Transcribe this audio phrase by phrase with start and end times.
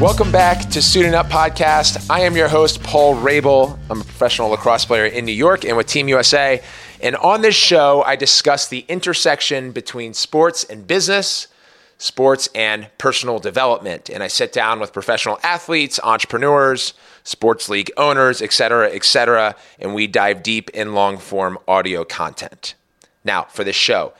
[0.00, 2.08] Welcome back to Suiting Up Podcast.
[2.08, 3.76] I am your host, Paul Rabil.
[3.90, 6.62] I'm a professional lacrosse player in New York and with Team USA.
[7.02, 11.48] And on this show, I discuss the intersection between sports and business,
[11.96, 14.08] sports and personal development.
[14.08, 16.94] And I sit down with professional athletes, entrepreneurs,
[17.24, 22.04] sports league owners, et cetera, et cetera, and we dive deep in long form audio
[22.04, 22.76] content.
[23.24, 24.12] Now, for this show,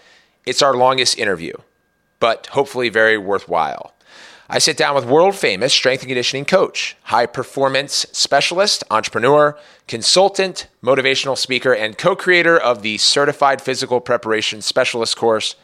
[0.45, 1.53] it's our longest interview,
[2.19, 3.95] but hopefully very worthwhile.
[4.51, 10.69] I sit down with world famous strength and conditioning coach, high performance specialist, entrepreneur, consultant,
[10.83, 15.55] motivational speaker, and co creator of the Certified Physical Preparation Specialist course,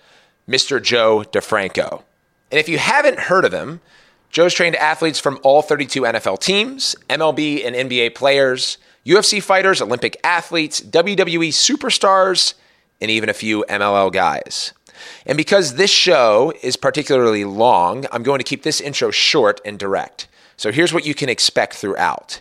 [0.46, 0.82] Mr.
[0.82, 2.02] Joe DeFranco.
[2.50, 3.80] And if you haven't heard of him,
[4.28, 10.20] Joe's trained athletes from all 32 NFL teams, MLB and NBA players, UFC fighters, Olympic
[10.22, 12.52] athletes, WWE superstars,
[13.00, 14.74] and even a few MLL guys.
[15.26, 19.78] And because this show is particularly long, I'm going to keep this intro short and
[19.78, 20.28] direct.
[20.56, 22.40] So here's what you can expect throughout.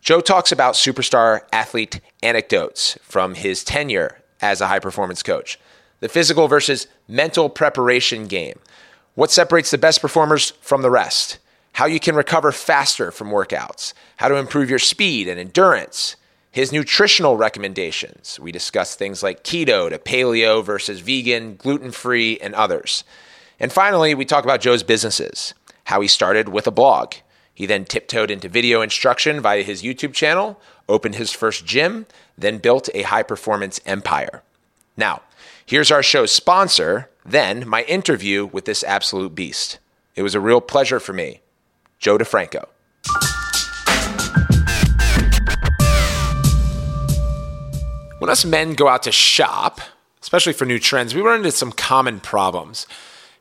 [0.00, 5.58] Joe talks about superstar athlete anecdotes from his tenure as a high performance coach,
[6.00, 8.58] the physical versus mental preparation game,
[9.14, 11.38] what separates the best performers from the rest,
[11.72, 16.16] how you can recover faster from workouts, how to improve your speed and endurance,
[16.50, 18.38] his nutritional recommendations.
[18.40, 23.04] We discuss things like keto to paleo versus vegan, gluten free, and others.
[23.60, 27.14] And finally, we talk about Joe's businesses, how he started with a blog.
[27.54, 32.06] He then tiptoed into video instruction via his YouTube channel, opened his first gym,
[32.36, 34.42] then built a high performance empire.
[34.96, 35.22] Now,
[35.64, 39.78] here's our show's sponsor, then my interview with this absolute beast.
[40.16, 41.42] It was a real pleasure for me,
[41.98, 42.66] Joe DeFranco.
[48.20, 49.80] When us men go out to shop,
[50.20, 52.86] especially for new trends, we run into some common problems.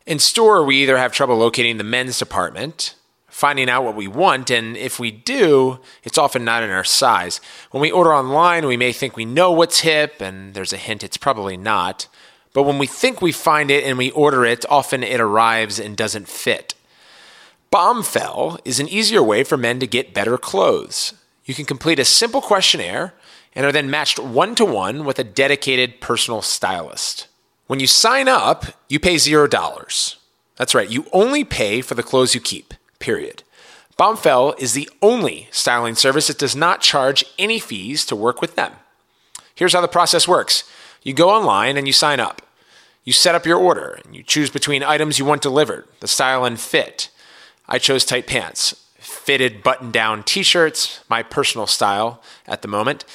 [0.05, 2.95] In store, we either have trouble locating the men's department,
[3.27, 7.41] finding out what we want, and if we do, it's often not in our size.
[7.71, 11.03] When we order online, we may think we know what's hip, and there's a hint
[11.03, 12.07] it's probably not.
[12.53, 15.97] But when we think we find it and we order it, often it arrives and
[15.97, 16.73] doesn't fit.
[17.69, 21.15] Bombfell is an easier way for men to get better clothes.
[21.43, 23.13] You can complete a simple questionnaire
[23.55, 27.27] and are then matched one to one with a dedicated personal stylist.
[27.67, 30.17] When you sign up, you pay zero dollars.
[30.55, 33.43] That's right, you only pay for the clothes you keep, period.
[33.97, 38.55] Bombfell is the only styling service that does not charge any fees to work with
[38.55, 38.71] them.
[39.55, 40.63] Here's how the process works
[41.03, 42.41] you go online and you sign up.
[43.03, 46.45] You set up your order and you choose between items you want delivered, the style
[46.45, 47.09] and fit.
[47.67, 53.05] I chose tight pants, fitted button down t shirts, my personal style at the moment.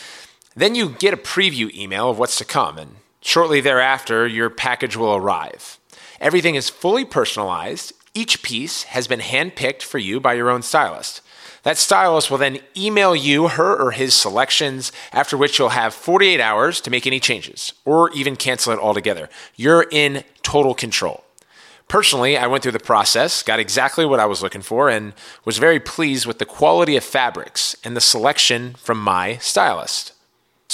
[0.56, 4.96] Then you get a preview email of what's to come, and shortly thereafter, your package
[4.96, 5.78] will arrive.
[6.20, 7.92] Everything is fully personalized.
[8.14, 11.20] Each piece has been handpicked for you by your own stylist.
[11.64, 16.40] That stylist will then email you her or his selections, after which you'll have 48
[16.40, 19.28] hours to make any changes or even cancel it altogether.
[19.56, 21.24] You're in total control.
[21.88, 25.14] Personally, I went through the process, got exactly what I was looking for, and
[25.44, 30.13] was very pleased with the quality of fabrics and the selection from my stylist.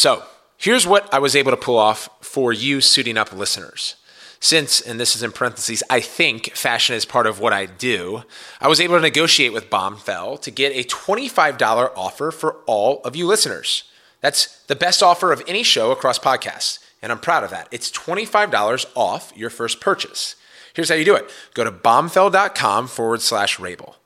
[0.00, 0.22] So,
[0.56, 3.97] here's what I was able to pull off for you suiting up listeners.
[4.41, 8.22] Since, and this is in parentheses, I think fashion is part of what I do,
[8.62, 13.15] I was able to negotiate with Bombfell to get a $25 offer for all of
[13.15, 13.84] you listeners.
[14.22, 17.69] That's the best offer of any show across podcasts, and I'm proud of that.
[17.71, 20.34] It's $25 off your first purchase.
[20.72, 23.97] Here's how you do it go to bombfell.com forward slash Rabil.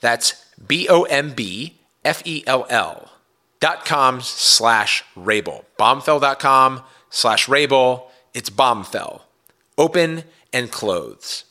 [0.00, 3.11] That's B O M B F E L L
[3.62, 5.64] dot com slash Rabil.
[5.78, 8.02] Bombfell.com slash Rabil.
[8.34, 9.20] It's Bombfell.
[9.78, 11.44] Open and clothes.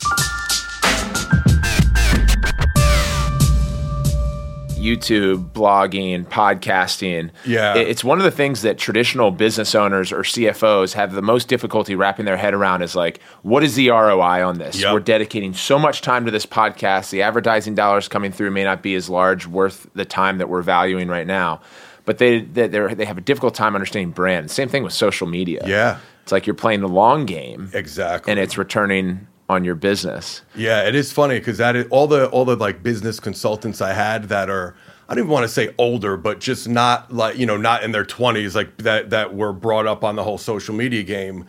[4.76, 7.30] YouTube, blogging, podcasting.
[7.46, 7.76] Yeah.
[7.76, 11.94] It's one of the things that traditional business owners or CFOs have the most difficulty
[11.94, 14.80] wrapping their head around is like, what is the ROI on this?
[14.80, 14.92] Yep.
[14.92, 17.10] We're dedicating so much time to this podcast.
[17.10, 20.62] The advertising dollars coming through may not be as large worth the time that we're
[20.62, 21.60] valuing right now.
[22.04, 24.50] But they they they have a difficult time understanding brand.
[24.50, 25.62] Same thing with social media.
[25.66, 25.98] Yeah.
[26.22, 27.70] It's like you're playing the long game.
[27.72, 28.30] Exactly.
[28.30, 30.42] And it's returning on your business.
[30.54, 33.92] Yeah, it is funny because that is, all the all the like business consultants I
[33.92, 34.74] had that are
[35.08, 37.92] I don't even want to say older, but just not like you know not in
[37.92, 41.46] their twenties, like that that were brought up on the whole social media game.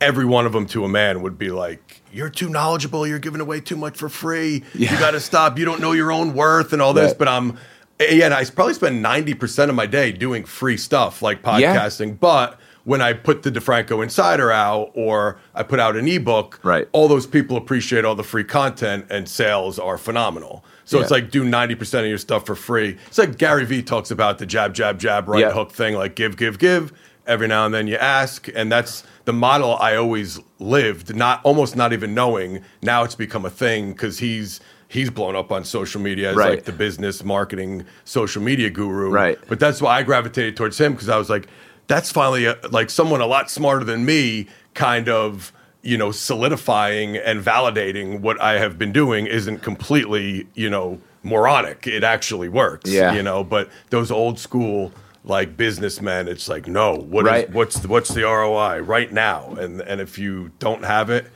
[0.00, 3.06] Every one of them to a man would be like, "You're too knowledgeable.
[3.06, 4.64] You're giving away too much for free.
[4.74, 4.92] Yeah.
[4.92, 5.58] You got to stop.
[5.58, 7.18] You don't know your own worth and all this." Right.
[7.18, 7.58] But I'm
[8.00, 11.76] yeah, and I probably spend ninety percent of my day doing free stuff like Yeah.
[11.76, 16.60] podcasting, but when I put the DeFranco Insider out or I put out an ebook,
[16.62, 16.86] Right.
[16.92, 20.62] all those people appreciate all the free content and sales are phenomenal.
[20.84, 22.98] So it's like do 90% of your stuff for free.
[23.06, 25.52] It's like Gary Vee talks about the jab, jab, jab, right Yeah.
[25.52, 26.92] hook thing, like give, give, give.
[27.26, 28.48] Every now and then you ask.
[28.54, 32.60] And that's the model I always lived, not almost not even knowing.
[32.82, 34.60] Now it's become a thing because he's
[34.94, 36.50] he's blown up on social media as Right.
[36.50, 39.10] like the business marketing social media guru.
[39.10, 39.38] Right.
[39.48, 41.48] But that's why I gravitated towards him because I was like,
[41.88, 45.52] that's finally a, like someone a lot smarter than me, kind of
[45.82, 51.86] you know solidifying and validating what I have been doing isn't completely you know moronic.
[51.86, 52.90] It actually works.
[52.90, 53.14] Yeah.
[53.14, 54.92] You know, but those old school
[55.26, 57.50] like businessmen, it's like no, what is- Right.
[57.52, 59.54] what's the, what's the ROI right now?
[59.58, 61.26] And and if you don't have it.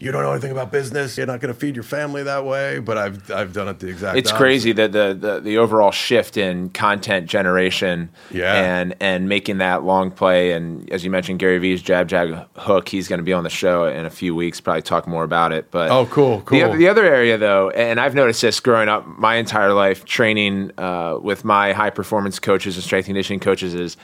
[0.00, 1.16] You don't know anything about business.
[1.18, 2.78] You're not going to feed your family that way.
[2.78, 4.16] But I've I've done it the exact.
[4.16, 4.40] it's opposite.
[4.40, 8.54] crazy that the, the the overall shift in content generation Yeah.
[8.54, 12.88] and and making that long play and as you mentioned Gary Vee's jab jab hook
[12.88, 15.50] he's going to be on the show in a few weeks probably talk more about
[15.52, 16.62] it but Oh, cool, cool.
[16.62, 20.70] oth- the other area though and I've noticed this growing up my entire life training
[20.78, 23.96] uh, with my high performance coaches and strength and conditioning coaches is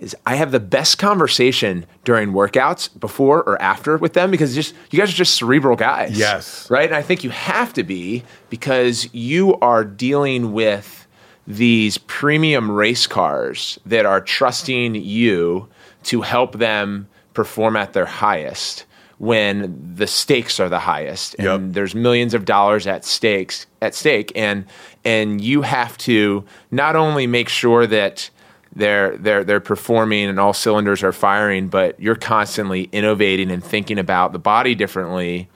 [0.00, 4.74] is I have the best conversation during workouts before or after with them because just
[4.90, 6.68] you guys are just cerebral guys Yes.
[6.70, 6.86] right?
[6.86, 11.06] And I think you have to be because you are dealing with
[11.46, 15.68] these premium race cars that are trusting you
[16.04, 18.86] to help them perform at their highest
[19.18, 21.60] when the stakes are the highest and Yep.
[21.74, 24.64] there's millions of dollars at stakes at stake and
[25.04, 28.30] and you have to not only make sure that
[28.74, 33.98] they're they're they're performing and all cylinders are firing, but you're constantly innovating and thinking
[33.98, 35.48] about the body differently.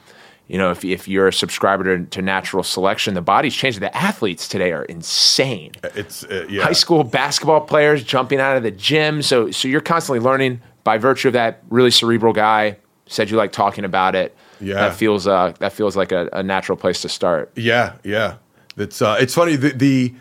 [0.49, 3.81] You know, if if you're a subscriber to, to natural selection, the body's changing.
[3.81, 5.72] The athletes today are insane.
[5.94, 6.64] It's uh, yeah.
[6.64, 9.22] High school basketball players jumping out of the gym.
[9.22, 12.78] So so you're constantly learning by virtue of that really cerebral guy.
[13.06, 14.37] Said you like talking about it.
[14.60, 14.75] Yeah.
[14.75, 17.52] That feels uh that feels like a, a natural place to start.
[17.55, 18.37] Yeah, yeah.
[18.76, 20.14] It's uh, it's funny the, the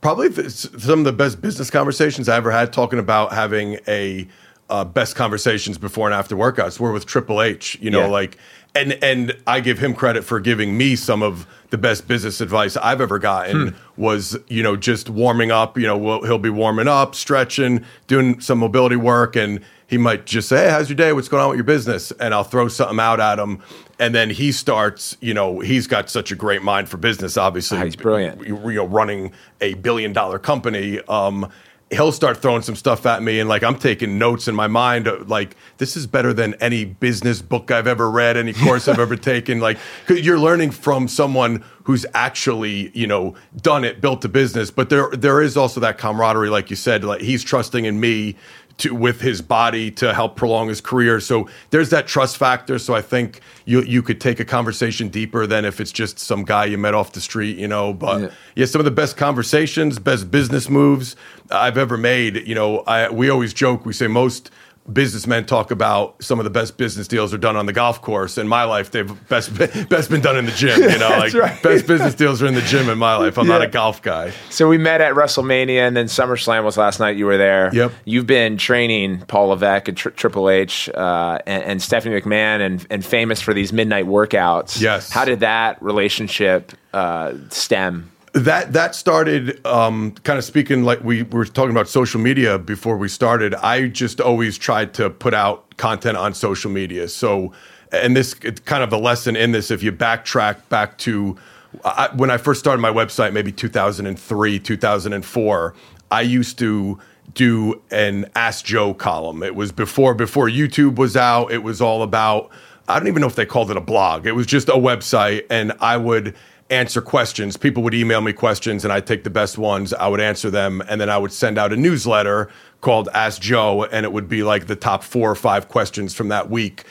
[0.00, 4.26] probably some of the best business conversations I ever had talking about having a
[4.68, 7.78] uh, best conversations before and after workouts were with Triple H.
[7.80, 8.06] You know, Yeah.
[8.06, 8.36] like
[8.74, 12.76] and and I give him credit for giving me some of the best business advice
[12.76, 15.78] I've ever gotten was you know just warming up.
[15.78, 20.26] You know, we'll, he'll be warming up, stretching, doing some mobility work, and he might
[20.26, 21.12] just say, "Hey, how's your day?
[21.12, 23.62] What's going on with your business?" And I'll throw something out at him,
[23.98, 25.16] and then he starts.
[25.20, 27.36] You know, he's got such a great mind for business.
[27.36, 28.46] Obviously, Ah, he's brilliant.
[28.46, 31.00] You, you know, running a billion dollar company.
[31.08, 31.50] Um,
[31.90, 35.06] he'll start throwing some stuff at me, and like I'm taking notes in my mind.
[35.06, 38.98] uh, Like this is better than any business book I've ever read, any course I've
[38.98, 39.60] ever taken.
[39.60, 44.70] Like 'cause you're learning from someone who's actually you know done it, built a business.
[44.70, 47.04] But there there is also that camaraderie, like you said.
[47.04, 48.34] Like he's trusting in me
[48.78, 51.18] to with his body to help prolong his career.
[51.20, 52.78] So there's that trust factor.
[52.78, 56.44] So I think you you could take a conversation deeper than if it's just some
[56.44, 57.92] guy you met off the street, you know.
[57.92, 58.28] But Yeah.
[58.54, 61.16] yeah, some of the best conversations, best business moves
[61.50, 62.46] I've ever made.
[62.46, 63.86] You know, I we always joke.
[63.86, 64.50] We say most
[64.92, 68.38] businessmen talk about some of the best business deals are done on the golf course.
[68.38, 69.56] In my life, they've best
[69.88, 70.80] best been done in the gym.
[70.80, 71.62] You know, like right.
[71.62, 72.88] best business deals are in the gym.
[72.88, 74.32] In my life, I'm not a golf guy.
[74.50, 77.16] So we met at WrestleMania, and then SummerSlam was last night.
[77.16, 77.74] You were there.
[77.74, 77.92] Yep.
[78.04, 82.86] You've been training Paul Levesque and Tri- Triple H uh, and, and Stephanie McMahon, and,
[82.90, 84.80] and famous for these midnight workouts.
[84.80, 85.10] Yes.
[85.10, 88.10] How did that relationship uh, stem?
[88.36, 92.98] That that started um, kind of speaking like we were talking about social media before
[92.98, 93.54] we started.
[93.54, 97.08] I just always tried to put out content on social media.
[97.08, 97.52] So,
[97.92, 99.70] and this kind of a lesson in this.
[99.70, 101.36] If you backtrack back to
[101.82, 105.74] I, when I first started my website, maybe 2003, 2004,
[106.10, 106.98] I used to
[107.32, 109.42] do an Ask Joe column.
[109.42, 111.52] It was before before YouTube was out.
[111.52, 112.50] It was all about
[112.86, 114.26] I don't even know if they called it a blog.
[114.26, 116.36] It was just a website, and I would
[116.70, 117.56] answer questions.
[117.56, 119.94] People would email me questions, and I'd take the best ones.
[119.94, 123.84] I would answer them, and then I would send out a newsletter called Ask Joe,
[123.84, 126.84] and it would be like the top four or five questions from that week.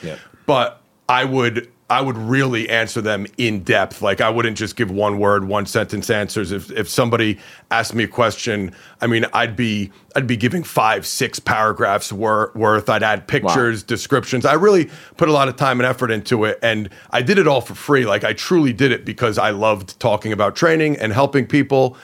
[0.45, 4.01] But I would I would really answer them in depth.
[4.01, 6.51] Like I wouldn't just give one word, one sentence answers.
[6.51, 7.37] If if somebody
[7.69, 12.51] asked me a question, I mean, I'd be I'd be giving five, six paragraphs wor-
[12.55, 12.89] worth.
[12.89, 14.47] I'd add pictures, descriptions.
[14.47, 17.47] I really put a lot of time and effort into it, and I did it
[17.47, 18.05] all for free.
[18.05, 21.97] Like I truly did it because I loved talking about training and helping people.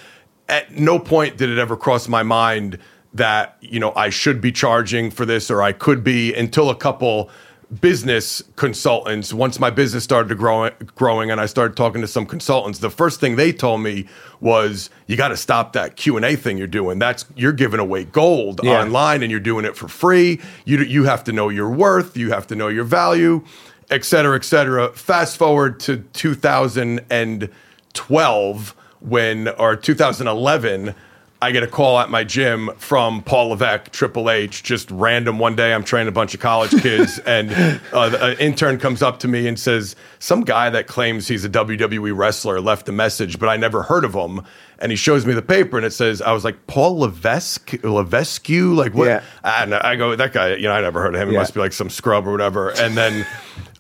[0.47, 2.77] At no point did it ever cross my mind
[3.15, 6.75] that you know I should be charging for this or I could be until a
[6.75, 7.31] couple
[7.79, 12.25] business consultants once my business started to grow, growing and I started talking to some
[12.25, 14.07] consultants the first thing they told me
[14.41, 16.99] was you got to stop that Q&A thing you're doing.
[16.99, 18.81] That's you're giving away gold Yeah.
[18.81, 20.41] online and you're doing it for free.
[20.65, 22.17] You you have to know your worth.
[22.17, 23.43] You have to know your value
[23.89, 24.89] et cetera et cetera.
[24.93, 30.95] Fast forward to 2012 when or 2011
[31.43, 35.55] I get a call at my gym from Paul Levesque, Triple H, just random one
[35.55, 35.73] day.
[35.73, 37.51] I'm training a bunch of college kids, and
[37.91, 41.49] uh, an intern comes up to me and says, Some guy that claims he's a
[41.49, 44.41] WWE wrestler left a message, but I never heard of him.
[44.77, 47.83] And he shows me the paper, and it says, I was like, Paul Levesque?
[47.83, 48.49] Levesque?
[48.49, 49.07] Like, what?
[49.07, 49.23] Yeah.
[49.43, 49.79] I.
[49.91, 51.29] I go, That guy, you know, I never heard of him.
[51.29, 51.39] He Yeah.
[51.39, 52.69] must be like some scrub or whatever.
[52.69, 53.25] And then.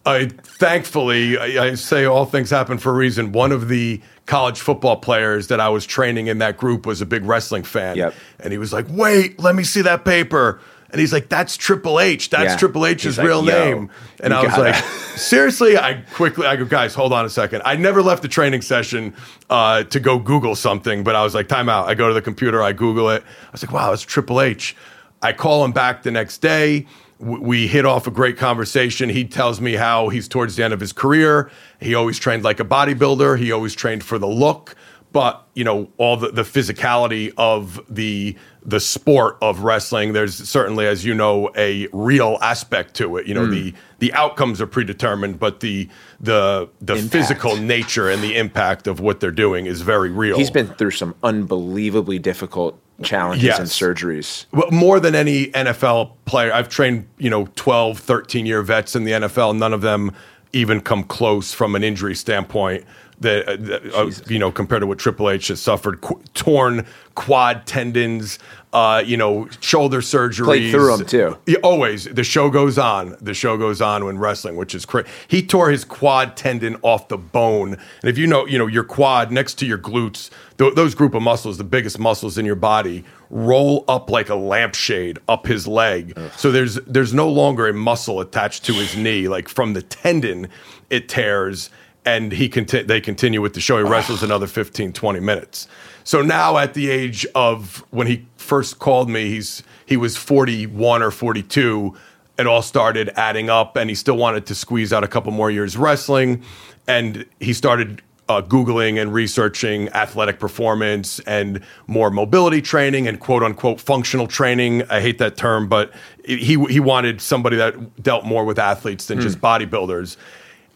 [0.05, 3.31] I thankfully I, I say all things happen for a reason.
[3.31, 7.05] One of the college football players that I was training in that group was a
[7.05, 8.13] big wrestling fan, Yep.
[8.39, 11.99] and he was like, "Wait, let me see that paper." And he's like, "That's Triple
[11.99, 12.31] H.
[12.31, 12.57] That's Yeah.
[12.57, 13.89] Triple H's He's real "Yo, name."
[14.21, 14.75] And I was like,
[15.17, 17.61] "Seriously?" I quickly, I go, "Guys, hold on a second.
[17.63, 19.13] I never left the training session
[19.49, 22.21] uh, to go Google something, but I was like, "Time out." I go to the
[22.21, 23.23] computer, I Google it.
[23.23, 24.75] I was like, "Wow, it's Triple H."
[25.21, 26.87] I call him back the next day.
[27.21, 29.07] We hit off a great conversation.
[29.09, 31.51] He tells me how he's towards the end of his career.
[31.79, 33.37] He always trained like a bodybuilder.
[33.37, 34.75] He always trained for the look,
[35.11, 40.13] but you know all the, the physicality of the the sport of wrestling.
[40.13, 43.27] There's certainly, as you know, a real aspect to it.
[43.27, 43.51] You know hmm.
[43.51, 47.11] the the outcomes are predetermined, but the the the Impact.
[47.11, 50.37] physical nature and the impact of what they're doing is very real.
[50.37, 54.45] He's been through some unbelievably difficult challenges and surgeries.
[54.51, 56.53] Well, more than any NFL player.
[56.53, 59.57] I've trained, you know, 12, 13 year vets in the NFL.
[59.57, 60.11] None of them
[60.53, 62.85] even come close from an injury standpoint
[63.21, 66.01] that, uh, that, uh, you know, compared to what Triple H has suffered.
[66.01, 68.39] Qu- torn quad tendons,
[68.73, 70.45] uh, you know, shoulder surgeries.
[70.45, 71.37] Played through 'em, too.
[71.45, 72.05] Yeah, always.
[72.05, 73.17] The show goes on.
[73.21, 75.09] The show goes on when wrestling, which is crazy.
[75.27, 77.73] He tore his quad tendon off the bone.
[78.01, 81.13] And if you know, you know, your quad next to your glutes, th- those group
[81.13, 85.67] of muscles, the biggest muscles in your body, roll up like a lampshade up his
[85.67, 86.17] leg.
[86.37, 89.27] So there's there's no longer a muscle attached to his knee.
[89.27, 90.47] Like from the tendon,
[90.89, 91.69] it tears.
[92.03, 93.77] And he conti- they continue with the show.
[93.77, 95.67] He wrestles another 15, 20 minutes.
[96.03, 101.01] So now at the age of when he first called me, he's he was 41
[101.01, 101.95] or 42.
[102.37, 105.51] It all started adding up, and he still wanted to squeeze out a couple more
[105.51, 106.43] years wrestling.
[106.87, 113.43] And he started uh, Googling and researching athletic performance and more mobility training and quote
[113.43, 114.83] unquote functional training.
[114.89, 115.93] I hate that term, but
[116.25, 120.15] he, he wanted somebody that dealt more with athletes than just bodybuilders.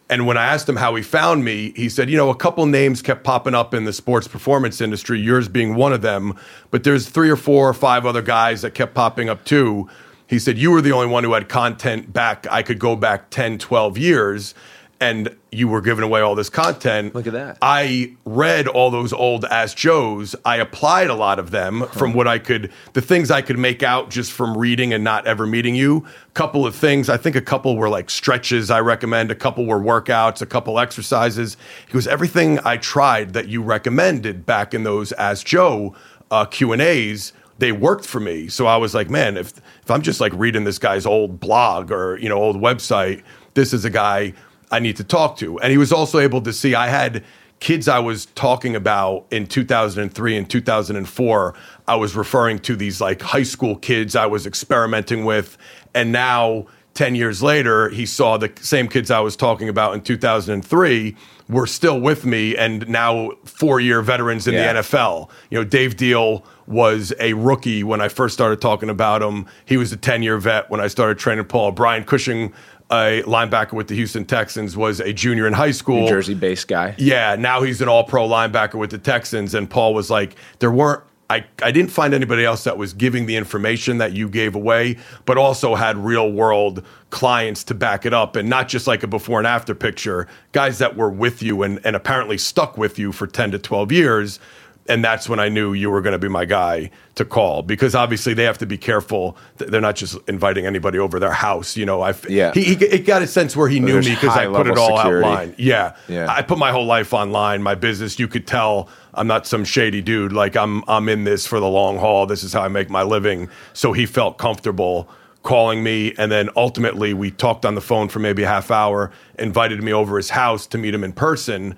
[0.09, 2.65] And when I asked him how he found me, he said, you know, a couple
[2.67, 6.37] names kept popping up in the sports performance industry, yours being one of them,
[6.69, 9.89] but there's three or four or five other guys that kept popping up too.
[10.27, 12.45] He said, you were the only one who had content back.
[12.51, 14.53] I could go back 10, 12 years,
[14.99, 17.13] and you were giving away all this content.
[17.13, 17.57] Look at that.
[17.61, 20.35] I read all those old Ask Joes.
[20.45, 23.83] I applied a lot of them from what I could, the things I could make
[23.83, 26.05] out just from reading and not ever meeting you.
[26.33, 27.09] Couple of things.
[27.09, 29.31] I think a couple were like stretches I recommend.
[29.31, 30.41] A couple were workouts.
[30.41, 31.57] A couple exercises.
[31.85, 35.95] He goes, everything I tried that you recommended back in those Ask Joe
[36.31, 37.33] uh, Q and A's.
[37.57, 40.65] They worked for me, so I was like, "Man, if if I'm just like reading
[40.65, 43.23] this guy's old blog or you know old website,
[43.53, 44.33] this is a guy
[44.71, 45.59] I need to talk to.
[45.59, 47.23] And he was also able to see I had
[47.59, 51.53] kids I was talking about in 2003 and 2004.
[51.87, 55.57] I was referring to these like high school kids I was experimenting with.
[55.93, 60.01] And now, 10 years later, he saw the same kids I was talking about in
[60.01, 61.15] 2003
[61.49, 64.73] were still with me and now four year veterans in Yeah.
[64.73, 65.29] the NFL.
[65.49, 69.45] You know, Dave Diehl was a rookie when I first started talking about him.
[69.65, 71.71] He was a 10 year vet when I started training Paul.
[71.73, 72.53] Brian Cushing,
[72.91, 76.01] a linebacker with the Houston Texans, was a junior in high school.
[76.01, 76.95] New Jersey based guy.
[76.97, 79.53] Yeah, now he's an all pro linebacker with the Texans.
[79.53, 83.25] And Paul was like, there weren't, I, I didn't find anybody else that was giving
[83.25, 88.13] the information that you gave away, but also had real world clients to back it
[88.13, 91.63] up and not just like a before and after picture, guys that were with you
[91.63, 94.39] and, and apparently stuck with you for 10 to 12 years.
[94.87, 97.95] And that's when I knew you were going to be my guy to call because
[97.95, 99.35] obviously they have to be careful.
[99.57, 101.75] They're not just inviting anybody over their house.
[101.75, 102.51] You know, I Yeah.
[102.53, 104.77] he, he it got a sense where he knew There's me because I put it
[104.77, 105.27] all security.
[105.27, 105.55] outline.
[105.57, 105.95] Yeah.
[106.07, 106.27] Yeah.
[106.29, 108.19] I put my whole life online, my business.
[108.19, 110.31] You could tell I'm not some shady dude.
[110.33, 112.27] Like I'm I'm in this for the long haul.
[112.27, 113.49] This is how I make my living.
[113.73, 115.09] So he felt comfortable
[115.41, 119.11] calling me and then ultimately we talked on the phone for maybe a half hour,
[119.39, 121.75] invited me over his house to meet him in person.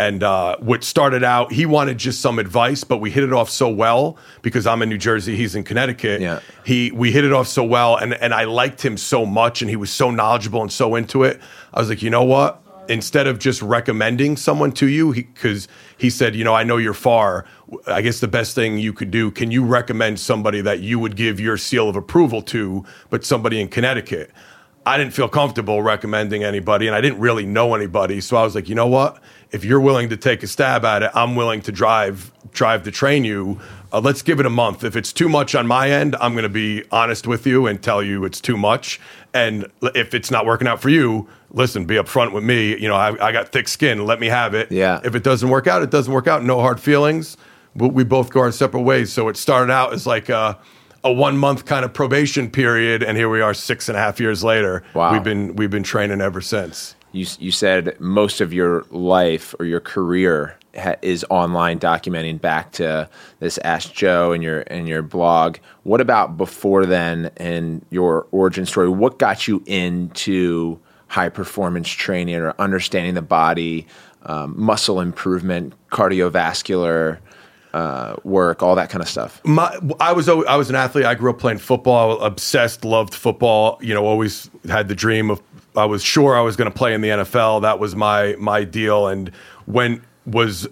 [0.00, 3.50] And uh, what started out, he wanted just some advice, but we hit it off
[3.50, 6.22] so well because I'm in New Jersey, he's in Connecticut.
[6.22, 6.40] Yeah.
[6.64, 9.68] He we hit it off so well, and and I liked him so much, and
[9.68, 11.38] he was so knowledgeable and so into it.
[11.74, 12.62] I was like, you know what?
[12.88, 16.78] Instead of just recommending someone to you, because he, he said, you know, I know
[16.78, 17.44] you're far.
[17.86, 21.14] I guess the best thing you could do, can you recommend somebody that you would
[21.14, 24.30] give your seal of approval to, but somebody in Connecticut?
[24.86, 28.20] I didn't feel comfortable recommending anybody, and I didn't really know anybody.
[28.20, 29.22] So I was like, you know what?
[29.50, 32.90] If you're willing to take a stab at it, I'm willing to drive drive to
[32.90, 33.60] train you.
[33.92, 34.82] Uh, let's give it a month.
[34.84, 37.82] If it's too much on my end, I'm going to be honest with you and
[37.82, 39.00] tell you it's too much.
[39.34, 42.76] And if it's not working out for you, listen, be upfront with me.
[42.76, 44.04] You know, I, I got thick skin.
[44.04, 44.72] Let me have it.
[44.72, 45.00] Yeah.
[45.04, 46.42] If it doesn't work out, it doesn't work out.
[46.42, 47.36] No hard feelings.
[47.74, 49.12] We, we both go our separate ways.
[49.12, 50.58] So it started out as like a,
[51.04, 54.20] a one month kind of probation period, and here we are six and a half
[54.20, 54.82] years later.
[54.94, 55.12] Wow.
[55.12, 56.94] We've been we've been training ever since.
[57.12, 62.72] You you said most of your life or your career ha- is online documenting back
[62.72, 65.56] to this Ask Joe and your and your blog.
[65.84, 68.88] What about before then and your origin story?
[68.88, 70.78] What got you into
[71.08, 73.86] high performance training or understanding the body,
[74.22, 77.18] um, muscle improvement, cardiovascular
[77.72, 79.40] uh, work, all that kind of stuff?
[79.44, 81.04] My, I was always, I was an athlete.
[81.04, 83.78] I grew up playing football, obsessed, loved football.
[83.82, 85.42] You know, always had the dream of.
[85.76, 87.62] I was sure I was going to play in the NFL.
[87.62, 89.06] That was my my deal.
[89.06, 89.28] And
[89.66, 90.68] when was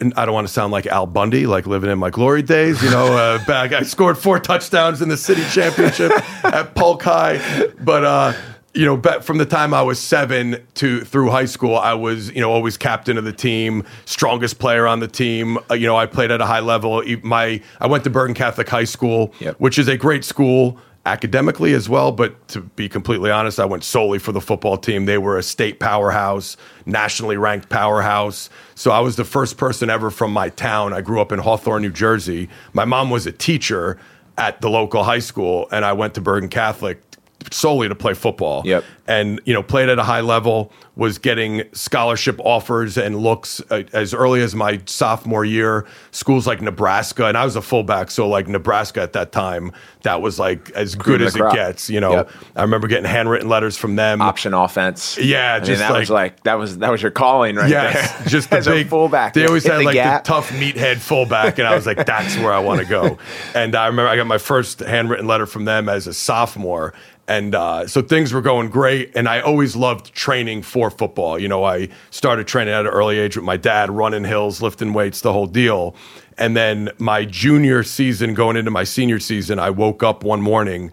[0.00, 2.82] and I don't want to sound like Al Bundy, like living in my glory days.
[2.82, 6.12] You know, uh, back I scored four touchdowns in the city championship
[6.44, 7.40] at Polk High,
[7.80, 8.32] but uh,
[8.76, 12.40] you know, from the time I was seven to through high school, I was you
[12.40, 15.58] know always captain of the team, strongest player on the team.
[15.70, 17.02] Uh, you know, I played at a high level.
[17.22, 19.56] My I went to Bergen Catholic High School, Yep.
[19.58, 22.10] which is a great school academically as well.
[22.12, 25.06] But to be completely honest, I went solely for the football team.
[25.06, 28.50] They were a state powerhouse, nationally ranked powerhouse.
[28.74, 30.92] So I was the first person ever from my town.
[30.92, 32.48] I grew up in Hawthorne, New Jersey.
[32.72, 33.98] My mom was a teacher
[34.38, 37.05] at the local high school, and I went to Bergen Catholic
[37.52, 38.62] solely to play football.
[38.64, 38.84] Yep.
[39.08, 43.84] And you know, played at a high level, was getting scholarship offers and looks uh,
[43.92, 45.86] as early as my sophomore year.
[46.10, 49.70] Schools like Nebraska, and I was a fullback, so like Nebraska at that time,
[50.02, 51.88] that was like as Cream good as the it gets.
[51.88, 52.30] You know, Yep.
[52.56, 54.20] I remember getting handwritten letters from them.
[54.20, 55.16] Option offense.
[55.18, 57.70] Yeah, I mean, just that was like- like that was that was your calling right
[57.70, 58.26] Yes, there.
[58.28, 59.34] just the As big a fullback.
[59.34, 60.24] They always had the like gap.
[60.24, 63.18] the tough meathead fullback, and I was like, "That's where I want to go."
[63.54, 66.92] And I remember I got my first handwritten letter from them as a sophomore,
[67.28, 69.10] and uh, so things were going great.
[69.16, 71.38] And I always loved training for football.
[71.38, 74.92] You know, I started training at an early age with my dad, running hills, lifting
[74.92, 75.96] weights, the whole deal.
[76.38, 80.92] And then my junior season, going into my senior season, I woke up one morning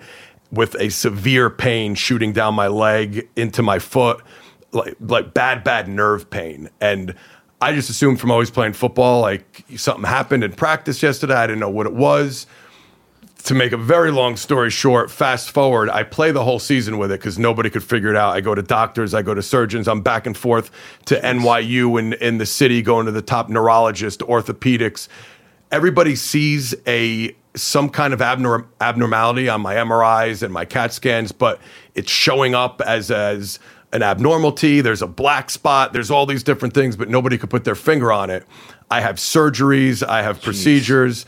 [0.52, 4.22] with a severe pain shooting down my leg into my foot
[4.72, 7.15] like like bad bad nerve pain and
[7.60, 11.60] I just assumed from always playing football like something happened in practice yesterday I didn't
[11.60, 12.46] know what it was
[13.43, 17.12] to make a very long story short fast forward I play the whole season with
[17.12, 19.88] it cuz nobody could figure it out I go to doctors I go to surgeons
[19.88, 20.71] I'm back and forth
[21.06, 25.08] to NYU in in the city going to the top neurologist orthopedics
[25.71, 31.32] everybody sees a some kind of abnor- abnormality on my MRIs and my CAT scans,
[31.32, 31.60] but
[31.95, 33.60] it's showing up as as
[33.91, 34.82] an abnormality.
[34.82, 35.93] There's a black spot.
[35.93, 38.45] There's all these different things, but nobody could put their finger on it.
[38.89, 40.06] I have surgeries.
[40.08, 41.25] I have procedures.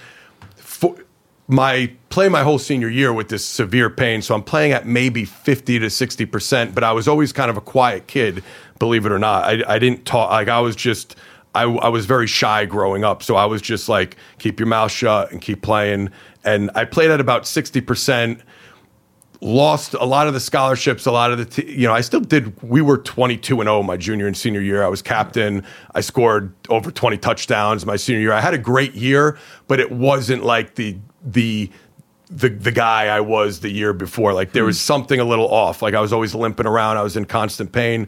[1.47, 5.25] My play my whole senior year with this severe pain, so I'm playing at maybe
[5.25, 6.73] 50 to 60 percent.
[6.73, 8.43] But I was always kind of a quiet kid,
[8.79, 9.43] believe it or not.
[9.43, 10.31] I, I didn't talk.
[10.31, 11.15] Like I was just.
[11.53, 14.91] I, I was very shy growing up, so I was just like, keep your mouth
[14.91, 16.09] shut and keep playing.
[16.43, 18.41] And I played at about sixty percent.
[19.39, 22.19] Lost a lot of the scholarships, a lot of the, t- you know, I still
[22.19, 22.61] did.
[22.61, 24.83] We were twenty two and zero my junior and senior year.
[24.83, 25.63] I was captain.
[25.93, 28.33] I scored over twenty touchdowns my senior year.
[28.33, 31.69] I had a great year, but it wasn't like the the
[32.29, 34.33] the the guy I was the year before.
[34.33, 35.81] Like there was something a little off.
[35.81, 36.97] Like I was always limping around.
[36.97, 38.07] I was in constant pain.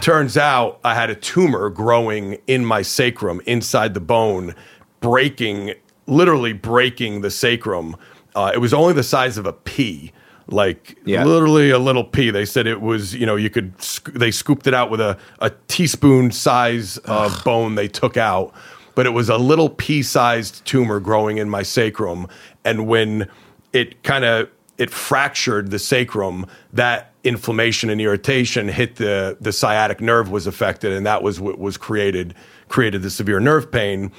[0.00, 4.54] Turns out I had a tumor growing in my sacrum inside the bone,
[5.00, 5.74] breaking
[6.06, 7.96] literally breaking the sacrum.
[8.34, 10.12] Uh, it was only the size of a pea.
[10.46, 11.24] Like Yeah.
[11.24, 12.30] literally a little pea.
[12.30, 13.80] They said it was, you know, you could.
[13.80, 18.52] sc- They scooped it out with a, a teaspoon size of bone they took out,
[18.94, 22.26] but it was a little pea-sized tumor growing in my sacrum.
[22.64, 23.28] And when
[23.72, 30.00] it kind of it fractured the sacrum, that inflammation and irritation hit the the sciatic
[30.00, 32.34] nerve was affected, and that was what was created
[32.68, 34.10] created the severe nerve pain.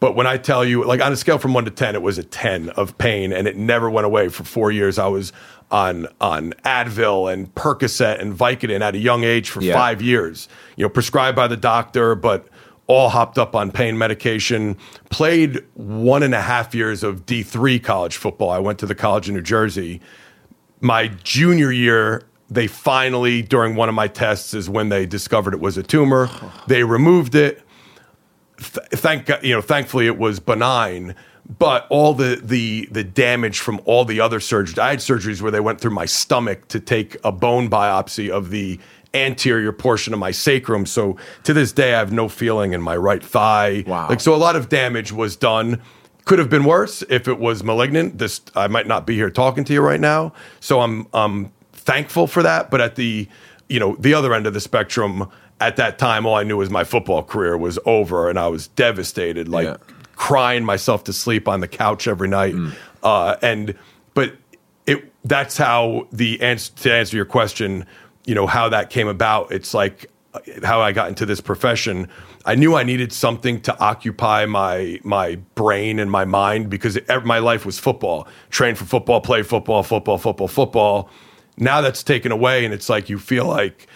[0.00, 2.18] But when I tell you, like on a scale from one to ten, it was
[2.18, 4.98] a ten of pain, and it never went away for four years.
[4.98, 5.32] I was
[5.70, 9.74] on on Advil and Percocet and Vicodin at a young age for Yeah.
[9.74, 10.48] five years.
[10.76, 12.48] You know, prescribed by the doctor, but
[12.90, 14.76] all hopped up on pain medication.
[15.10, 18.50] Played one and a half years of D3 college football.
[18.50, 20.00] I went to the College of New Jersey.
[20.80, 25.60] My junior year, they finally, during one of my tests, is when they discovered it
[25.60, 26.28] was a tumor.
[26.66, 27.62] They removed it.
[28.58, 31.14] Th- thank you know, thankfully it was benign.
[31.58, 35.50] But all the the the damage from all the other surgeries, I had surgeries where
[35.52, 38.80] they went through my stomach to take a bone biopsy of the
[39.14, 40.86] anterior portion of my sacrum.
[40.86, 43.84] So to this day, I have no feeling in my right thigh.
[43.86, 44.08] Wow.
[44.08, 45.80] Like so, a lot of damage was done.
[46.26, 48.18] Could have been worse if it was malignant.
[48.18, 50.32] This I might not be here talking to you right now.
[50.60, 52.70] So I'm I'm thankful for that.
[52.70, 53.26] But at the
[53.68, 55.28] you know the other end of the spectrum,
[55.60, 58.68] at that time, all I knew was my football career was over, and I was
[58.68, 59.48] devastated.
[59.48, 59.76] Like Yeah.
[60.14, 62.54] crying myself to sleep on the couch every night.
[63.02, 63.74] Uh, and
[64.14, 64.34] but
[64.86, 67.86] it that's how the answer to answer your question,
[68.24, 69.52] you know, how that came about.
[69.52, 72.08] It's like uh, how I got into this profession.
[72.44, 77.24] I knew I needed something to occupy my my brain and my mind because ev-
[77.24, 78.28] my life was football.
[78.50, 81.10] Train for football, play football, football, football, football.
[81.56, 83.86] Now that's taken away, and it's like you feel like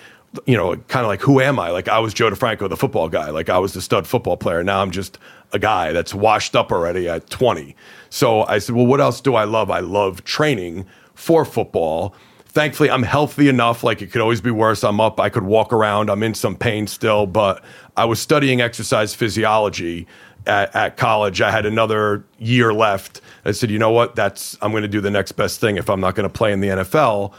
[0.46, 1.70] you know, kind of like who am I?
[1.70, 3.30] Like I was Joe DeFranco, the football guy.
[3.30, 4.64] Like I was the stud football player.
[4.64, 5.18] Now I'm just
[5.52, 7.76] a guy that's washed up already at 20.
[8.10, 9.70] So I said, well, what else do I love?
[9.70, 12.14] I love training for football.
[12.54, 13.82] Thankfully, I'm healthy enough.
[13.82, 14.84] Like it could always be worse.
[14.84, 15.18] I'm up.
[15.18, 16.08] I could walk around.
[16.08, 17.64] I'm in some pain still, but
[17.96, 20.06] I was studying exercise physiology
[20.46, 21.40] at, at college.
[21.40, 23.20] I had another year left.
[23.44, 24.14] I said, you know what?
[24.14, 25.78] That's I'm going to do the next best thing.
[25.78, 27.32] If I'm not going to play in the NFL,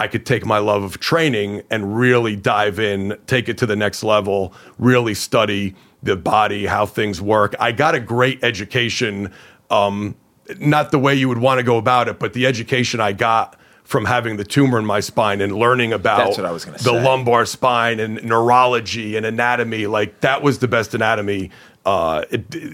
[0.00, 3.76] I could take my love of training and really dive in, take it to the
[3.76, 7.54] next level, really study the body, how things work.
[7.60, 9.32] I got a great education,
[9.70, 10.16] um,
[10.58, 13.56] not the way you would want to go about it, but the education I got
[13.86, 16.76] from having the tumor in my spine and learning about That's what I was gonna
[16.78, 17.02] the say.
[17.04, 19.86] lumbar spine and neurology and anatomy.
[19.86, 21.50] Like that was the best anatomy
[21.84, 22.24] uh,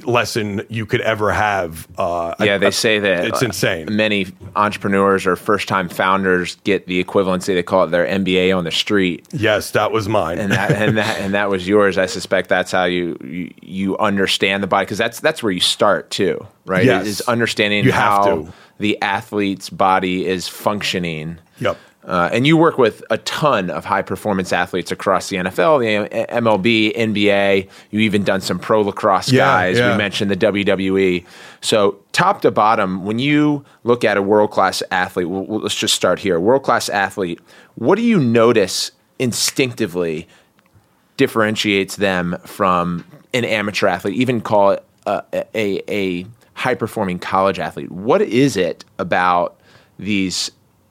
[0.04, 1.86] lesson you could ever have.
[1.98, 3.88] Uh, Yeah, I- they I- say that it's uh, insane.
[3.94, 8.70] Many entrepreneurs or first-time founders get the equivalency they call it their MBA on the
[8.70, 10.38] street, Yes, that was mine.
[10.38, 11.98] and that and that and that was yours.
[11.98, 15.60] I suspect that's how you you, you understand the body because that's that's where you
[15.60, 16.84] start too, right?
[16.84, 17.06] Yes.
[17.06, 18.52] Is understanding You have how to.
[18.82, 21.38] The athlete's body is functioning.
[21.60, 21.78] Yep.
[22.04, 26.24] Uh, and you work with a ton of high performance athletes across the NFL, the
[26.26, 27.68] MLB, NBA.
[27.92, 29.78] You've even done some pro lacrosse Yeah, guys.
[29.78, 29.92] yeah.
[29.92, 31.24] We mentioned the WWE.
[31.60, 35.76] So, top to bottom, when you look at a world class athlete, well, well, let's
[35.76, 36.40] just start here.
[36.40, 37.38] World class athlete,
[37.76, 38.90] what do you notice
[39.20, 40.26] instinctively
[41.16, 45.22] differentiates them from an amateur athlete, even call it a,
[45.54, 47.90] a, a high performing college athlete?
[47.90, 49.58] What is it about
[49.98, 50.50] these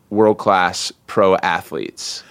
[0.09, 2.23] world class pro athletes?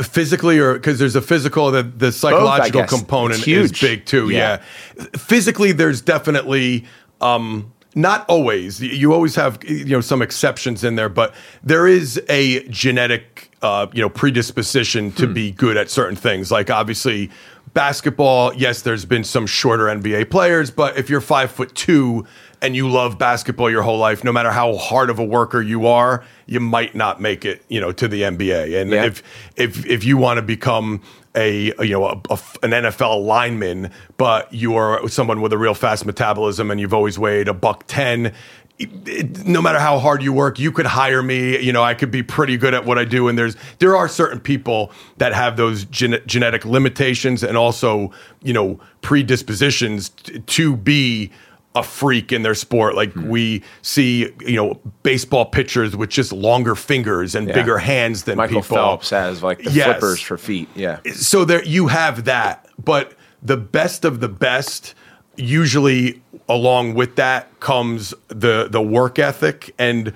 [0.00, 2.88] physically or because there's a physical the, the psychological guess.
[2.90, 4.62] component is big too Yeah.
[4.96, 5.04] yeah.
[5.18, 6.86] physically there's definitely
[7.20, 12.18] um not always you always have you know some exceptions in there but there is
[12.30, 15.34] a genetic uh you know predisposition to Hmm.
[15.34, 17.30] be good at certain things like obviously
[17.74, 22.24] basketball yes there's been some shorter nba players but if you're five foot two
[22.62, 25.86] and you love basketball your whole life no matter how hard of a worker you
[25.86, 29.04] are you might not make it you know to the nba and Yeah.
[29.04, 29.22] if
[29.56, 31.02] if if you want to become
[31.36, 35.74] a, you know a, a an NFL lineman, but you are someone with a real
[35.74, 38.32] fast metabolism and you've always weighed a buck ten.
[38.78, 41.58] It- no matter how hard you work, you could hire me.
[41.60, 43.28] You know, I could be pretty good at what I do.
[43.28, 48.10] And there's there are certain people that have those gene- genetic limitations and also
[48.42, 51.30] you know predispositions t- to be
[51.76, 52.94] a freak in their sport.
[52.94, 53.28] Like Hmm.
[53.28, 57.54] we see, you know, baseball pitchers with just longer fingers and Yeah.
[57.54, 58.76] bigger hands than Michael people.
[58.76, 59.86] Phelps has like the Yes.
[59.98, 60.68] flippers for feet.
[60.76, 60.98] Yeah.
[61.14, 64.94] so there you have that but the best of the best
[65.36, 70.12] usually along with that comes the the work ethic and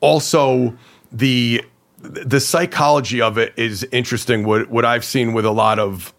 [0.00, 0.74] also
[1.12, 1.62] the
[2.02, 4.44] the psychology of it is interesting.
[4.44, 6.12] What what I've seen with a lot of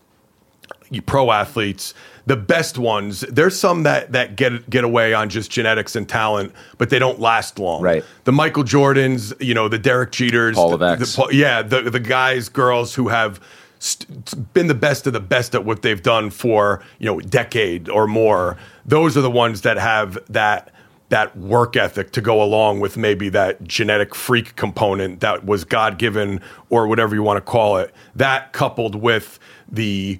[1.06, 1.94] pro athletes
[2.26, 6.52] the best ones there's some that that get get away on just genetics and talent
[6.78, 7.82] but they don't last long.
[7.82, 8.04] Right.
[8.26, 12.00] the Michael Jordans you know the Derek Jeters Hall of the- the- yeah, the the
[12.00, 13.40] guys, girls who have
[13.82, 17.90] st- been the best of the best at what they've done for you know decade
[17.90, 18.58] or more.
[18.86, 20.72] Those are the ones that have that
[21.10, 25.98] that work ethic to go along with maybe that genetic freak component that was God
[25.98, 26.40] given
[26.70, 27.94] or whatever you want to call it.
[28.16, 29.38] That coupled with
[29.70, 30.20] the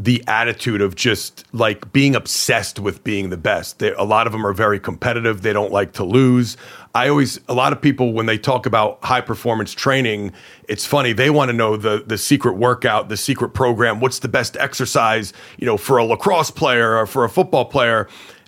[0.00, 3.80] the attitude of just like being obsessed with being the best.
[3.80, 5.42] They, a lot of them are very competitive.
[5.42, 6.56] They don't like to lose.
[6.94, 10.32] I always, a lot of people, when they talk about high performance training,
[10.68, 11.12] it's funny.
[11.12, 13.98] They want to know the the secret workout, the secret program.
[13.98, 18.06] What's the best exercise, you know, for a lacrosse player or for a football player?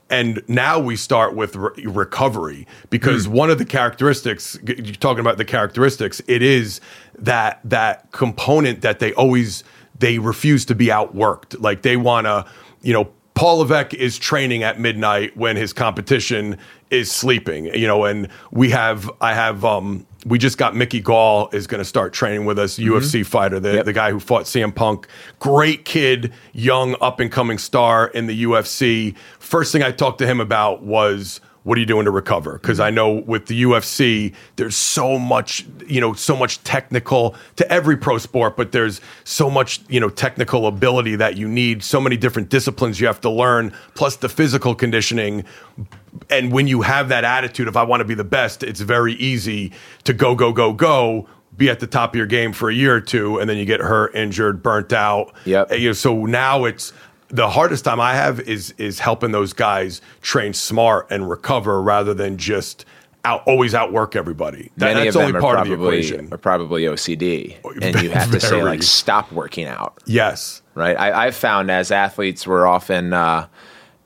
[0.08, 3.32] And now we start with re- recovery because Hmm.
[3.32, 6.20] one of the characteristics you're talking about the characteristics.
[6.28, 6.80] It is
[7.18, 9.62] that that component that they always
[10.00, 11.60] they refuse to be outworked.
[11.60, 12.44] Like they want to,
[12.82, 16.58] you know, Paul Levesque is training at midnight when his competition
[16.90, 17.66] is sleeping.
[17.66, 21.78] You know, and we have I have um we just got Mickey Gall is going
[21.78, 23.84] to start training with us, UFC fighter, the, Yep.
[23.86, 25.06] the guy who fought CM Punk.
[25.38, 29.16] Great kid, young up and coming star in the UFC.
[29.38, 32.54] First thing I talked to him about was what are you doing to recover?
[32.54, 32.86] Because mm-hmm.
[32.86, 37.96] I know with the UFC, there's so much, you know, so much technical to every
[37.96, 42.16] pro sport, but there's so much, you know, technical ability that you need, so many
[42.16, 45.44] different disciplines you have to learn, plus the physical conditioning.
[46.30, 49.14] And when you have that attitude of I want to be the best, it's very
[49.14, 49.72] easy
[50.04, 52.94] to go, go, go, go, be at the top of your game for a year
[52.94, 55.34] or two, and then you get hurt, injured, burnt out.
[55.44, 55.72] Yep.
[55.72, 56.92] You know, so now it's
[57.30, 62.12] the hardest time I have is is helping those guys train smart and recover rather
[62.14, 62.84] than just
[63.24, 64.70] out always outwork everybody.
[64.76, 66.32] That, Many that's of only them are part of the probably equation.
[66.32, 70.02] are probably OCD, and you have to say like stop working out.
[70.06, 70.62] Yes.
[70.74, 70.98] right?
[70.98, 73.46] I, I've found as athletes, we're often, uh,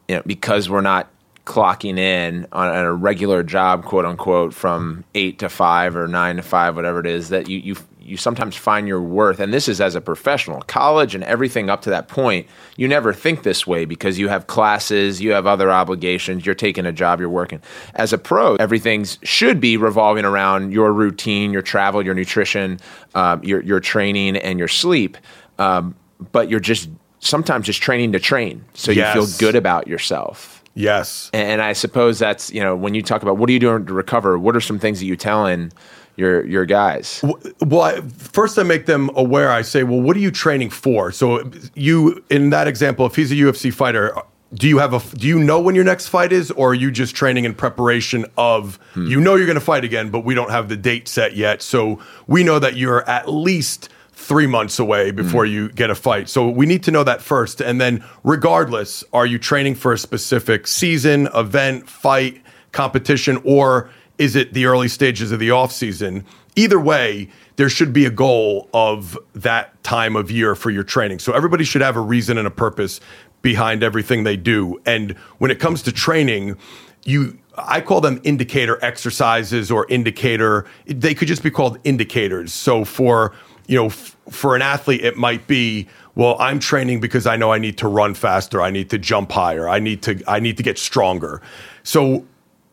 [0.08, 1.08] you know, because we're not
[1.46, 6.36] clocking in on, on a regular job, quote unquote, from eight to five or nine
[6.36, 9.40] to five, whatever it is, that you you you sometimes find your worth.
[9.40, 12.46] And this is as a professional, college and everything up to that point.
[12.76, 16.86] You never think this way because you have classes, you have other obligations, you're taking
[16.86, 17.62] a job, you're working.
[17.94, 22.78] As a pro, everything should be revolving around your routine, your travel, your nutrition,
[23.14, 25.16] um, your your training, and your sleep.
[25.58, 25.94] Um,
[26.32, 26.88] but you're just
[27.20, 31.30] sometimes just training to train so you feel good about yourself Yes.
[31.32, 33.86] and, and i suppose that's you know when you talk about what are you doing
[33.86, 35.72] to recover what are some things that you telling
[36.16, 37.22] your your guys
[37.60, 39.50] Well, I, first I make them aware.
[39.50, 41.12] I say, well, what are you training for?
[41.12, 44.14] So you, in that example, if he's a UFC fighter,
[44.52, 45.16] do you have a?
[45.16, 48.26] Do you know when your next fight is, or are you just training in preparation
[48.38, 48.76] of?
[48.92, 49.06] Hmm.
[49.06, 51.62] You know you're going to fight again, but we don't have the date set yet.
[51.62, 55.16] So we know that you're at least three months away hmm.
[55.16, 56.28] before you get a fight.
[56.28, 59.98] So we need to know that first, and then regardless, are you training for a
[59.98, 66.24] specific season, event, fight, competition, or is it the early stages of the off season?
[66.56, 71.18] Either way, there should be a goal of that time of year for your training.
[71.18, 73.00] So everybody should have a reason and a purpose
[73.42, 74.80] behind everything they do.
[74.86, 76.56] And when it comes to training,
[77.04, 82.52] you I call them indicator exercises or indicator they could just be called indicators.
[82.52, 83.32] So for,
[83.68, 87.52] you know, f- for an athlete it might be well, I'm training because I know
[87.52, 90.56] I need to run faster, I need to jump higher, I need to I need
[90.56, 91.42] to get stronger.
[91.82, 92.24] So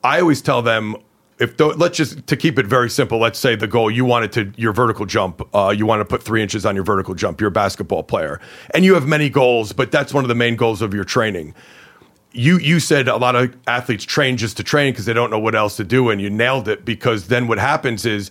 [0.04, 0.96] I always tell them
[1.42, 3.18] if th- let's just to keep it very simple.
[3.18, 5.42] Let's say the goal you wanted to your vertical jump.
[5.54, 7.42] Uh, you want to put three inches on your vertical jump.
[7.42, 8.40] You're a basketball player,
[8.76, 11.56] and you have many goals, but that's one of the main goals of your training.
[12.32, 15.40] You you said a lot of athletes train just to train because they don't know
[15.40, 16.86] what else to do, and you nailed it.
[16.86, 18.30] Because then what happens is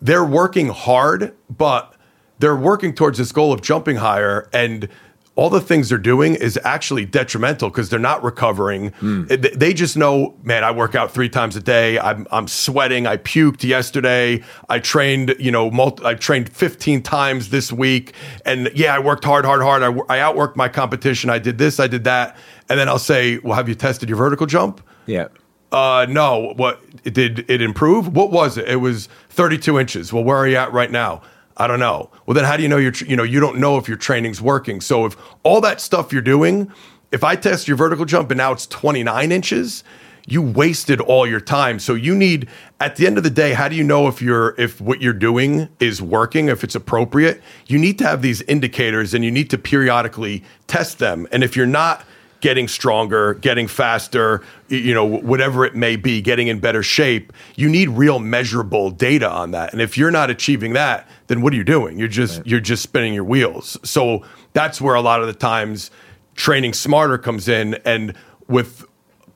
[0.00, 1.94] they're working hard, but
[2.38, 4.88] they're working towards this goal of jumping higher and
[5.36, 8.92] all the things they're doing is actually detrimental because they're not recovering.
[9.30, 11.98] It- They just know, man, I work out three times a day.
[11.98, 13.06] I'm, I'm sweating.
[13.06, 14.42] I puked yesterday.
[14.68, 18.14] I trained, you know, multi, I trained 15 times this week.
[18.44, 19.82] And yeah, I worked hard, hard, hard.
[19.82, 21.28] I, I outworked my competition.
[21.30, 22.36] I did this, I did that.
[22.68, 24.80] And then I'll say, well, have you tested your vertical jump?
[25.06, 25.28] yeah
[25.70, 26.54] Uh, no.
[26.56, 28.08] What did it improve?
[28.16, 28.66] What was it?
[28.68, 30.12] It was 32 inches.
[30.12, 31.20] Well, where are you at right now?
[31.56, 32.10] I don't know.
[32.26, 34.40] Well, then how do you know you're, you know, you don't know if your training's
[34.42, 34.80] working.
[34.80, 36.70] So if all that stuff you're doing,
[37.12, 39.82] if I test your vertical jump and now it's 29 inches,
[40.26, 41.78] you wasted all your time.
[41.78, 42.48] So you need,
[42.80, 45.12] at the end of the day, how do you know if you're, if what you're
[45.12, 47.40] doing is working, if it's appropriate?
[47.66, 51.28] You need to have these indicators and you need to periodically test them.
[51.30, 52.04] And if you're not,
[52.40, 57.68] getting stronger, getting faster, you know, whatever it may be, getting in better shape, you
[57.68, 59.72] need real measurable data on that.
[59.72, 61.98] And if you're not achieving that, then what are you doing?
[61.98, 63.78] You're just you're just spinning your wheels.
[63.82, 64.22] So
[64.52, 65.90] that's where a lot of the times
[66.34, 68.14] training smarter comes in and
[68.48, 68.84] with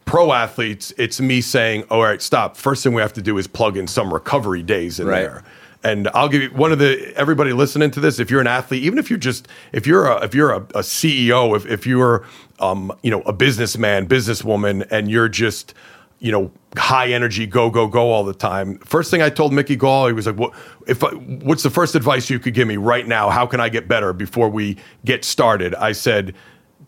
[0.04, 2.56] pro athletes, it's me saying, "All right, stop.
[2.56, 5.20] First thing we have to do is plug in some recovery days in Right.
[5.22, 5.42] there."
[5.82, 8.18] And I'll give you one of the everybody listening to this.
[8.18, 10.82] If you're an athlete, even if you're just if you're a if you're a, a
[10.82, 12.26] CEO, if if you're
[12.58, 15.74] um, you know a businessman, businesswoman, and you're just
[16.20, 18.78] you know, high energy, go go go all the time.
[18.80, 20.52] First thing I told Mickey Gall, he was like, "What
[20.86, 21.02] if?
[21.02, 23.30] I, what's the first advice you could give me right now?
[23.30, 26.34] How can I get better before we get started?" I said,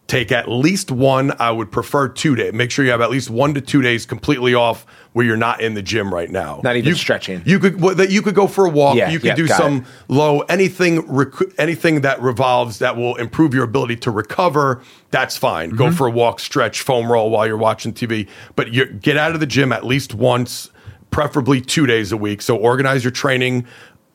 [0.09, 1.33] "Take at least one.
[1.39, 2.53] I would prefer two days.
[2.53, 4.85] Make sure you have at least one to two days completely off
[5.15, 6.61] where you're not in the gym right now.
[6.63, 7.41] Not even you, stretching.
[7.47, 8.97] You could well, that you could go for a walk.
[8.97, 9.85] Yeah, you could yeah, do some it.
[10.09, 15.71] low anything rec- anything that revolves that will improve your ability to recover that's fine
[15.71, 15.97] go Mm-hmm.
[15.97, 19.41] for a walk stretch foam roll while you're watching tv but you get out of
[19.41, 20.71] the gym at least once
[21.11, 23.67] preferably two days a week so organize your training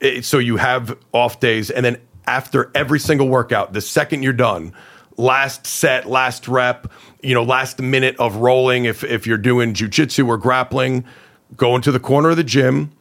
[0.01, 4.33] eh, so you have off days and then after every single workout the second you're
[4.33, 4.73] done
[5.17, 10.27] last set last rep you know last minute of rolling if if you're doing jujitsu
[10.27, 11.03] or grappling
[11.55, 12.91] go into the corner of the gym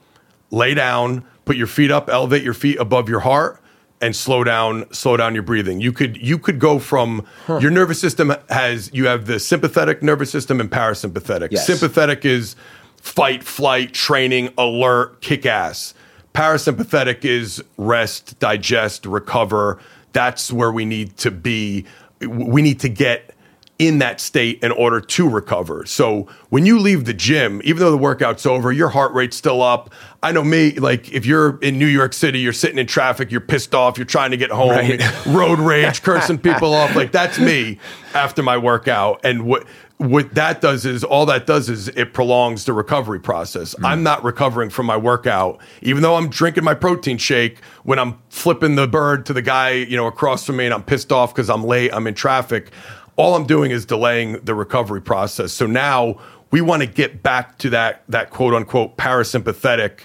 [0.50, 3.60] lay down, put your feet up, elevate your feet above your heart,
[4.00, 5.80] and slow down, slow down your breathing.
[5.80, 10.30] You could you could go from your nervous system has you have the sympathetic nervous
[10.30, 11.48] system and parasympathetic.
[11.52, 11.66] Yes.
[11.66, 12.56] Sympathetic is
[13.00, 15.94] fight, flight, training, alert, kick ass.
[16.34, 19.78] Parasympathetic is rest, digest, recover.
[20.12, 21.86] That's where we need to be.
[22.20, 23.32] We need to get
[23.78, 25.84] in that state in order to recover.
[25.84, 29.60] So when you leave the gym, even though the workout's over, your heart rate's still
[29.62, 29.92] up.
[30.22, 33.42] I know me, like if you're in New York City, you're sitting in traffic, you're
[33.42, 35.26] pissed off, you're trying to get home, Right.
[35.26, 36.96] road rage, cursing people off.
[36.96, 37.78] Like that's me
[38.14, 39.20] after my workout.
[39.24, 39.66] And what
[39.98, 43.74] what that does is all that does is it prolongs the recovery process.
[43.78, 43.86] Hmm.
[43.86, 48.18] I'm not recovering from my workout, even though I'm drinking my protein shake when I'm
[48.28, 51.34] flipping the bird to the guy, you know, across from me and I'm pissed off
[51.34, 52.70] because I'm late, I'm in traffic.
[53.16, 55.52] All I'm doing is delaying the recovery process.
[55.52, 60.00] So now we want to get back to that that quote unquote parasympathetic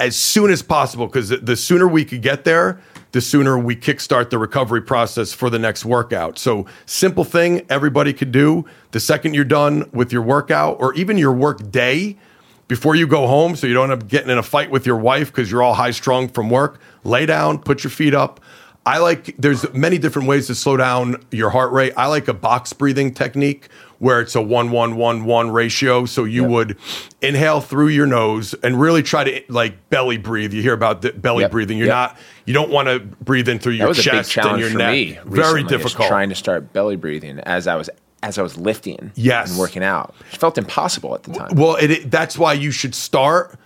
[0.00, 2.80] as soon as possible because the sooner we could get there,
[3.12, 6.38] the sooner we kickstart the recovery process for the next workout.
[6.38, 11.18] So, simple thing everybody could do the second you're done with your workout or even
[11.18, 12.16] your work day
[12.68, 14.98] before you go home, so you don't end up getting in a fight with your
[14.98, 18.40] wife because you're all high strung from work, lay down, put your feet up.
[18.84, 21.94] I like, there's many different ways to slow down your heart rate.
[21.96, 23.68] I like a box breathing technique
[23.98, 26.04] where it's a one, one, one, one ratio.
[26.06, 26.76] So you would
[27.20, 30.52] inhale through your nose and really try to like belly breathe.
[30.52, 31.50] You hear about the belly Yep.
[31.50, 31.78] breathing.
[31.78, 31.94] You're Yep.
[31.96, 34.60] not, you don't want to breathe in through That your was a big chest and
[34.60, 35.22] your neck.
[35.24, 36.08] Very difficult.
[36.08, 37.90] Trying to start belly breathing as I was
[38.22, 39.12] as I was lifting.
[39.14, 39.50] Yes.
[39.50, 40.12] and working out.
[40.32, 41.50] It felt impossible at the time.
[41.54, 43.56] Well, it, it- that's why you should start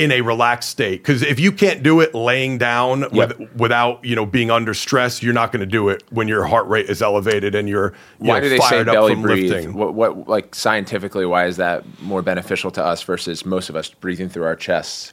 [0.00, 3.12] in a relaxed state because if you can't do it laying down Yep.
[3.12, 6.46] with, without you know being under stress, you're not going to do it when your
[6.46, 9.14] heart rate is elevated and you're you why know, do they say fired up belly
[9.14, 9.68] breathe?
[9.72, 13.90] What, what, like scientifically, why is that more beneficial to us versus most of us
[13.90, 15.12] breathing through our chests?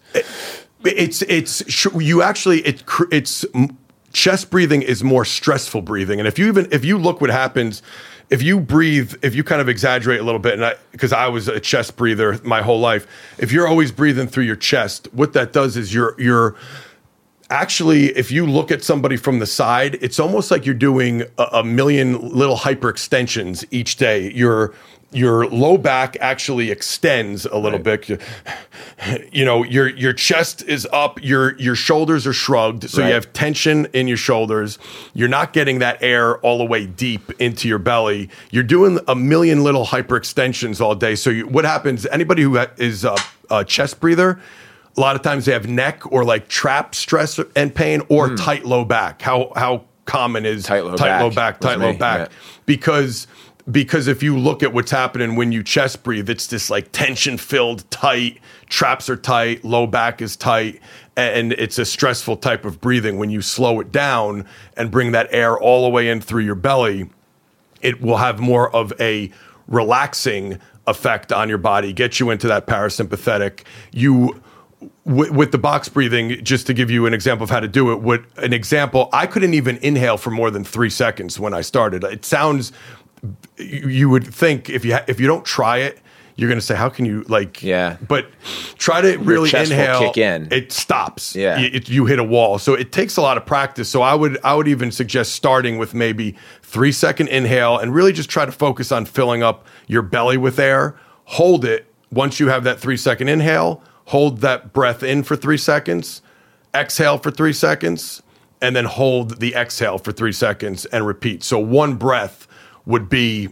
[0.86, 3.46] It's it's you actually it it's
[4.14, 7.82] chest breathing is more stressful breathing, and if you even if you look what happens.
[8.30, 11.28] If you breathe, if you kind of exaggerate a little bit, and I, because I
[11.28, 15.34] was a chest breather my whole life, if you're always breathing through your chest, what
[15.34, 16.56] that does is you're you're
[17.50, 21.44] actually, if you look at somebody from the side, it's almost like you're doing a,
[21.54, 24.32] a million little hyperextensions each day.
[24.34, 24.74] Your
[25.12, 28.10] your low back actually extends a little bit.
[28.10, 28.18] You,
[29.32, 33.08] you know, your your chest is up, your your shoulders are shrugged, so Right.
[33.08, 34.78] you have tension in your shoulders.
[35.14, 38.30] You're not getting that air all the way deep into your belly.
[38.52, 41.16] You're doing a million little hyperextensions all day.
[41.16, 42.06] So you, what happens?
[42.08, 43.16] Anybody who is a,
[43.50, 44.40] a chest breather,
[44.98, 48.36] a lot of times they have neck or like trap stress and pain or hmm.
[48.36, 49.22] tight low back.
[49.22, 50.64] How how common is.
[50.64, 52.30] Tight low low back back, was tight low me, back?
[52.30, 52.38] yeah.
[52.66, 53.28] Because
[53.70, 57.38] because if you look at what's happening when you chest breathe, it's this like tension
[57.38, 60.80] filled, tight traps are tight, low back is tight,
[61.16, 63.18] and it's a stressful type of breathing.
[63.18, 66.56] When you slow it down and bring that air all the way in through your
[66.56, 67.10] belly,
[67.82, 69.32] it will have more of a
[69.68, 73.64] relaxing effect on your body, get you into that parasympathetic.
[73.92, 74.42] You
[75.06, 77.92] with, with the box breathing, just to give you an example of how to do
[77.92, 81.62] it, what an example, I couldn't even inhale for more than three seconds when I
[81.62, 82.04] started.
[82.04, 82.72] It sounds,
[83.58, 86.00] you would think if you ha- if you don't try it,
[86.36, 87.64] you're going to say, how can you like?
[87.64, 87.98] Yeah.
[88.08, 88.28] But
[88.78, 90.00] try to really inhale.
[90.00, 90.48] kick in.
[90.52, 91.36] It stops.
[91.36, 91.58] Yeah.
[91.58, 92.60] You, it- you hit a wall.
[92.60, 93.90] So it takes a lot of practice.
[93.90, 98.14] So I would I would even suggest starting with maybe three second inhale and really
[98.14, 100.96] just try to focus on filling up your belly with air.
[101.26, 101.86] Hold it.
[102.12, 106.22] Once you have that three second inhale, hold that breath in for three seconds,
[106.74, 108.22] exhale for three seconds,
[108.62, 111.44] and then hold the exhale for three seconds and repeat.
[111.44, 112.47] So one breath
[112.88, 113.50] would be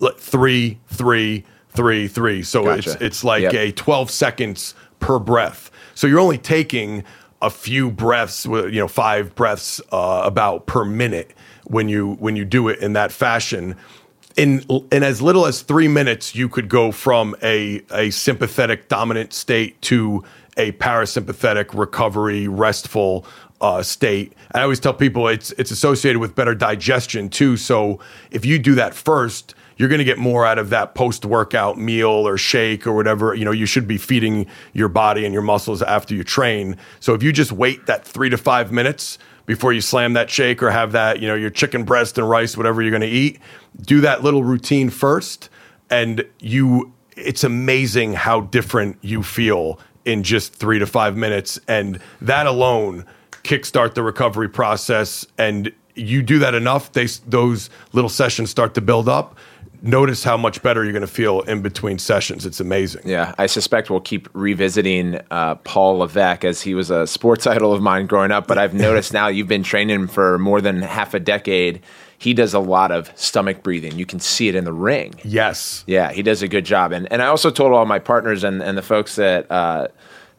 [0.00, 2.42] like three, three, three, three.
[2.42, 2.92] So Gotcha.
[2.92, 3.54] it's it's like Yep.
[3.54, 5.70] a 12 seconds per breath.
[5.94, 7.04] So you're only taking
[7.42, 11.34] a few breaths, you know, five breaths uh, about per minute
[11.66, 13.76] when you when you do it in that fashion.
[14.36, 19.32] in in as little as three minutes, you could go from a a sympathetic dominant
[19.32, 20.24] state to
[20.56, 23.26] a parasympathetic recovery, restful
[23.64, 24.34] uh, state.
[24.52, 27.56] I always tell people it's it's associated with better digestion too.
[27.56, 27.98] So
[28.30, 31.78] if you do that first, you're going to get more out of that post workout
[31.78, 33.34] meal or shake or whatever.
[33.34, 36.76] You know, you should be feeding your body and your muscles after you train.
[37.00, 40.62] So if you just wait that three to five minutes before you slam that shake
[40.62, 43.40] or have that, you know, your chicken breast and rice, whatever you're going to eat,
[43.80, 45.48] do that little routine first.
[45.88, 51.58] And you, it's amazing how different you feel in just three to five minutes.
[51.66, 53.06] And that alone
[53.44, 55.26] kickstart the recovery process.
[55.38, 59.38] And you do that enough, they, those little sessions start to build up
[59.84, 62.46] notice how much better you're going to feel in between sessions.
[62.46, 63.02] It's amazing.
[63.04, 67.72] Yeah, I suspect we'll keep revisiting uh, Paul Levesque as he was a sports idol
[67.72, 68.46] of mine growing up.
[68.48, 71.82] But I've noticed now you've been training for more than half a decade.
[72.18, 73.98] He does a lot of stomach breathing.
[73.98, 75.14] You can see it in the ring.
[75.22, 75.84] Yes.
[75.86, 76.92] Yeah, he does a good job.
[76.92, 79.88] And and I also told all my partners and, and the folks that uh,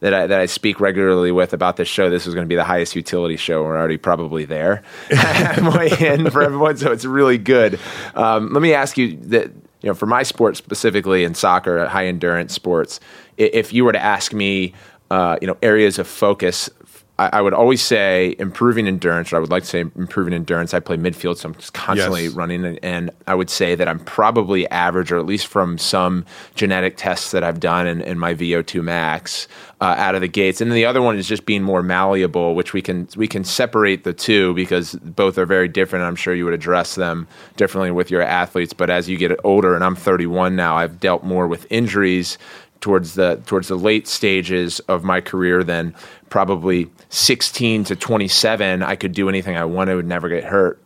[0.05, 2.11] that I, that I speak regularly with about this show.
[2.11, 3.63] This was going to be the highest utility show.
[3.63, 4.83] We're already probably there.
[5.09, 7.79] way in for everyone, so it's really good.
[8.13, 9.47] Um, let me ask you that
[9.81, 12.99] you know for my sport specifically in soccer, high endurance sports.
[13.37, 14.75] If you were to ask me,
[15.09, 16.69] uh, you know, areas of focus
[17.17, 20.73] I, I, would always say improving endurance, or I would like to say improving endurance.
[20.73, 22.33] I play midfield, so I'm just constantly yes.
[22.33, 22.65] running.
[22.65, 26.97] And, and, I would say that I'm probably average, or at least from some genetic
[26.97, 29.47] tests that I've done in, in my VO2 max
[29.81, 30.61] uh, out of the gates.
[30.61, 33.43] And then the other one is just being more malleable, which we can we can
[33.43, 36.05] separate the two because both are very different.
[36.05, 38.73] I'm sure you would address them differently with your athletes.
[38.73, 42.37] But as you get older, and I'm 31 now, I've dealt more with injuries
[42.81, 45.95] towards the towards the late stages of my career than
[46.29, 50.81] probably 16 to 27 I could do anything I wanted would never get hurt.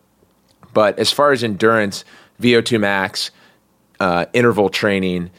[0.74, 2.06] But as far as endurance
[2.42, 3.32] VO2 max
[4.00, 5.32] uh, interval training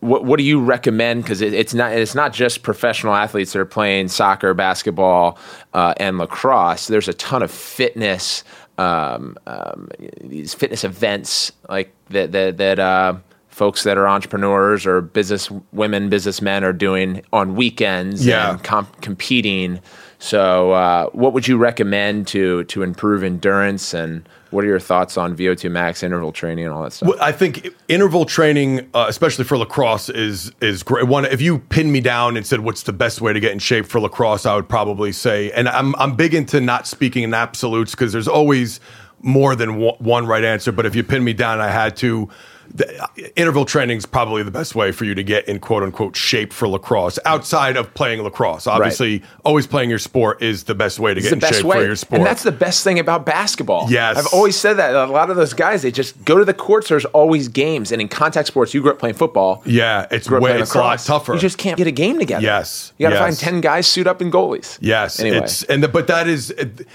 [0.00, 1.22] what what do you recommend?
[1.22, 5.38] Because it, it's not it's not just professional athletes that are playing soccer basketball
[5.74, 6.88] uh, and lacrosse.
[6.88, 8.42] There's a ton of fitness
[8.78, 9.88] um, um,
[10.20, 13.14] these fitness events like that that that uh,
[13.52, 18.50] folks that are entrepreneurs or business women, businessmen are doing on weekends yeah.
[18.50, 19.78] and comp- competing.
[20.18, 25.16] So, uh, what would you recommend to to improve endurance and what are your thoughts
[25.16, 27.08] on VO2 max interval training and all that stuff?
[27.08, 31.06] Well, I think interval training, uh, especially for lacrosse, is is great.
[31.06, 33.58] One, if you pin me down and said what's the best way to get in
[33.58, 37.34] shape for lacrosse, I would probably say, and I'm I'm big into not speaking in
[37.34, 38.80] absolutes because there's always
[39.22, 40.72] more than one right answer.
[40.72, 42.28] But if you pin me down, I had to
[42.74, 46.16] the, interval training is probably the best way for you to get in quote unquote
[46.16, 48.66] shape for lacrosse outside of playing lacrosse.
[48.66, 49.28] Obviously, right.
[49.44, 51.76] always playing your sport is the best way to it's get in shape way.
[51.78, 52.20] for your sport.
[52.20, 53.90] And that's the best thing about basketball.
[53.90, 54.16] Yes.
[54.16, 54.94] I've always said that.
[54.94, 56.88] A lot of those guys, they just go to the courts.
[56.88, 57.92] There's always games.
[57.92, 59.62] And in contact sports, you grew up playing football.
[59.66, 61.34] Yeah, it's way, it's a lot tougher.
[61.34, 62.42] You just can't get a game together.
[62.42, 62.92] Yes.
[62.98, 63.22] You got to yes.
[63.22, 64.78] find 10 guys suit up in goalies.
[64.80, 65.20] Yes.
[65.20, 65.46] Anyway.
[65.68, 66.50] And the, but that is.
[66.50, 66.86] It,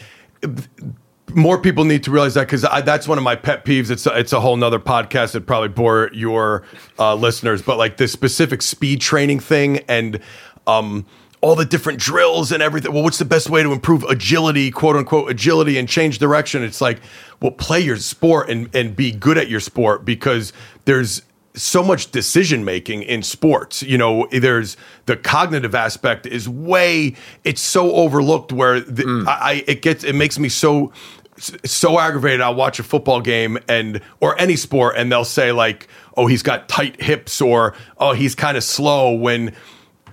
[1.34, 3.90] more people need to realize that because that's one of my pet peeves.
[3.92, 6.64] It's a, it's a whole nother podcast that probably bore your
[6.98, 10.20] uh, listeners, but like this specific speed training thing and
[10.68, 11.06] um,
[11.42, 12.94] all the different drills and everything.
[12.94, 16.64] Well, what's the best way to improve agility, quote unquote, agility and change direction?
[16.64, 17.00] It's like,
[17.42, 20.54] well, play your sport and and be good at your sport because
[20.86, 21.22] there's
[21.58, 23.82] so much decision making in sports.
[23.84, 29.28] You know, there's the cognitive aspect is way it's so overlooked where the, mm.
[29.28, 30.92] I, it gets it makes me so
[31.38, 32.42] so aggravated.
[32.42, 36.44] I'll watch a football game and or any sport, and they'll say like, "Oh, he's
[36.44, 39.54] got tight hips," or "Oh, he's kind of slow." When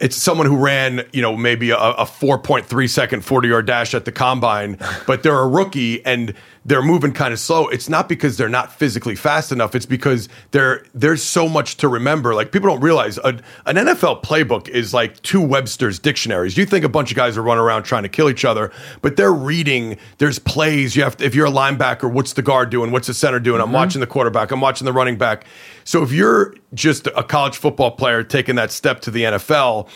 [0.01, 4.05] it's someone who ran, you know, maybe a, a 4.3 second 40 yard dash at
[4.05, 6.35] the combine, but they're a rookie and
[6.65, 7.69] they're moving kind of slow.
[7.69, 9.75] It's not because they're not physically fast enough.
[9.75, 12.35] It's because there there's so much to remember.
[12.35, 16.57] Like people don't realize a, an NFL playbook is like two Webster's dictionaries.
[16.57, 19.17] You think a bunch of guys are running around trying to kill each other, but
[19.17, 19.99] they're reading.
[20.19, 20.97] There's plays.
[20.97, 22.91] You have to, if you're a linebacker, what's the guard doing?
[22.93, 23.59] What's the center doing?
[23.61, 23.69] Mm-hmm.
[23.69, 24.51] I'm watching the quarterback.
[24.51, 25.47] I'm watching the running back.
[25.85, 29.89] So if you're just a college football player taking that step to the NFL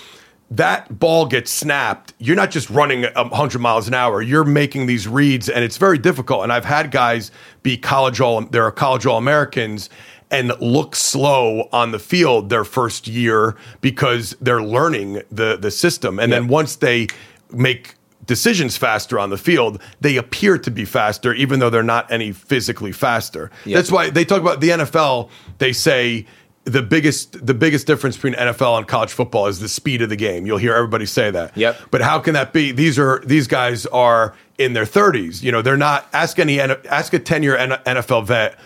[0.51, 4.23] that ball gets snapped, you're not just running um, 100 miles an hour.
[4.23, 6.43] You're making these reads, and it's very difficult.
[6.43, 7.31] And I've had guys
[7.63, 9.91] be college all, there are college all Americans
[10.31, 16.19] and look slow on the field their first year because they're learning the the system.
[16.19, 16.43] And yep.
[16.43, 17.09] then once they
[17.51, 17.95] make
[18.27, 22.33] decisions faster on the field, they appear to be faster, even though they're not any
[22.33, 23.51] physically faster.
[23.65, 23.75] Yep.
[23.75, 25.31] That's why they talk about the NFL.
[25.59, 26.27] They say
[26.69, 30.17] the biggest the biggest difference between NFL and college football is the speed of the
[30.17, 30.47] game.
[30.47, 31.57] You'll hear everybody say that.
[31.57, 31.79] Yep.
[31.91, 32.73] But how can that be?
[32.73, 35.43] These are these guys are in their 30s.
[35.43, 38.59] You know, they're not ask any ask a 10 year NFL vet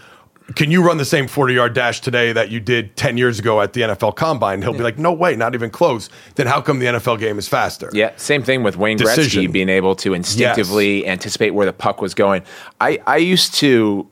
[0.54, 3.60] can you run the same 40 yard dash today that you did 10 years ago
[3.60, 4.62] at the NFL combine?
[4.62, 6.08] He'll be like, no way, not even close.
[6.34, 7.90] Then how come the NFL game is faster?
[7.92, 9.44] Yeah, same thing with Wayne Decision.
[9.44, 12.42] Gretzky being able to instinctively anticipate where the puck was going.
[12.80, 14.08] I, I used to,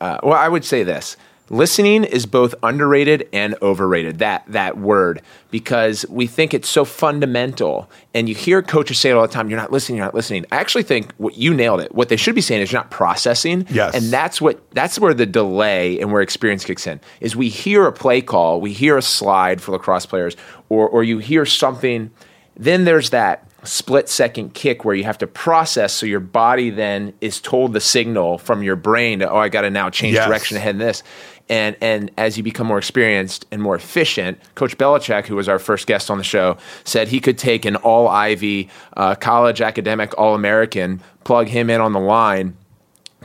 [0.00, 1.16] uh, well, I would say this.
[1.50, 4.20] Listening is both underrated and overrated.
[4.20, 5.20] That that word
[5.50, 9.50] because we think it's so fundamental, and you hear coaches say it all the time.
[9.50, 9.98] You're not listening.
[9.98, 10.46] You're not listening.
[10.50, 11.94] I actually think what you nailed it.
[11.94, 13.66] What they should be saying is you're not processing.
[13.70, 13.94] Yes.
[13.94, 17.00] and that's what that's where the delay and where experience kicks in.
[17.20, 20.36] Is we hear a play call, we hear a slide for lacrosse players,
[20.68, 22.10] or or you hear something.
[22.56, 27.12] Then there's that split second kick where you have to process so your body then
[27.20, 30.26] is told the signal from your brain to, oh i got to now change Yes.
[30.26, 31.02] direction ahead in this
[31.48, 35.58] and and as you become more experienced and more efficient coach belichick who was our
[35.60, 40.16] first guest on the show said he could take an all ivy uh, college academic
[40.18, 42.56] all american plug him in on the line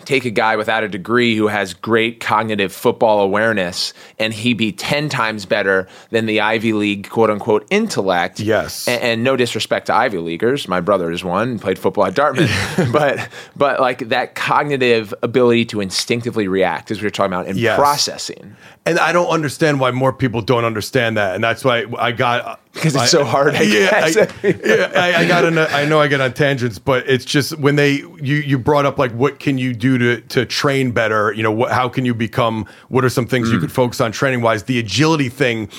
[0.05, 4.71] take a guy without a degree who has great cognitive football awareness and he be
[4.71, 8.39] 10 times better than the Ivy League quote unquote intellect.
[8.39, 8.87] Yes.
[8.87, 10.67] And, and no disrespect to Ivy Leaguers.
[10.67, 12.49] My brother is one, played football at Dartmouth.
[12.91, 17.57] but but like that cognitive ability to instinctively react is what you're talking about and
[17.57, 17.77] Yes.
[17.77, 18.55] processing.
[18.85, 21.35] And I don't understand why more people don't understand that.
[21.35, 22.61] And that's why I got.
[22.77, 25.45] 'Cause it's I- so hard, I yeah, I, yeah, I, I got.
[25.45, 28.85] A, I know I get on tangents, but it's just when they you you brought
[28.85, 31.31] up like what can you do to to train better?
[31.33, 32.65] You know, what, how can you become?
[32.89, 33.53] What are some things Mm.
[33.53, 34.63] you could focus on training wise?
[34.63, 35.69] The agility thing.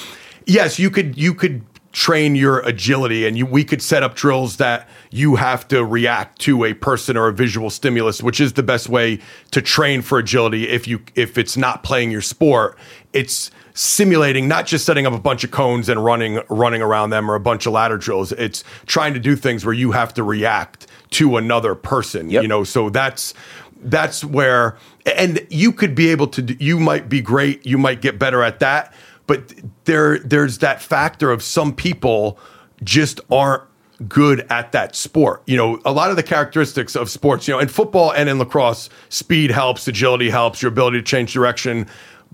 [0.47, 4.59] Yes, you could you could train your agility and you we could set up drills
[4.59, 8.63] that you have to react to a person or a visual stimulus which is the
[8.63, 9.19] best way
[9.51, 12.77] to train for agility if you if it's not playing your sport
[13.15, 17.31] it's simulating not just setting up a bunch of cones and running running around them
[17.31, 20.25] or a bunch of ladder drills it's trying to do things where you have to
[20.25, 22.43] react to another person Yep.
[22.43, 23.35] you know so that's
[23.83, 24.77] that's where
[25.17, 28.43] and you could be able to do, you might be great you might get better
[28.43, 28.93] at that
[29.29, 29.55] but
[29.85, 32.37] there there's that factor of some people
[32.83, 33.63] just aren't
[34.09, 35.43] good at that sport.
[35.47, 38.39] You know, a lot of the characteristics of sports, you know, in football and in
[38.39, 41.89] lacrosse, speed helps, agility helps, your ability to change direction.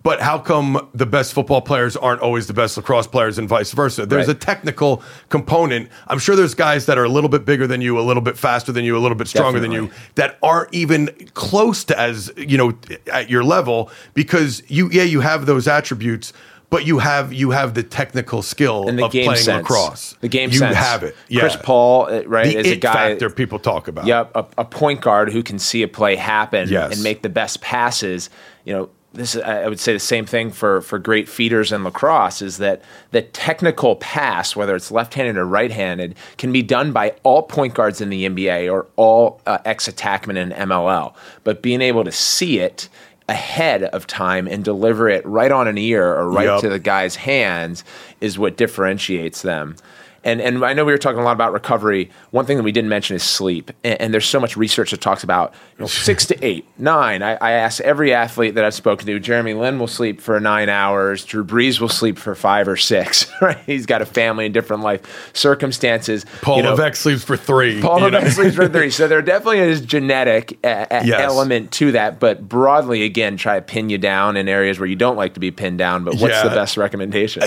[0.04, 3.72] But how come the best football players aren't always the best lacrosse players and vice
[3.72, 4.04] versa?
[4.04, 4.36] There's Right.
[4.36, 5.88] a technical component.
[6.08, 8.36] I'm sure there's guys that are a little bit bigger than you, a little bit
[8.36, 12.30] faster than you, a little bit stronger than you that aren't even close to as,
[12.36, 12.74] you know,
[13.10, 16.34] at your level because you yeah, you have those attributes,
[16.68, 19.62] but you have you have the technical skill And the of game playing sense.
[19.62, 20.16] lacrosse.
[20.20, 20.76] The game you sense.
[20.76, 21.16] have it.
[21.28, 21.40] Yeah.
[21.40, 24.04] Chris Paul, uh, right, the is a guy factor people talk about.
[24.04, 26.92] Yep, a, a point guard who can see a play happen Yes.
[26.92, 28.28] and make the best passes.
[28.66, 31.84] You know, this is, I would say the same thing for for great feeders in
[31.84, 37.14] lacrosse is that the technical pass, whether it's left-handed or right-handed, can be done by
[37.22, 41.14] all point guards in the NBA or all uh, ex-attackmen in MLL.
[41.44, 42.88] But being able to see it
[43.28, 46.60] ahead of time and deliver it right on an ear or right Yep.
[46.60, 47.82] to the guy's hands
[48.20, 49.76] is what differentiates them.
[50.24, 52.10] And and I know we were talking a lot about recovery.
[52.30, 53.70] One thing that we didn't mention is sleep.
[53.84, 57.22] And, and there's so much research that talks about you know, six to eight, nine.
[57.22, 59.20] I, I asked every athlete that I've spoken to.
[59.20, 61.24] Jeremy Lin will sleep for nine hours.
[61.24, 63.26] Drew Brees will sleep for five or six.
[63.44, 63.58] Right?
[63.66, 66.24] He's got a family and different life circumstances.
[66.40, 67.80] Paul You know, Levesque sleeps for three.
[67.82, 68.06] Paul know?
[68.06, 68.90] Levesque sleeps for three.
[68.94, 71.20] So there definitely is genetic uh, uh, Yes.
[71.20, 72.18] element to that.
[72.20, 75.40] But broadly, again, try to pin you down in areas where you don't like to
[75.40, 76.04] be pinned down.
[76.04, 76.44] But what's Yeah.
[76.48, 77.42] the best recommendation?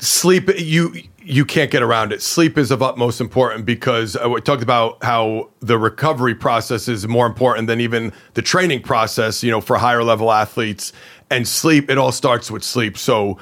[0.00, 2.22] Sleep you you can't get around it.
[2.22, 7.06] Sleep is of utmost important because uh, we talked about how the recovery process is
[7.06, 10.92] more important than even the training process you know for higher level athletes.
[11.30, 12.98] And sleep it all starts with sleep.
[12.98, 13.38] So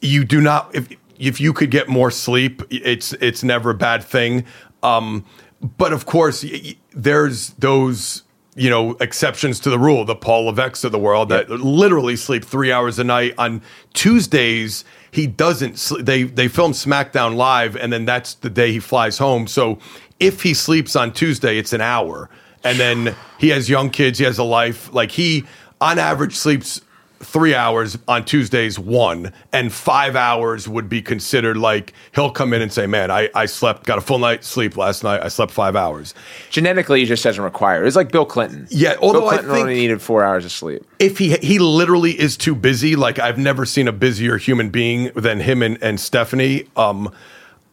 [0.00, 0.88] you do not if
[1.18, 4.44] if you could get more sleep it's it's never a bad thing.
[4.82, 5.24] Um
[5.60, 6.44] but of course
[6.92, 8.22] there's those
[8.54, 12.44] you know exceptions to the rule the paul levesques of the world that literally sleep
[12.44, 13.60] three hours a night on
[13.92, 18.80] tuesdays he doesn't sl- they they film smackdown live and then that's the day he
[18.80, 19.46] flies home.
[19.46, 19.78] So
[20.20, 22.28] if he sleeps on tuesday it's an hour.
[22.64, 24.92] And then he has young kids he has a life.
[24.92, 25.44] Like he
[25.80, 26.80] on average sleeps
[27.20, 32.60] three hours on Tuesdays, one, and five hours would be considered like he'll come in
[32.62, 35.22] and say, Man, I, I slept, got a full night's sleep last night.
[35.22, 36.14] I slept five hours.
[36.50, 37.84] Genetically, he just doesn't require.
[37.84, 37.86] it.
[37.86, 38.66] It's like Bill Clinton.
[38.70, 40.82] Yeah, although Bill I Clinton think- only needed four hours of sleep.
[40.98, 45.10] If he he literally is too busy, like I've never seen a busier human being
[45.14, 46.68] than him and, and Stephanie.
[46.76, 47.10] Um,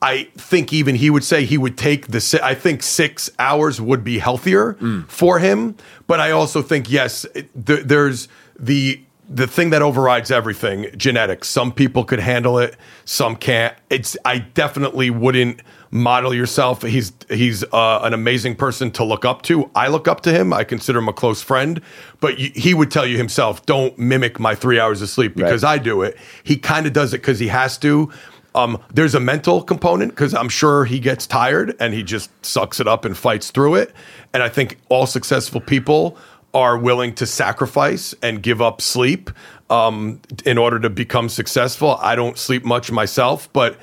[0.02, 2.20] I think even he would say he would take the.
[2.20, 4.74] si- I think six hours would be healthier
[5.08, 5.76] for him,
[6.08, 8.28] but I also think yes, it- th- there's
[8.60, 11.48] the the thing that overrides everything genetics.
[11.48, 13.76] Some people could handle it some can't.
[13.90, 15.62] It's i definitely wouldn't
[15.92, 16.82] model yourself.
[16.82, 19.70] He's he's uh, an amazing person to look up to.
[19.76, 20.54] I look up to him.
[20.54, 21.82] I consider him a close friend.
[22.20, 25.64] But y- he would tell you himself don't mimic my three hours of sleep because
[25.64, 26.18] i do it.
[26.44, 28.12] He kind of does it because he has to.
[28.56, 32.80] Um, there's a mental component because I'm sure he gets tired and he just sucks
[32.80, 33.94] it up and fights through it.
[34.32, 36.18] And I think all successful people
[36.54, 39.32] are willing to sacrifice and give up sleep
[39.70, 41.98] um, in order to become successful.
[42.00, 43.78] I don't sleep much myself, but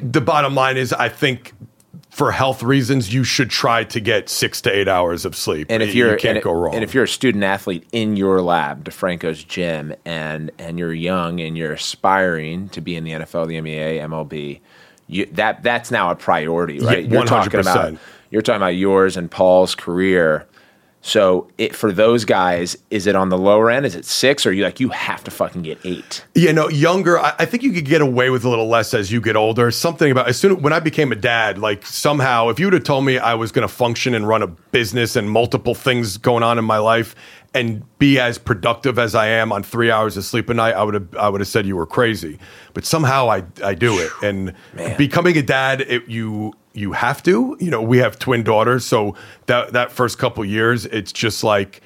[0.00, 1.52] the bottom line is, I think
[2.16, 5.66] for health reasons, you should try to get six to eight hours of sleep.
[5.68, 6.74] And if you're you can't go wrong.
[6.74, 11.40] And if you're a student athlete in your lab, DeFranco's gym, and and you're young
[11.40, 14.60] and you're aspiring to be in the NFL, the NBA, MLB,
[15.08, 17.04] you, that that's now a priority, right?
[17.04, 17.96] Yeah, you're talking about
[18.30, 20.46] you're talking about yours and Paul's career.
[21.06, 23.86] So it for those guys, is it on the lower end?
[23.86, 26.24] Is it six, or are you like you have to fucking get eight?
[26.34, 27.16] Yeah, no, younger.
[27.16, 29.70] I, I think you could get away with a little less as you get older.
[29.70, 32.82] Something about as soon when I became a dad, like somehow, if you would have
[32.82, 36.42] told me I was going to function and run a business and multiple things going
[36.42, 37.14] on in my life
[37.54, 40.82] and be as productive as I am on three hours of sleep a night, I
[40.82, 42.40] would have I would have said you were crazy.
[42.74, 44.54] But somehow I I do it, and
[44.98, 47.56] becoming a dad, it, you you have to.
[47.60, 49.16] You know, we have twin daughters, so
[49.46, 51.80] that that first couple years, it's just like.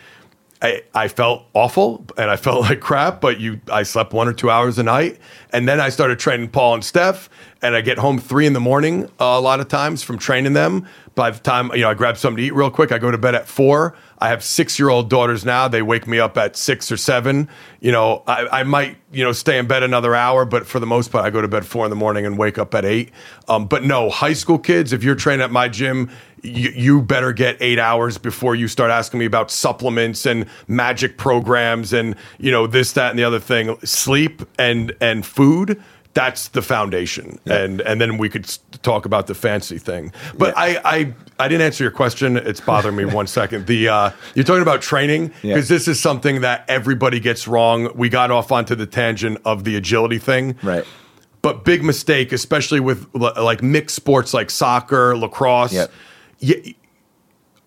[0.63, 4.35] I, I felt awful and I felt like crap, but you I slept one or
[4.35, 5.19] two hours a night.
[5.55, 7.31] And then I started training Paul and Steph,
[7.63, 10.55] and I get home three in the morning uh, a lot of times from training
[10.55, 10.87] them.
[11.15, 13.19] By the time you know I grab something to eat real quick, I go to
[13.19, 13.97] bed at four.
[14.19, 15.69] I have six year old daughters now.
[15.69, 17.49] They wake me up at six or seven.
[17.81, 20.87] You know, I, I might you know stay in bed another hour, but for the
[20.87, 23.11] most part, I go to bed four in the morning and wake up at eight.
[23.49, 26.11] Um, but no, high school kids, if you're training at my gym,
[26.43, 31.19] you, you better get eight hours before you start asking me about supplements and magic
[31.19, 35.83] programs and you know this that and the other thing sleep and and food
[36.15, 38.45] that's the foundation and and then we could
[38.83, 42.97] talk about the fancy thing but I, I i didn't answer your question it's bothering
[42.97, 45.55] me one second the uh you're talking about training Yeah.
[45.55, 49.63] because this is something that everybody gets wrong we got off onto the tangent of
[49.63, 50.85] the agility thing Right.
[51.43, 55.73] but big mistake, especially with l- like mixed sports like soccer, lacrosse.
[55.73, 55.91] Yep.
[56.41, 56.57] Yeah,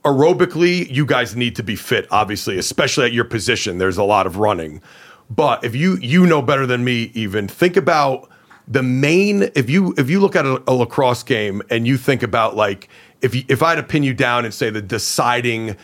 [0.03, 3.77] aerobically, you guys need to be fit, obviously, especially at your position.
[3.77, 4.81] There's a lot of running.
[5.29, 8.29] But if you you know better than me, even think about
[8.67, 9.49] the main.
[9.55, 12.89] If you if you look at a, a lacrosse game and you think about like
[13.21, 15.75] if you, if I had to pin you down and say the deciding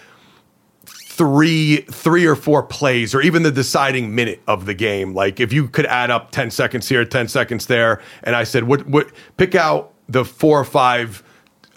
[1.19, 5.51] three three or four plays or even the deciding minute of the game like if
[5.51, 9.11] you could add up 10 seconds here 10 seconds there and i said what what
[9.35, 11.21] pick out the four or five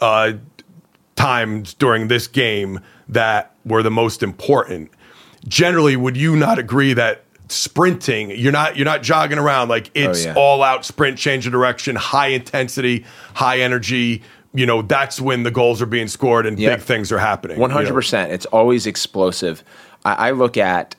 [0.00, 0.32] uh
[1.16, 2.78] times during this game
[3.08, 4.88] that were the most important
[5.48, 7.21] generally would you not agree that
[7.52, 10.34] sprinting you're not you're not jogging around like oh, it's yeah.
[10.36, 14.22] all out sprint change of direction high intensity high energy
[14.54, 16.76] you know that's when the goals are being scored and Yeah.
[16.76, 18.32] big things are happening One hundred percent.
[18.32, 19.62] It's always explosive.
[20.04, 20.94] I, I look at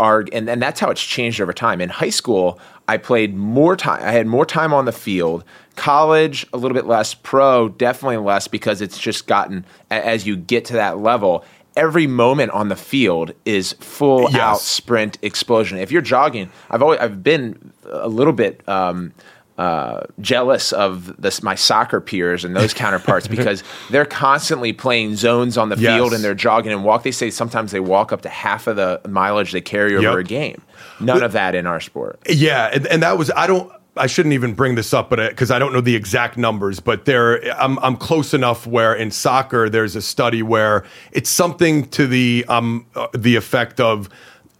[0.00, 1.80] our and, and that's how it's changed over time.
[1.80, 4.02] In high school, I played more time.
[4.02, 5.42] I had more time on the field.
[5.76, 7.14] College, a little bit less.
[7.14, 11.44] Pro, definitely less because it's just gotten as you get to that level.
[11.78, 14.34] Every moment on the field is full Yes.
[14.40, 15.78] out sprint explosion.
[15.78, 19.12] If you're jogging, I've always I've been a little bit um,
[19.56, 25.56] uh, jealous of this my soccer peers and those counterparts because they're constantly playing zones
[25.56, 25.96] on the Yes.
[25.96, 27.02] field and they're jogging and walk.
[27.04, 30.18] They say sometimes they walk up to half of the mileage they carry over Yep.
[30.18, 30.62] a game.
[31.00, 32.18] None of that in our sport.
[32.28, 35.50] Yeah, and, and that was I don't I shouldn't even bring this up, but because
[35.50, 39.68] I don't know the exact numbers, but there I'm I'm close enough where in soccer
[39.68, 44.08] there's a study where it's something to the um uh, the effect of.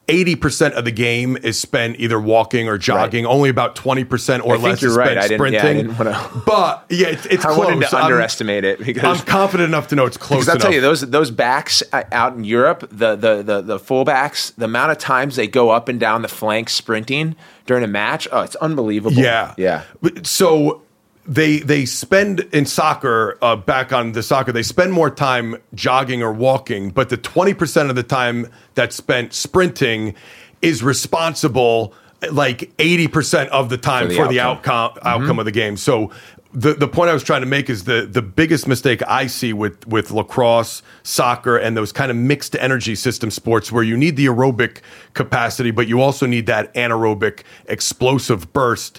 [0.08, 3.26] 80% of the game is spent either walking or jogging.
[3.26, 5.06] Only about 20% or I think less you're is right.
[5.08, 6.42] spent I didn't- yeah, I sprinting.
[6.46, 7.66] but yeah, it's, it's I close.
[7.66, 10.54] wanted to I'm- underestimate it because I'm confident enough to know it's close Because I'll
[10.56, 10.62] enough.
[10.62, 14.64] tell you, those those backs uh, out in Europe, the the the the fullbacks, the
[14.64, 17.36] amount of times they go up and down the flank sprinting
[17.66, 19.12] during a match, oh, it's unbelievable.
[19.16, 19.82] Yeah, yeah.
[20.24, 20.82] So
[21.28, 24.50] they they spend in soccer uh, back on the soccer.
[24.50, 28.96] They spend more time jogging or walking, but the twenty percent of the time that's
[28.96, 30.14] spent sprinting
[30.62, 31.92] is responsible
[32.32, 34.74] like eighty percent of the time For the for the, outcome.
[34.74, 35.76] outcome outcome of the game.
[35.76, 36.10] So.
[36.54, 39.52] The, the point I was trying to make is the, the biggest mistake I see
[39.52, 44.16] with, with lacrosse, soccer, and those kind of mixed energy system sports where you need
[44.16, 44.78] the aerobic
[45.12, 48.98] capacity, but you also need that anaerobic explosive burst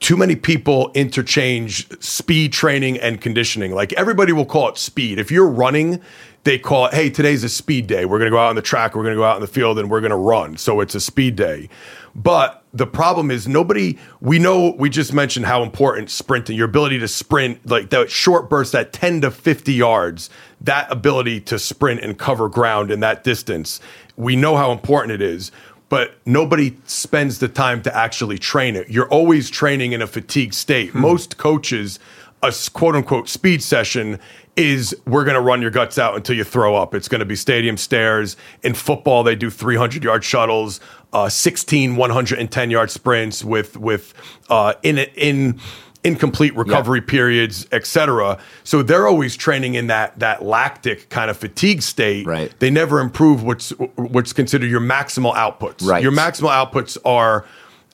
[0.00, 3.72] too many people interchange speed training and conditioning.
[3.72, 5.18] Like everybody will call it speed.
[5.18, 6.00] If you're running,
[6.44, 8.04] they call it, hey, today's a speed day.
[8.04, 9.48] We're going to go out on the track, we're going to go out in the
[9.48, 10.56] field, and we're going to run.
[10.56, 11.68] So it's a speed day.
[12.14, 16.98] But the problem is nobody, we know, we just mentioned how important sprinting, your ability
[17.00, 20.30] to sprint, like that short burst, that 10 to 50 yards,
[20.60, 23.80] that ability to sprint and cover ground in that distance,
[24.16, 25.52] we know how important it is
[25.88, 28.88] but nobody spends the time to actually train it.
[28.90, 30.90] You're always training in a fatigue state.
[30.90, 31.00] Hmm.
[31.00, 31.98] Most coaches,
[32.42, 34.18] a quote unquote speed session
[34.56, 36.92] is we're going to run your guts out until you throw up.
[36.92, 38.36] It's going to be stadium stairs.
[38.62, 40.80] In football, they do 300 yard shuttles,
[41.12, 44.14] uh, 16 110 yard sprints with with
[44.50, 45.60] uh, in in
[46.04, 47.10] incomplete recovery yeah.
[47.10, 48.38] periods, etc.
[48.64, 52.26] So they're always training in that that lactic kind of fatigue state.
[52.26, 52.52] Right.
[52.58, 55.86] They never improve what's what's considered your maximal outputs.
[55.86, 56.02] Right.
[56.02, 57.44] Your maximal outputs are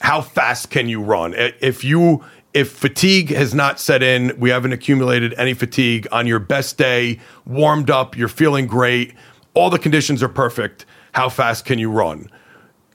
[0.00, 1.34] how fast can you run?
[1.36, 6.38] If you if fatigue has not set in, we haven't accumulated any fatigue on your
[6.38, 9.12] best day, warmed up, you're feeling great,
[9.54, 10.86] all the conditions are perfect.
[11.14, 12.30] How fast can you run?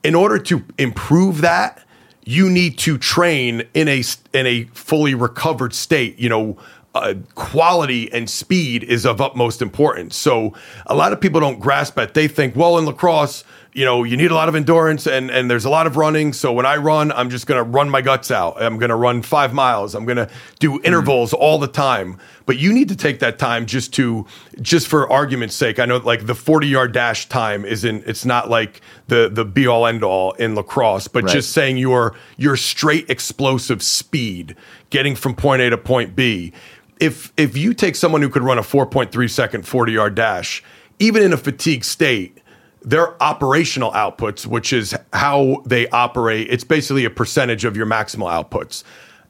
[0.02, 1.84] In order to improve that,
[2.30, 4.04] you need to train in a
[4.34, 6.20] in a fully recovered state.
[6.20, 6.58] You know,
[6.94, 10.16] uh, quality and speed is of utmost importance.
[10.16, 10.54] So
[10.86, 12.14] a lot of people don't grasp it.
[12.14, 13.44] They think, well, in lacrosse,
[13.74, 16.34] you know, you need a lot of endurance and, and there's a lot of running.
[16.34, 18.62] So when I run, I'm just going to run my guts out.
[18.62, 19.94] I'm going to run five miles.
[19.94, 21.38] I'm going to do intervals mm.
[21.40, 22.18] all the time.
[22.48, 24.26] But you need to take that time just to,
[24.60, 25.78] just for argument's sake.
[25.78, 29.68] I know like the 40 yard dash time isn't, it's not like the, the be
[29.68, 31.34] all end all in lacrosse, but right.
[31.34, 34.56] just saying your, your straight explosive speed
[34.90, 36.54] getting from point A to point B.
[37.00, 40.64] If, if you take someone who could run a 4.3 second 40 yard dash,
[40.98, 42.40] even in a fatigue state,
[42.82, 48.30] their operational outputs, which is how they operate, it's basically a percentage of your maximal
[48.30, 48.84] outputs.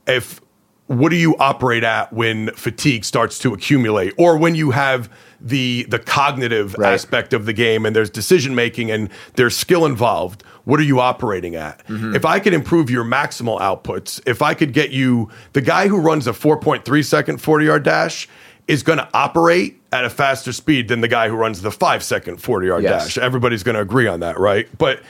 [0.08, 0.42] If
[0.90, 5.08] what do you operate at when fatigue starts to accumulate or when you have
[5.40, 6.94] the the cognitive right.
[6.94, 11.00] aspect of the game and there's decision making and there's skill involved what are you
[11.00, 12.16] operating at mm-hmm.
[12.16, 16.00] if i could improve your maximal outputs if i could get you the guy who
[16.00, 18.28] runs a 4.3 second 40 yard dash
[18.70, 22.04] is going to operate at a faster speed than the guy who runs the five
[22.04, 23.06] second 40 yard yes.
[23.06, 23.18] dash.
[23.18, 24.70] Everybody's going to agree on that, right?
[24.78, 25.02] But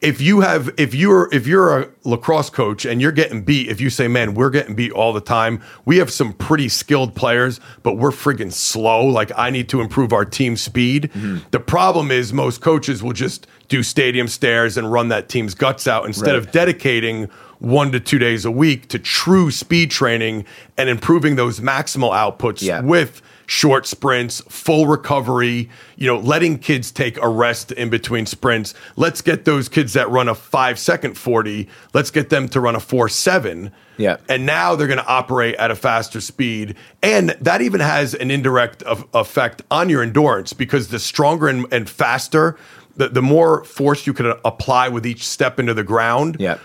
[0.00, 3.80] if you have if you're if you're a lacrosse coach and you're getting beat if
[3.80, 7.60] you say man we're getting beat all the time we have some pretty skilled players
[7.82, 11.38] but we're friggin' slow like i need to improve our team speed mm-hmm.
[11.50, 15.86] the problem is most coaches will just do stadium stairs and run that team's guts
[15.86, 16.36] out instead right.
[16.36, 17.24] of dedicating
[17.58, 20.44] one to two days a week to true speed training
[20.76, 22.80] and improving those maximal outputs yeah.
[22.80, 28.74] with short sprints, full recovery, you know, letting kids take a rest in between sprints.
[28.96, 32.76] Let's get those kids that run a five second 40, let's get them to run
[32.76, 33.72] a four seven.
[33.96, 34.18] Yeah.
[34.28, 36.76] And now they're going to operate at a faster speed.
[37.02, 41.88] And that even has an indirect effect on your endurance because the stronger and, and
[41.88, 42.56] faster,
[42.96, 46.36] the, the more force you can apply with each step into the ground.
[46.38, 46.58] Yeah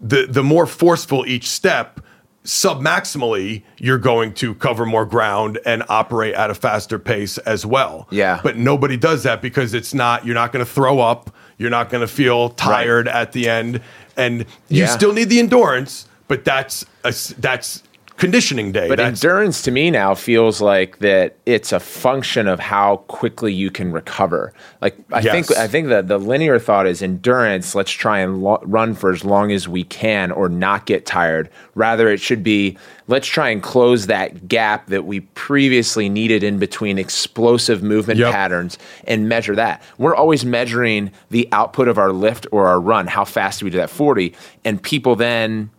[0.00, 2.00] the the more forceful each step,
[2.44, 8.08] submaximally you're going to cover more ground and operate at a faster pace as well.
[8.10, 8.40] Yeah.
[8.42, 11.90] But nobody does that because it's not you're not going to throw up, you're not
[11.90, 13.14] going to feel tired right.
[13.14, 13.82] at the end
[14.16, 14.86] and you yeah.
[14.86, 17.82] still need the endurance, but that's a, that's
[18.20, 18.88] conditioning day.
[18.88, 23.52] But That's, endurance to me now feels like that it's a function of how quickly
[23.52, 24.52] you can recover.
[24.80, 25.32] Like I yes.
[25.32, 27.74] think I think that the linear thought is endurance.
[27.74, 31.48] Let's try and lo- run for as long as we can, or not get tired.
[31.74, 32.76] Rather, it should be
[33.08, 38.32] let's try and close that gap that we previously needed in between explosive movement yep.
[38.32, 39.82] patterns and measure that.
[39.98, 43.70] We're always measuring the output of our lift or our run, how fast do we
[43.70, 45.70] do that 40, and people then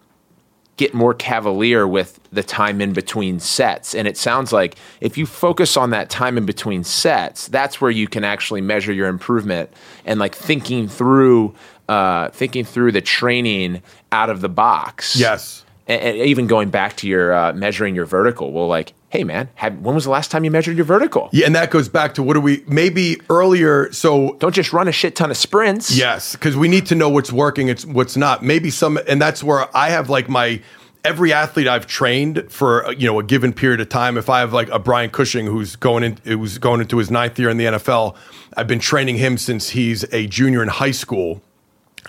[0.82, 3.94] get more cavalier with the time in between sets.
[3.94, 7.92] And it sounds like if you focus on that time in between sets, that's where
[7.92, 9.70] you can actually measure your improvement
[10.06, 11.54] and like thinking through
[11.88, 15.16] uh, thinking through the training out of the box.
[15.16, 15.64] Yes.
[15.88, 19.50] And, and even going back to your uh, measuring your vertical, well, like hey man,
[19.56, 21.30] have, when was the last time you measured your vertical?
[21.34, 23.92] Yeah, and that goes back to what do we maybe earlier.
[23.92, 25.96] So don't just run a shit ton of sprints.
[25.96, 28.44] Yes, because we need to know what's working, it's what's not.
[28.44, 30.62] Maybe some, and that's where I have like my
[31.04, 34.18] every athlete I've trained for uh, you know a given period of time.
[34.18, 37.38] If I have like a Brian Cushing who's going in, who's going into his ninth
[37.38, 38.16] year in the NFL,
[38.56, 41.42] I've been training him since he's a junior in high school.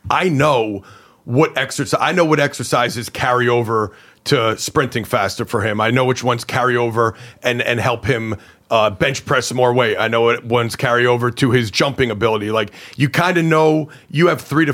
[0.09, 0.85] I know
[1.25, 3.95] what exercise I know what exercises carry over
[4.25, 5.81] to sprinting faster for him.
[5.81, 8.37] I know which ones carry over and and help him
[8.71, 9.97] uh, bench press more weight.
[9.99, 12.51] I know what ones carry over to his jumping ability.
[12.51, 14.73] Like you kind of know you have three to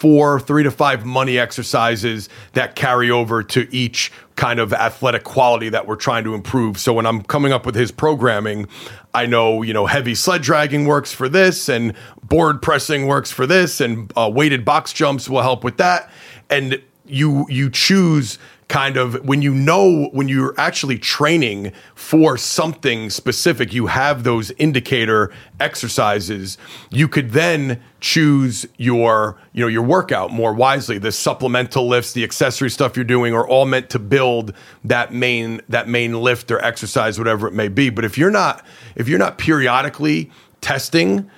[0.00, 5.68] four, three to five money exercises that carry over to each kind of athletic quality
[5.68, 6.78] that we're trying to improve.
[6.78, 8.66] So when I'm coming up with his programming,
[9.12, 13.46] I know, you know, heavy sled dragging works for this and board pressing works for
[13.46, 16.10] this and uh, weighted box jumps will help with that.
[16.48, 18.38] And you you choose
[18.70, 24.50] kind of when you know when you're actually training for something specific you have those
[24.52, 26.56] indicator exercises
[26.90, 30.98] you could then choose your you know your workout more wisely.
[30.98, 34.54] The supplemental lifts the accessory stuff you're doing are all meant to build
[34.84, 37.90] that main that main lift or exercise whatever it may be.
[37.90, 38.64] But if you're not
[38.96, 41.30] if you're not periodically testing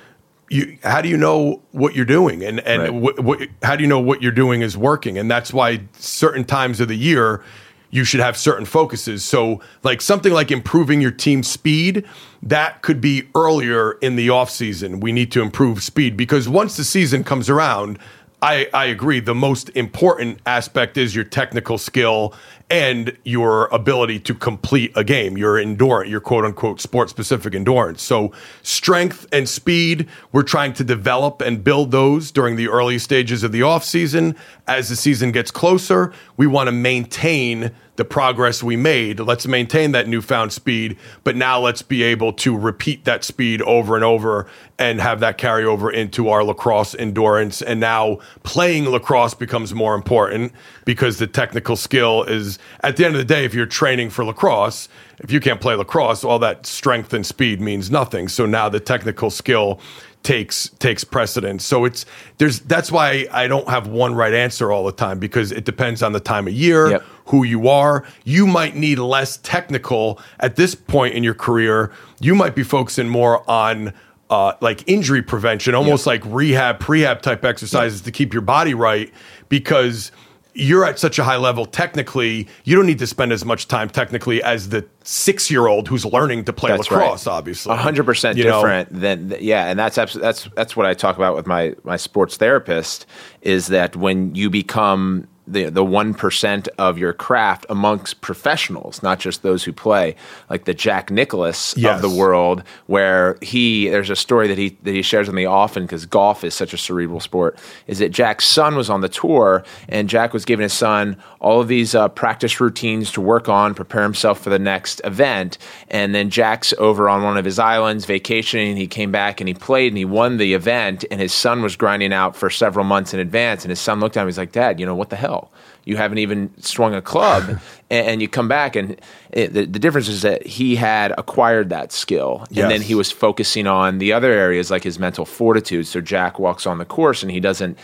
[0.53, 3.22] you, how do you know what you're doing and and Right.
[3.24, 6.80] what, how do you know what you're doing is working and that's why certain times
[6.80, 7.42] of the year
[7.90, 12.05] you should have certain focuses so like something like improving your team speed
[12.42, 16.76] that could be earlier in the off season we need to improve speed because once
[16.76, 17.98] the season comes around
[18.44, 19.20] I, I agree.
[19.20, 22.34] The most important aspect is your technical skill
[22.72, 28.00] and your ability to complete a game, your endurance, your quote unquote sport specific endurance.
[28.02, 33.42] So, strength and speed, we're trying to develop and build those during the early stages
[33.42, 34.34] of the off season.
[34.66, 39.20] As the season gets closer, we want to maintain the progress we made.
[39.20, 43.96] Let's maintain that newfound speed, but now let's be able to repeat that speed over
[43.96, 44.46] and over
[44.78, 47.60] and have that carry over into our lacrosse endurance.
[47.60, 50.52] And now playing lacrosse becomes more important
[50.85, 54.24] because the technical skill is at the end of the day, if you're training for
[54.24, 58.28] lacrosse, if you can't play lacrosse, all that strength and speed means nothing.
[58.28, 59.80] So now the technical skill
[60.22, 61.64] takes takes precedence.
[61.64, 62.07] So it's
[62.39, 66.03] there's that's why I don't have one right answer all the time because it depends
[66.03, 67.03] on the time of year, Yep.
[67.26, 68.05] who you are.
[68.24, 71.93] You might need less technical at this point in your career.
[72.20, 73.93] You might be focusing more on
[74.30, 79.12] uh, like injury prevention, almost like rehab, prehab type exercises to keep your body right
[79.51, 80.11] because
[80.55, 82.46] you're at such a high level technically.
[82.64, 86.05] You don't need to spend as much time technically as the six year old who's
[86.05, 86.98] learning to play That's right.
[86.98, 87.26] lacrosse.
[87.26, 88.61] Obviously, A hundred percent You know?
[88.61, 91.96] different than yeah, and that's abs- that's that's what I talk about with my my
[91.96, 93.07] sports therapist
[93.40, 99.18] is that when you become the the one percent of your craft amongst professionals, not
[99.18, 100.14] just those who play,
[100.49, 101.97] like the Jack Nicklaus Yes.
[101.97, 105.45] of the world, where he there's a story that he that he shares with me
[105.45, 107.59] often because golf is such a cerebral sport.
[107.86, 111.61] Is that Jack's son was on the tour and Jack was giving his son all
[111.61, 115.59] of these uh, practice routines to work on, prepare himself for the next event,
[115.90, 118.76] and then Jack's over on one of his islands vacationing.
[118.76, 121.74] He came back and he played and he won the event, and his son was
[121.74, 123.64] grinding out for several months in advance.
[123.64, 125.41] And his son looked at him, he's like, "Dad, you know what the hell?
[125.85, 127.61] You haven't even swung a club,
[127.93, 129.01] and, and you come back and."
[129.34, 132.68] It, the, the difference is that he had acquired that skill, and Yes.
[132.70, 135.86] then he was focusing on the other areas like his mental fortitude.
[135.86, 137.78] So Jack walks on the course and he doesn't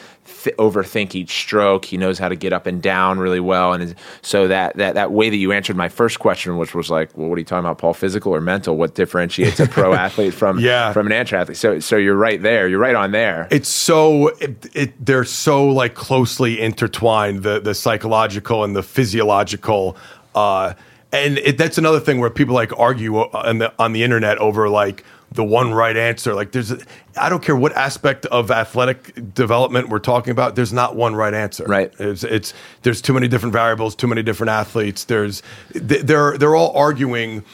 [0.44, 1.86] th- overthink each stroke.
[1.86, 3.72] He knows how to get up and down really well.
[3.72, 7.16] And so that, that that way that you answered my first question, which was like,
[7.16, 7.94] well, what are you talking about, Paul?
[7.94, 8.76] Physical or mental?
[8.76, 10.92] What differentiates a pro athlete from Yeah.
[10.92, 11.56] from an amateur athlete?
[11.56, 12.68] So so you're right there.
[12.68, 13.48] You're right on there.
[13.50, 19.96] it's so it, it they're so like closely intertwined the the psychological and the physiological
[20.38, 20.74] uh
[21.10, 24.68] and it, that's another thing where people like argue on the on the internet over
[24.68, 26.34] like the one right answer.
[26.34, 26.72] Like there's
[27.16, 31.32] I don't care what aspect of athletic development we're talking about there's not one right
[31.34, 31.64] answer.
[31.64, 31.92] Right.
[31.98, 35.04] it's it's there's too many different variables too many different athletes.
[35.04, 37.44] There's they're they're all arguing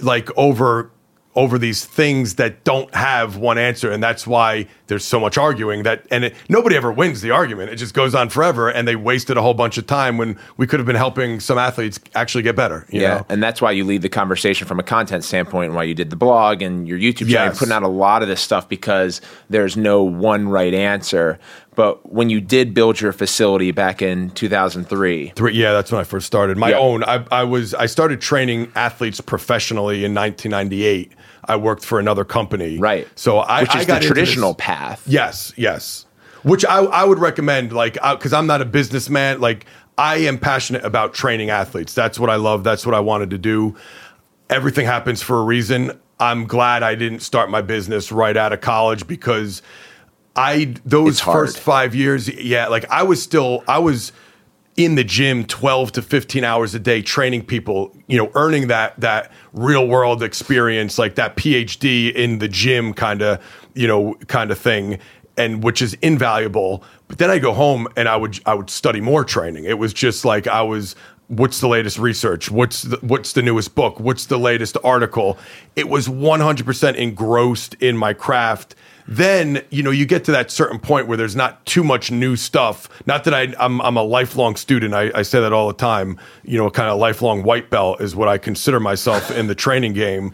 [0.00, 0.90] like over
[1.36, 3.90] over these things that don't have one answer.
[3.92, 7.70] And that's why there's so much arguing that and it, nobody ever wins the argument
[7.70, 10.66] it just goes on forever and they wasted a whole bunch of time when we
[10.66, 13.26] could have been helping some athletes actually get better you yeah, know?
[13.28, 16.10] and that's why you lead the conversation from a content standpoint, and why you did
[16.10, 17.58] the blog and your YouTube channel, Yes.
[17.58, 19.20] Putting out a lot of this stuff because
[19.50, 21.38] there's no one right answer.
[21.74, 26.04] But when you did build your facility back in 2003, Three, yeah, that's when I
[26.04, 26.56] first started.
[26.56, 26.78] My Yeah.
[26.78, 27.04] own.
[27.04, 27.74] I, I was.
[27.74, 31.12] I started training athletes professionally in 1998.
[31.48, 32.78] I worked for another company.
[32.78, 33.08] right?
[33.14, 35.02] So I, which I is got the traditional path.
[35.06, 36.06] Yes, yes.
[36.42, 39.40] Which I, I would recommend, like, uh, because I'm not a businessman.
[39.40, 39.66] Like,
[39.98, 41.94] I am passionate about training athletes.
[41.94, 42.64] That's what I love.
[42.64, 43.76] That's what I wanted to do.
[44.50, 45.98] Everything happens for a reason.
[46.20, 49.60] I'm glad I didn't start my business right out of college because
[50.34, 54.12] I those first five years, yeah, like I was still I was
[54.76, 58.98] in the gym 12 to 15 hours a day training people you know earning that
[59.00, 63.42] that real world experience like that phd in the gym kind of
[63.74, 64.98] you know kind of thing
[65.36, 66.82] and which is invaluable.
[67.08, 69.64] But then i go home and i would i would study more training.
[69.64, 70.96] It was just like i was
[71.28, 72.50] what's the latest research?
[72.50, 73.98] What's the, what's the newest book?
[73.98, 75.38] What's the latest article?
[75.74, 78.76] It was 100% engrossed in my craft
[79.08, 82.36] then you know you get to that certain point where there's not too much new
[82.36, 82.88] stuff.
[83.06, 84.94] Not that I, I'm I'm a lifelong student.
[84.94, 86.18] I, I say that all the time.
[86.44, 89.92] You know, kind of lifelong white belt is what I consider myself in the training
[89.92, 90.32] game,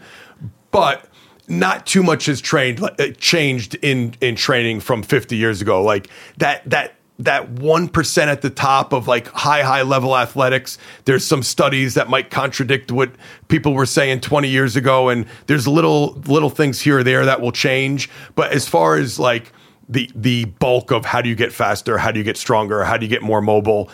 [0.71, 1.07] but
[1.47, 2.81] not too much has trained
[3.17, 5.83] changed in in training from 50 years ago.
[5.83, 11.25] Like that that that 1% at the top of like high high level athletics there's
[11.25, 13.11] some studies that might contradict what
[13.49, 17.39] people were saying 20 years ago and there's little little things here or there that
[17.39, 19.51] will change but as far as like
[19.87, 22.97] the the bulk of how do you get faster how do you get stronger how
[22.97, 23.91] do you get more mobile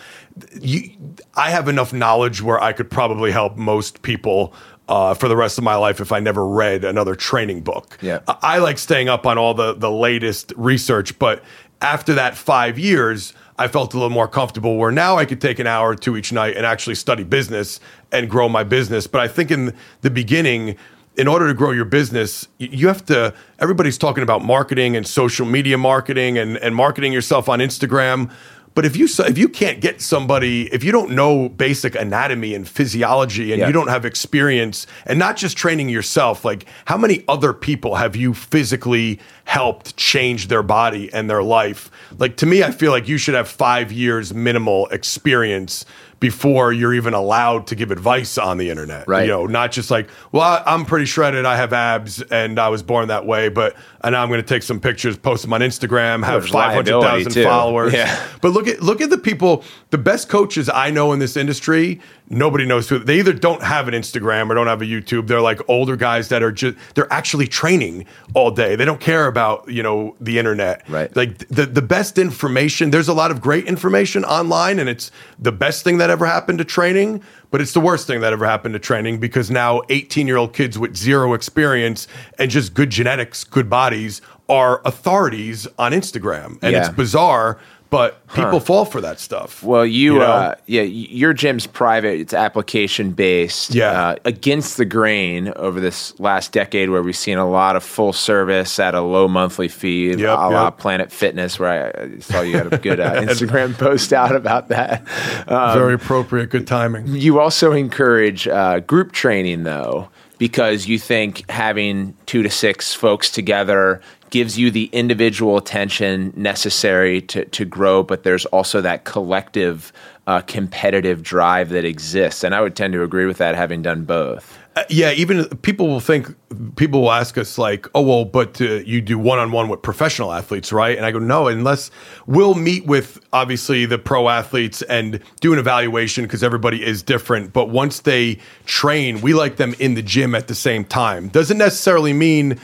[0.62, 0.90] you,
[1.36, 4.54] I have enough knowledge where I could probably help most people
[4.88, 7.98] uh, for the rest of my life if I never read another training book.
[8.02, 8.20] Yeah.
[8.28, 11.44] I, I like staying up on all the the latest research, but
[11.82, 15.60] after that five years, I felt a little more comfortable where now I could take
[15.60, 17.80] an hour or two each night and actually study business
[18.12, 19.08] and grow my business.
[19.08, 20.78] But I think in the beginning,
[21.18, 25.46] in order to grow your business, you have to, everybody's talking about marketing and social
[25.46, 28.32] media marketing and, and marketing yourself on Instagram.
[28.80, 32.66] But if you if you can't get somebody, if you don't know basic anatomy and
[32.66, 33.68] physiology, and Yeah.
[33.68, 38.16] you don't have experience, and not just training yourself, like how many other people have
[38.16, 41.92] you physically helped change their body and their life?
[42.18, 45.84] Like to me, I feel like you should have five years minimal experience
[46.20, 49.08] before you're even allowed to give advice on the internet.
[49.08, 49.22] Right.
[49.22, 52.70] You know, not just like, well, I, I'm pretty shredded, I have abs, and I
[52.70, 55.54] was born that way, but and now I'm going to take some pictures, post them
[55.54, 57.48] on Instagram, have There's five hundred liability, thousand too.
[57.48, 57.94] followers.
[57.94, 58.28] Yeah.
[58.42, 62.00] But look at look at the people, the best coaches I know in this industry.
[62.32, 65.28] Nobody knows who they either don't have an Instagram or don't have a YouTube.
[65.28, 68.06] They're like older guys that are just they're actually training
[68.36, 68.76] all day.
[68.76, 70.88] They don't care about you know the internet.
[70.88, 71.14] Right.
[71.16, 72.92] Like the the best information.
[72.92, 76.60] There's a lot of great information online, and it's the best thing that ever happened
[76.60, 77.22] to training.
[77.52, 80.54] But it's the worst thing that ever happened to training because now 18 year old
[80.54, 82.08] kids with zero experience
[82.38, 86.80] and just good genetics, good bodies are authorities on Instagram, and Yeah.
[86.80, 87.60] it's bizarre.
[87.90, 89.64] But people fall for that stuff.
[89.64, 90.26] Well, you, know?
[90.26, 92.20] uh, yeah, your gym's private.
[92.20, 93.74] It's application based.
[93.74, 94.10] Yeah.
[94.10, 98.14] Uh, against the grain over this last decade, where we've seen a lot of full
[98.14, 100.78] service at a low monthly fee, Yep, a la yep.
[100.78, 104.68] Planet Fitness, where I, I saw you had a good uh, Instagram post out about
[104.68, 105.02] that.
[105.48, 107.08] Um, Very appropriate, good timing.
[107.08, 113.32] you also encourage uh, group training, though, because you think having two to six folks
[113.32, 114.00] together
[114.30, 119.92] gives you the individual attention necessary to, to grow, but there's also that collective
[120.28, 122.44] uh, competitive drive that exists.
[122.44, 124.60] And I would tend to agree with that, having done both.
[124.76, 126.28] Uh, yeah, even people will think
[126.76, 130.72] people will ask us like, "Oh, well, but uh, you do one-on-one with professional athletes,
[130.72, 131.90] right?" And I go, "No, unless
[132.28, 137.52] we'll meet with obviously the pro athletes and do an evaluation because everybody is different.
[137.52, 141.30] But once they train, we like them in the gym at the same time.
[141.30, 142.60] Doesn't necessarily mean."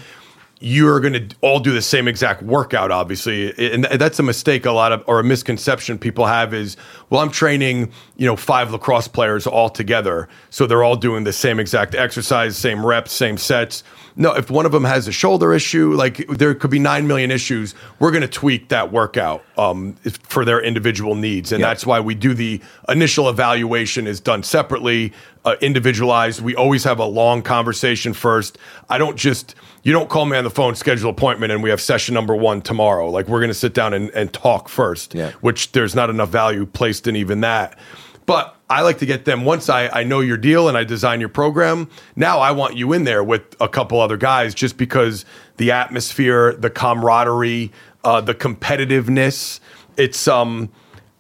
[0.62, 3.53] You're going to all do the same exact workout obviously.
[3.74, 6.78] And that's a mistake a lot of or a misconception people have is
[7.10, 11.34] well i'm training you know five lacrosse players all together so they're all doing the
[11.34, 13.84] same exact exercise same reps same sets.
[14.16, 17.32] No if one of them has a shoulder issue like there could be 9 million
[17.32, 21.51] issues we're going to tweak that workout um, if- for their individual needs.
[21.51, 21.68] And Yeah.
[21.68, 25.12] that's why we do the initial evaluation is done separately
[25.43, 26.41] uh, individualized.
[26.41, 28.58] We always have a long conversation first.
[28.89, 29.53] I don't just
[29.86, 32.61] you don't call me on the phone schedule appointment and we have session number one
[32.61, 35.31] tomorrow like we're going to sit down and, and talk first Yeah.
[35.41, 37.77] which there's not enough value placed in even that
[38.25, 41.19] but i like to get them once I, I know your deal and i design
[41.19, 45.23] your program now i want you in there with a couple other guys just because
[45.57, 47.71] the atmosphere the camaraderie
[48.03, 49.59] uh, the competitiveness
[49.97, 50.69] it's um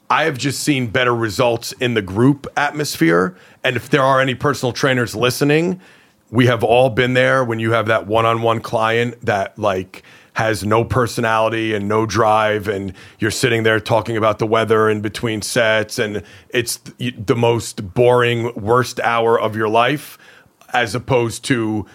[0.07, 3.35] I have just seen better results in the group atmosphere.
[3.63, 5.81] And if there are any personal trainers listening,
[6.35, 10.03] we have all been there when you have that one on one client that like
[10.33, 14.99] has no personality and no drive and you're sitting there talking about the weather in
[15.01, 20.17] between sets and it's the most boring worst hour of your life
[20.73, 21.85] as opposed to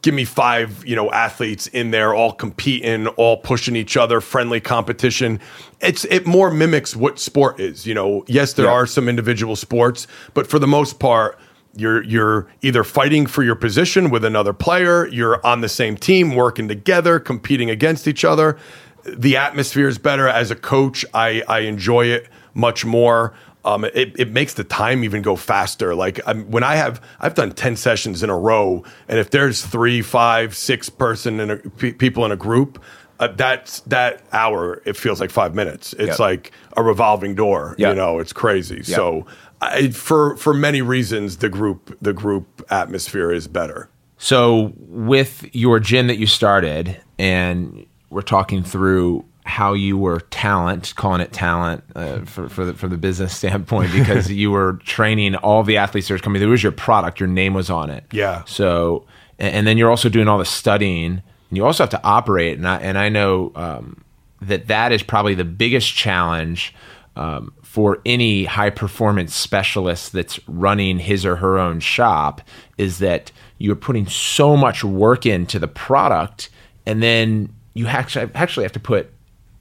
[0.00, 4.60] give me five you know athletes in there all competing all pushing each other friendly
[4.60, 5.38] competition
[5.80, 8.72] it's it more mimics what sport is you know yes there Yeah.
[8.72, 11.38] are some individual sports but for the most part
[11.76, 16.34] you're you're either fighting for your position with another player you're on the same team
[16.34, 18.58] working together competing against each other
[19.04, 23.32] the atmosphere is better as a coach i i enjoy it much more
[23.64, 25.94] um, it, it makes the time even go faster.
[25.94, 29.62] Like I'm, when I have, I've done ten sessions in a row, and if there's
[29.62, 32.82] three, five, six person in a, pe- people in a group,
[33.18, 34.80] uh, that's that hour.
[34.86, 35.92] It feels like five minutes.
[35.92, 36.18] It's Yep.
[36.18, 37.74] like a revolving door.
[37.76, 37.90] Yep.
[37.90, 38.82] You know, it's crazy.
[38.82, 39.26] So
[39.60, 43.90] I, for for many reasons, the group the group atmosphere is better.
[44.18, 50.94] So, with your gym that you started and we're talking through how you were talent,
[50.94, 55.36] calling it talent uh, for for the, from the business standpoint, because you were training
[55.36, 56.40] all the athletes that were coming.
[56.40, 58.04] There was your product, your name was on it.
[58.12, 58.44] Yeah.
[58.44, 59.06] So,
[59.38, 62.58] and, and then you're also doing all the studying, and you also have to operate.
[62.58, 64.04] And I and I know um,
[64.42, 66.74] that that is probably the biggest challenge.
[67.20, 72.40] Um, for any high performance specialist that's running his or her own shop
[72.78, 76.48] is that you're putting so much work into the product
[76.86, 79.12] and then you actually actually have to put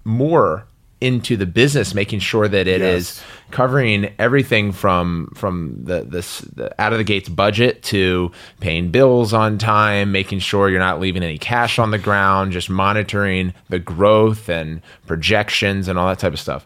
[0.05, 0.66] more
[1.01, 2.95] into the business making sure that it Yes.
[3.01, 8.32] is covering everything from from the this the out of the gates budget to
[8.62, 12.70] paying bills on time making sure you're not leaving any cash on the ground just
[12.70, 16.66] monitoring the growth and projections and all that type of stuff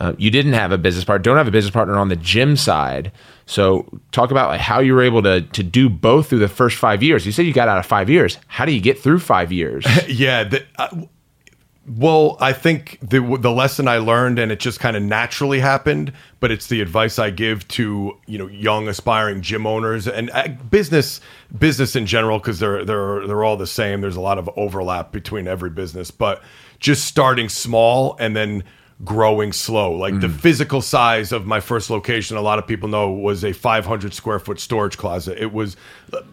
[0.00, 2.56] uh, you didn't have a business partner, don't have a business partner on the gym
[2.56, 3.12] side.
[3.46, 6.76] So talk about like how you were able to to do both through the first
[6.78, 7.26] five years.
[7.26, 8.38] You said you got out of five years.
[8.46, 9.84] How do you get through five years?
[10.08, 10.44] Yeah.
[10.44, 10.88] The, uh,
[11.86, 16.12] well, I think the the lesson I learned, and it just kind of naturally happened,
[16.38, 20.48] but it's the advice I give to you know young aspiring gym owners and uh,
[20.70, 21.20] business
[21.58, 24.00] business in general because they're they're they're all the same.
[24.00, 26.42] There's a lot of overlap between every business, but
[26.78, 28.62] just starting small and then
[29.04, 29.92] growing slow.
[29.92, 30.40] Like the mm.
[30.40, 34.38] physical size of my first location, a lot of people know was a 500 square
[34.38, 35.38] foot storage closet.
[35.38, 35.76] It was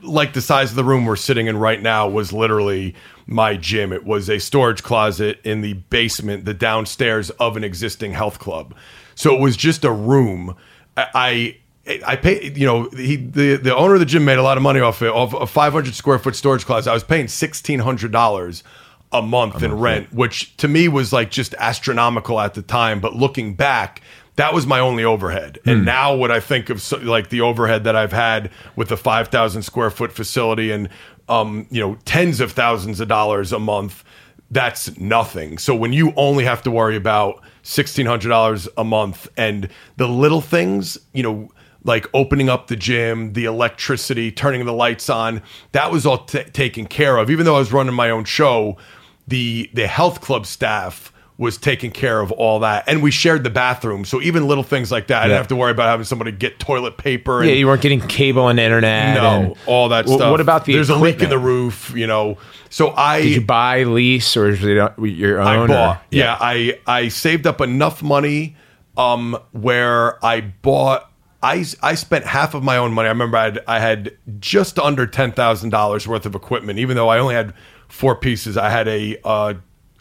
[0.01, 2.95] like the size of the room we're sitting in right now was literally
[3.25, 3.91] my gym.
[3.91, 8.75] It was a storage closet in the basement, the downstairs of an existing health club.
[9.15, 10.55] So it was just a room.
[10.95, 11.57] I
[11.87, 14.57] I I pay, you know, he the the owner of the gym made a lot
[14.57, 16.91] of money off it, off a 500 square foot storage closet.
[16.91, 18.63] I was paying sixteen hundred dollars
[19.11, 22.99] a month in rent, which to me was like just astronomical at the time.
[22.99, 24.01] But looking back,
[24.35, 25.59] that was my only overhead.
[25.65, 28.97] And now, what I think of so, like the overhead that I've had with a
[28.97, 30.89] 5,000 square foot facility and,
[31.27, 34.03] um, you know, tens of thousands of dollars a month,
[34.51, 35.57] that's nothing.
[35.57, 40.97] So when you only have to worry about $1,600 a month and the little things,
[41.13, 41.51] you know,
[41.83, 45.41] like opening up the gym, the electricity, turning the lights on,
[45.71, 47.29] that was all t- taken care of.
[47.29, 48.77] Even though I was running my own show,
[49.29, 53.49] the the health club staff was taking care of all that, and we shared the
[53.49, 54.03] bathroom.
[54.03, 55.37] So even little things like that, I didn't Yeah.
[55.37, 57.39] have to worry about having somebody get toilet paper.
[57.39, 59.15] And, yeah, you weren't getting cable and internet.
[59.15, 60.31] no, and- all that stuff.
[60.31, 62.37] What about the There's a leak in the roof, you know.
[62.69, 65.47] So I Did you buy, lease, or is it your own?
[65.47, 66.03] I or- bought.
[66.11, 66.35] Yeah.
[66.41, 68.57] I I saved up enough money
[68.97, 71.05] um where I bought
[71.41, 73.07] I, I spent half of my own money.
[73.07, 74.11] I remember I had, I had
[74.41, 77.53] just under ten thousand dollars worth of equipment, even though I only had
[77.89, 78.57] four pieces.
[78.57, 79.53] I had a uh,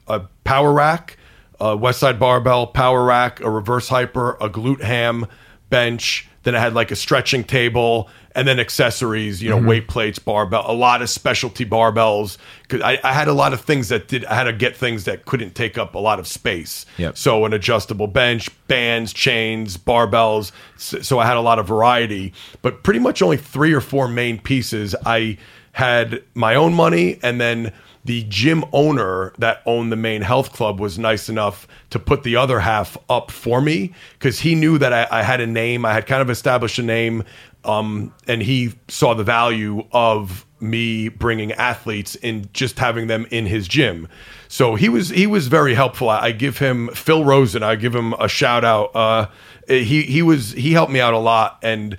[0.07, 1.17] a power rack,
[1.61, 5.27] a West Side barbell, power rack, a reverse hyper, a glute ham
[5.71, 6.29] bench.
[6.45, 10.65] Then I had like a stretching table and then accessories, you know, weight plates, barbell,
[10.67, 12.39] a lot of specialty barbells.
[12.69, 15.05] Cause I, I had a lot of things that did, I had to get things
[15.05, 16.87] that couldn't take up a lot of space.
[16.99, 17.19] Yep.
[17.19, 20.53] So an adjustable bench, bands, chains, barbells.
[20.77, 22.33] So, so I had a lot of variety,
[22.63, 24.95] but pretty much only three or four main pieces.
[25.05, 25.37] I
[25.79, 27.73] had my own money and then
[28.05, 32.35] the gym owner that owned the main health club was nice enough to put the
[32.35, 35.85] other half up for me because he knew that I, I had a name.
[35.85, 37.23] I had kind of established a name,
[37.65, 43.47] um, and he saw the value of me bringing athletes and just having them in
[43.47, 44.09] his gym.
[44.49, 46.09] So he was he was very helpful.
[46.09, 47.63] I, I give him Phil Rosen.
[47.63, 48.97] I give him a shout out.
[48.97, 49.29] Uh,
[49.69, 51.97] he he was he helped me out a lot and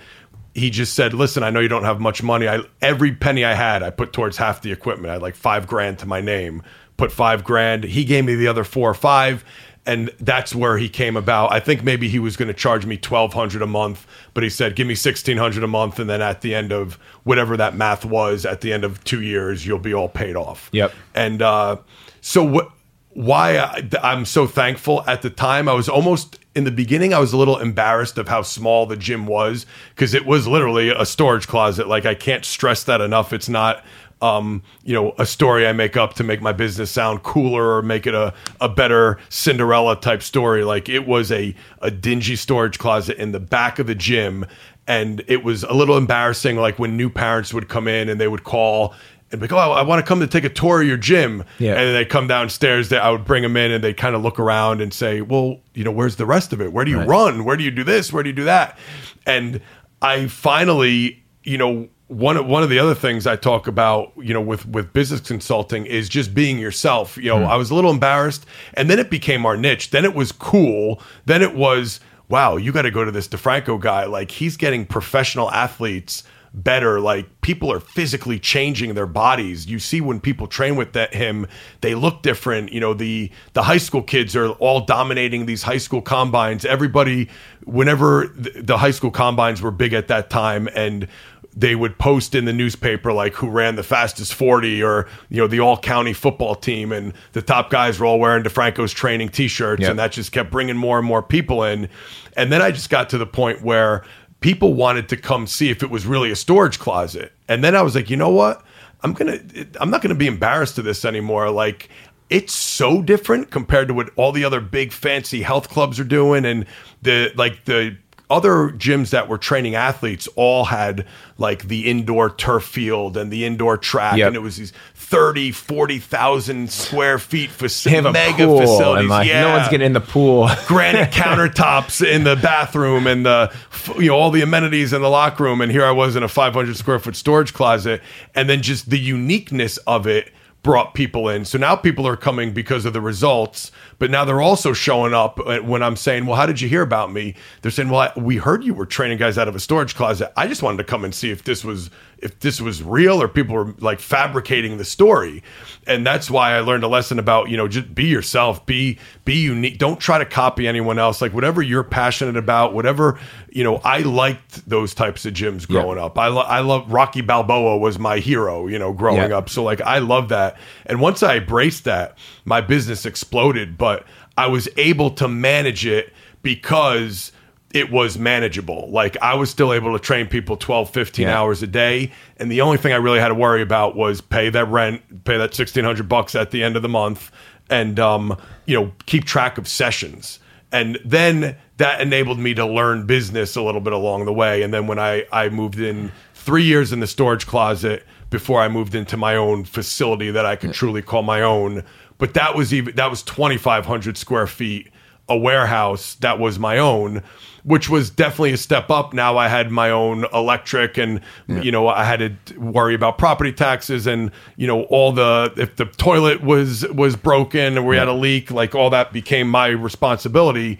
[0.55, 2.47] he just said, "Listen, I know you don't have much money.
[2.47, 5.09] I every penny I had, I put towards half the equipment.
[5.09, 6.63] I had like five grand to my name.
[6.97, 7.83] Put five grand.
[7.83, 9.45] He gave me the other four or five,
[9.85, 11.51] and that's where he came about.
[11.51, 14.49] I think maybe he was going to charge me twelve hundred a month, but he
[14.49, 17.75] said, "Give me sixteen hundred a month, and then at the end of whatever that
[17.75, 20.93] math was, at the end of two years, you'll be all paid off." Yep.
[21.15, 21.77] And uh,
[22.21, 22.71] so what?
[23.11, 27.13] Why I, I'm so thankful at the time, I was almost in the beginning.
[27.13, 30.89] I was a little embarrassed of how small the gym was because it was literally
[30.89, 31.87] a storage closet.
[31.87, 33.33] Like I can't stress that enough.
[33.33, 33.83] It's not,
[34.21, 37.81] um, you know, a story I make up to make my business sound cooler or
[37.81, 40.63] make it a, a better Cinderella type story.
[40.63, 44.45] Like it was a a dingy storage closet in the back of the gym,
[44.87, 46.57] and it was a little embarrassing.
[46.57, 48.93] Like when new parents would come in and they would call
[49.31, 51.43] and be like, oh, I want to come to take a tour of your gym.
[51.59, 51.71] Yeah.
[51.71, 52.89] And then they come downstairs.
[52.89, 55.59] They, I would bring them in and they kind of look around and say, well,
[55.73, 56.73] you know, where's the rest of it?
[56.73, 57.07] Where do you Right.
[57.07, 57.45] run?
[57.45, 58.11] Where do you do this?
[58.11, 58.77] Where do you do that?
[59.25, 59.61] And
[60.01, 64.33] I finally, you know, one of, one of the other things I talk about, you
[64.33, 67.17] know, with with business consulting is just being yourself.
[67.17, 67.45] You know, hmm.
[67.45, 69.91] I was a little embarrassed, and then it became our niche.
[69.91, 70.99] Then it was cool.
[71.27, 74.05] Then it was, wow, you got to go to this DeFranco guy.
[74.05, 76.23] Like he's getting professional athletes
[76.53, 76.99] better.
[76.99, 79.67] Like people are physically changing their bodies.
[79.67, 81.47] You see when people train with that him,
[81.81, 82.71] they look different.
[82.73, 86.65] You know, the the high school kids are all dominating these high school combines.
[86.65, 87.29] Everybody,
[87.65, 91.07] whenever the, the high school combines were big at that time, and
[91.55, 95.47] they would post in the newspaper like who ran the fastest 40 or you know
[95.47, 99.81] the all county football team and the top guys were all wearing DeFranco's training t-shirts
[99.81, 99.89] Yep.
[99.89, 101.89] and that just kept bringing more and more people in
[102.37, 104.05] and then I just got to the point where
[104.41, 107.33] people wanted to come see if it was really a storage closet.
[107.47, 108.63] And then I was like you know what?
[109.01, 111.49] I'm to I'm not to be embarrassed to this anymore.
[111.49, 111.89] Like
[112.29, 116.45] it's so different compared to what all the other big fancy health clubs are doing
[116.45, 116.65] and
[117.01, 117.97] the like the
[118.29, 121.05] other gyms that were training athletes all had
[121.37, 124.27] like the indoor turf field and the indoor track Yep.
[124.27, 128.99] and it was these 30 40,000 square feet They have facility a mega pool, facilities
[129.01, 130.47] and like yeah no one's getting in the pool.
[130.67, 133.51] granite countertops in the bathroom and the
[133.97, 136.27] you know all the amenities in the locker room and here I was in a
[136.27, 138.01] 500 square foot storage closet
[138.35, 140.31] and then just the uniqueness of it
[140.61, 141.45] brought people in.
[141.45, 145.39] So now people are coming because of the results but now they're also showing up
[145.45, 147.35] uh, when I'm saying well how did you hear about me?
[147.61, 150.31] They're saying well I, we heard you were training guys out of a storage closet.
[150.35, 151.89] I just wanted to come and see if this was
[152.21, 155.41] if this was real or people were like fabricating the story.
[155.87, 159.35] And that's why I learned a lesson about you know just be yourself be be
[159.35, 159.77] unique.
[159.77, 161.21] Don't try to copy anyone else.
[161.21, 163.17] Like whatever you're passionate about whatever
[163.49, 166.17] you know I liked those types of gyms growing up.
[166.19, 169.37] I, lo- I love Rocky Balboa was my hero you know growing Yeah.
[169.37, 169.49] up.
[169.49, 170.57] So like I love that.
[170.85, 174.05] And once I embraced that my business exploded but
[174.37, 176.13] I was able to manage it
[176.43, 177.31] because
[177.73, 178.89] it was manageable.
[178.91, 181.37] Like I was still able to train people 12, 15 Yeah.
[181.39, 182.11] hours a day.
[182.37, 185.37] And the only thing I really had to worry about was pay that rent, pay
[185.37, 187.31] that 1600 bucks at the end of the month
[187.69, 188.35] and, um,
[188.65, 190.39] you know, keep track of sessions.
[190.71, 194.63] And then that enabled me to learn business a little bit along the way.
[194.63, 198.67] And then when I, I moved in three years in the storage closet before I
[198.67, 201.83] moved into my own facility that I could truly call my own.
[202.17, 204.89] But that was even, that was 2,500 square feet
[205.27, 207.21] a warehouse that was my own
[207.63, 209.13] which was definitely a step up.
[209.13, 213.51] Now i had my own electric and you know i had to worry about property
[213.53, 218.07] taxes and you know all the if the toilet was was broken or we had
[218.07, 220.79] a leak like all that became my responsibility.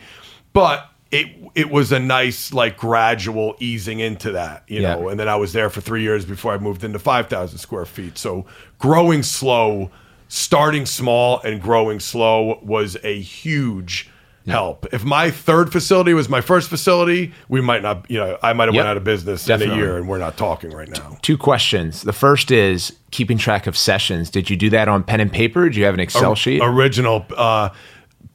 [0.53, 4.95] But it it was a nice like gradual easing into that you Yeah.
[4.95, 7.85] know and then i was there for 3 years before i moved into 5000 square
[7.85, 8.18] feet.
[8.18, 8.45] So
[8.77, 9.89] growing slow
[10.27, 14.07] starting small and growing slow was a huge
[14.49, 14.85] help.
[14.93, 18.65] If my third facility was my first facility, we might not, you know, I might
[18.67, 18.80] have Yep.
[18.80, 21.17] went out of business in a year and we're not talking right now.
[21.21, 22.01] Two questions.
[22.01, 24.30] The first is keeping track of sessions.
[24.30, 25.69] Did you do that on pen and paper?
[25.69, 26.61] Do you have an Excel sheet?
[26.63, 27.69] Original uh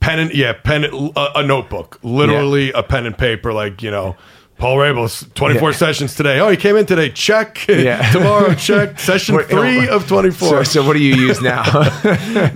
[0.01, 1.99] pen and yeah, pen a, a notebook.
[2.03, 4.17] Literally a pen and paper like, you know,
[4.57, 5.77] Paul Rabil's, 24 Yeah.
[5.77, 6.39] sessions today.
[6.41, 7.11] Oh, he came in today.
[7.11, 7.67] Check.
[7.69, 8.11] Yeah.
[8.13, 8.99] Tomorrow, check.
[9.11, 10.49] Session three of 24.
[10.49, 11.63] so, so what do you use now?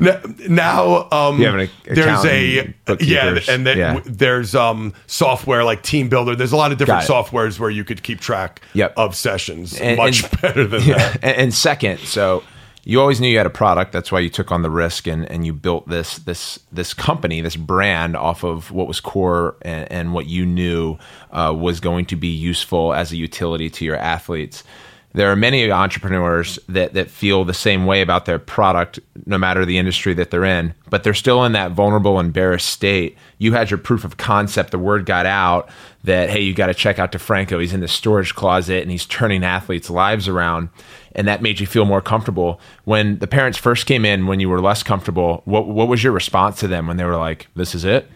[0.48, 4.00] Now um an there's a yeah and then Yeah.
[4.04, 8.20] there's um software like TeamBuildr there's a lot of different softwares where you could keep
[8.20, 8.94] track Yep.
[8.96, 10.96] of sessions And- much and- better than Yeah.
[10.98, 12.42] that And, and second, so
[12.88, 13.92] you always knew you had a product.
[13.92, 17.42] That's why you took on the risk and, and you built this this this company,
[17.42, 20.96] this brand off of what was core and, and what you knew
[21.30, 24.64] uh, was going to be useful as a utility to your athletes.
[25.14, 29.64] There are many entrepreneurs that that feel the same way about their product, no matter
[29.64, 33.16] the industry that they're in, but they're still in that vulnerable, embarrassed state.
[33.38, 34.70] You had your proof of concept.
[34.70, 35.70] The word got out
[36.04, 37.60] that hey, you got to check out DeFranco.
[37.60, 40.68] He's in the storage closet and he's turning athletes' lives around,
[41.12, 42.60] and that made you feel more comfortable.
[42.84, 46.12] When the parents first came in, when you were less comfortable, what what was your
[46.12, 48.10] response to them when they were like, "This is it"?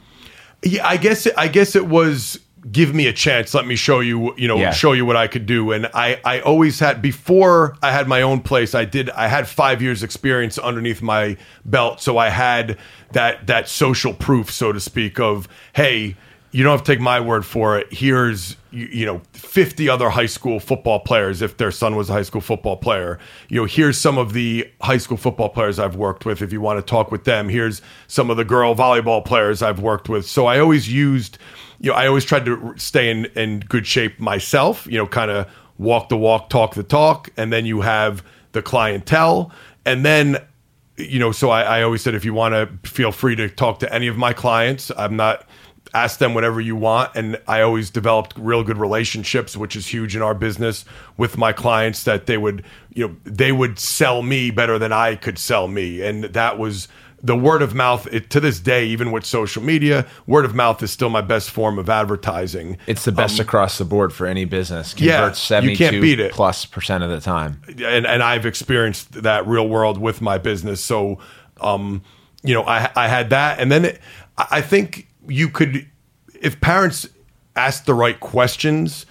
[0.62, 2.38] yeah i guess i guess it was
[2.70, 4.70] give me a chance let me show you you know Yeah.
[4.70, 5.72] show you what i could do.
[5.72, 9.48] And i i always had before i had my own place i did i had
[9.48, 12.00] five years experience underneath my belt.
[12.00, 12.78] So i had
[13.12, 16.16] that that social proof so to speak of hey
[16.54, 17.90] you don't have to take my word for it.
[17.90, 22.12] Here's you, you know 50 other high school football players if their son was a
[22.12, 23.18] high school football player.
[23.48, 26.60] You know here's some of the high school football players i've worked with if you
[26.60, 27.48] want to talk with them.
[27.48, 30.26] Here's some of the girl volleyball players i've worked with.
[30.28, 31.38] So i always used
[31.82, 35.30] you know i always tried to stay in in good shape myself you know kind
[35.30, 35.46] of
[35.76, 39.52] walk the walk talk the talk and then you have the clientele
[39.84, 40.38] and then
[40.96, 43.78] you know, so I, I always said if you want to feel free to talk
[43.80, 44.90] to any of my clients.
[44.96, 45.46] I'm not
[45.94, 50.16] ask them whatever you want, and I always developed real good relationships, which is huge
[50.16, 50.84] in our business
[51.16, 52.04] with my clients.
[52.04, 56.02] That they would, you know, they would sell me better than I could sell me,
[56.02, 56.88] and that was
[57.22, 60.82] the word of mouth it, to this day, even with social media, word of mouth
[60.82, 62.78] is still my best form of advertising.
[62.86, 64.92] It's the best across the board for any business.
[64.94, 66.32] Um, yeah, Converts you can't beat it.
[66.32, 67.62] plus percent of the time.
[67.68, 70.82] and and I've experienced that real world with my business.
[70.82, 71.18] So,
[71.60, 72.02] um,
[72.42, 74.00] you know, I I had that, and then it,
[74.36, 75.86] I think you could,
[76.40, 77.08] if parents
[77.54, 79.06] asked the right questions,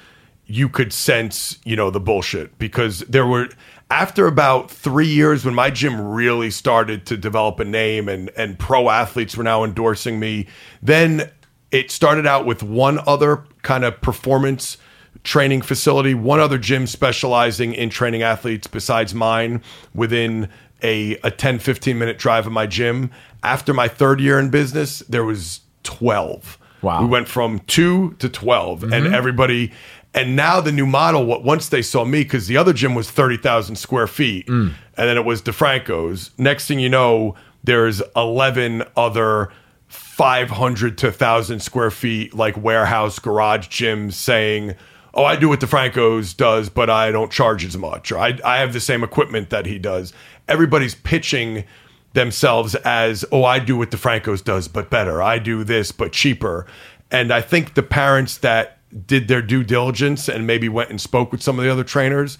[0.45, 3.47] you could sense, you know, the bullshit because there were
[3.91, 8.57] after about three years when my gym really started to develop a name and and
[8.57, 10.47] pro athletes were now endorsing me,
[10.81, 11.29] then
[11.71, 14.77] it started out with one other kind of performance
[15.23, 19.61] training facility, one other gym specializing in training athletes besides mine
[19.93, 20.49] within
[20.81, 23.11] a, a 10, 15 minute drive of my gym.
[23.43, 26.57] After my third year in business, there was 12.
[26.81, 27.01] Wow.
[27.01, 29.13] We went from two to 12, and mm-hmm.
[29.13, 29.71] everybody.
[30.13, 33.09] And now the new model, what once they saw me, because the other gym was
[33.09, 34.73] 30,000 square feet, mm.
[34.97, 36.31] and then it was DeFranco's.
[36.37, 39.51] Next thing you know, there's 11 other
[39.87, 44.75] 500 to 1,000 square feet, like warehouse garage gyms saying,
[45.13, 48.13] Oh, I do what DeFranco's does, but I don't charge as much.
[48.13, 50.13] Or I, I have the same equipment that he does.
[50.47, 51.65] Everybody's pitching
[52.13, 55.21] themselves as, oh, I do what DeFranco's does, but better.
[55.21, 56.65] I do this, but cheaper.
[57.09, 58.77] And I think the parents that
[59.07, 62.37] did their due diligence and maybe went and spoke with some of the other trainers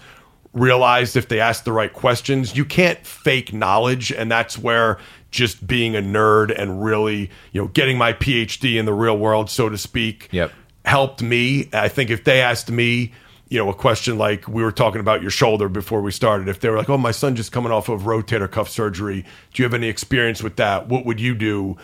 [0.54, 4.12] realized if they asked the right questions, you can't fake knowledge.
[4.12, 4.98] And that's where
[5.30, 9.48] just being a nerd and really, you know, getting my PhD in the real world,
[9.48, 10.52] so to speak, Yep.
[10.84, 11.70] helped me.
[11.72, 13.12] I think if they asked me,
[13.48, 16.60] you know, a question like we were talking about your shoulder before we started, if
[16.60, 19.24] they were like, "Oh, my son just coming off of rotator cuff surgery.
[19.52, 20.88] Do you have any experience with that?
[20.88, 21.76] What would you do?"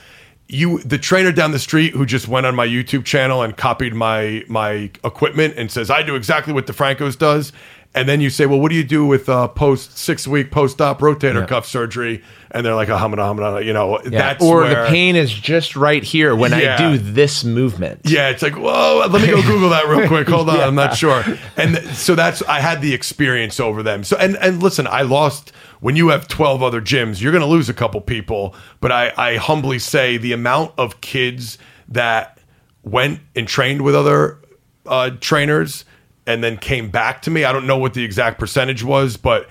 [0.51, 3.95] You, the trainer down the street who just went on my YouTube channel and copied
[3.95, 7.53] my my equipment and says, "I do exactly what DeFranco's does."
[7.99, 10.81] And then you say, "Well, what do you do with uh, post six week post
[10.81, 11.47] op rotator Yeah.
[11.47, 14.11] cuff surgery?" And they're like, "Oh, hamana, hamana," you know, Yeah.
[14.11, 16.77] that's or where, the pain is just right here when Yeah.
[16.79, 18.01] I do this movement.
[18.05, 20.29] Yeah, it's like, whoa, let me go Google that real quick.
[20.29, 21.23] Hold on, I'm not sure.
[21.57, 24.05] And th- so that's I had the experience over them.
[24.05, 27.47] So and and listen, I lost when you have 12 other gyms, you're going to
[27.47, 31.59] lose a couple people, but I I humbly say the amount of kids
[31.89, 32.39] that
[32.83, 34.39] went and trained with other
[34.87, 35.85] uh, trainers
[36.29, 37.43] and then came back to me.
[37.45, 39.49] I don't know what the exact percentage was, but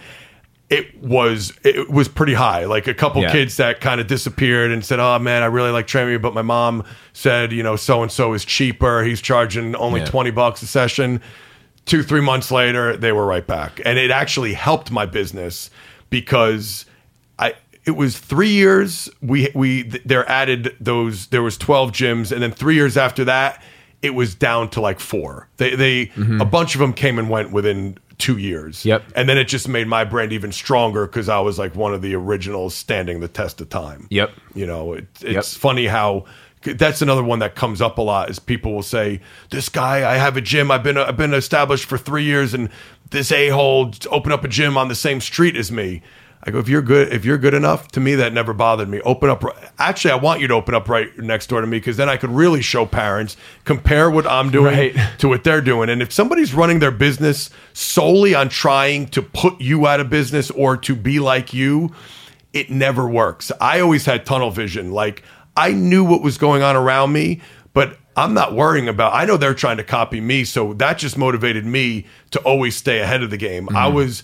[0.69, 2.65] it was it was pretty high.
[2.65, 3.31] Like a couple Yeah.
[3.31, 6.41] kids that kind of disappeared and said, "Oh man, I really like training but my
[6.41, 6.83] mom
[7.13, 9.03] said, you know, so and so is cheaper.
[9.03, 10.05] He's charging only Yeah.
[10.07, 11.21] twenty bucks a session."
[11.85, 15.69] Two three months later, they were right back, and it actually helped my business
[16.09, 16.85] because
[17.39, 17.53] I
[17.85, 19.09] it was three years.
[19.21, 21.27] We we there added those.
[21.27, 23.63] There was twelve gyms, and then three years after that,
[24.01, 25.47] it was down to like four.
[25.57, 26.41] They they mm-hmm.
[26.41, 28.83] a bunch of them came and went within two years.
[28.83, 29.03] Yep.
[29.15, 32.01] And then it just made my brand even stronger because I was like one of
[32.01, 34.07] the originals standing the test of time.
[34.09, 34.31] Yep.
[34.55, 35.61] You know, it, it's Yep.
[35.61, 36.25] funny how
[36.63, 39.21] that's another one that comes up a lot is people will say,
[39.51, 40.71] "This guy, I have a gym.
[40.71, 42.69] I've been I've been established for three years, and
[43.11, 46.01] this a hole open up a gym on the same street as me."
[46.43, 49.01] I go, if you're good, if you're good enough, to me that never bothered me.
[49.01, 49.43] Open up.
[49.79, 52.17] Actually, I want you to open up right next door to me because then I
[52.17, 53.35] could really show parents,
[53.65, 54.95] compare what I'm doing Right.
[55.19, 55.89] to what they're doing.
[55.89, 60.51] And if somebody's running their business solely on trying to put you out of business
[60.51, 61.93] or to be like you,
[62.53, 63.51] it never works.
[63.59, 64.91] I always had tunnel vision.
[64.91, 65.23] Like
[65.55, 67.41] I knew what was going on around me,
[67.73, 71.17] but I'm not worrying about I know they're trying to copy me, so that just
[71.17, 73.69] motivated me to always stay ahead of the game.
[73.69, 73.95] I mm-hmm.
[73.95, 74.23] was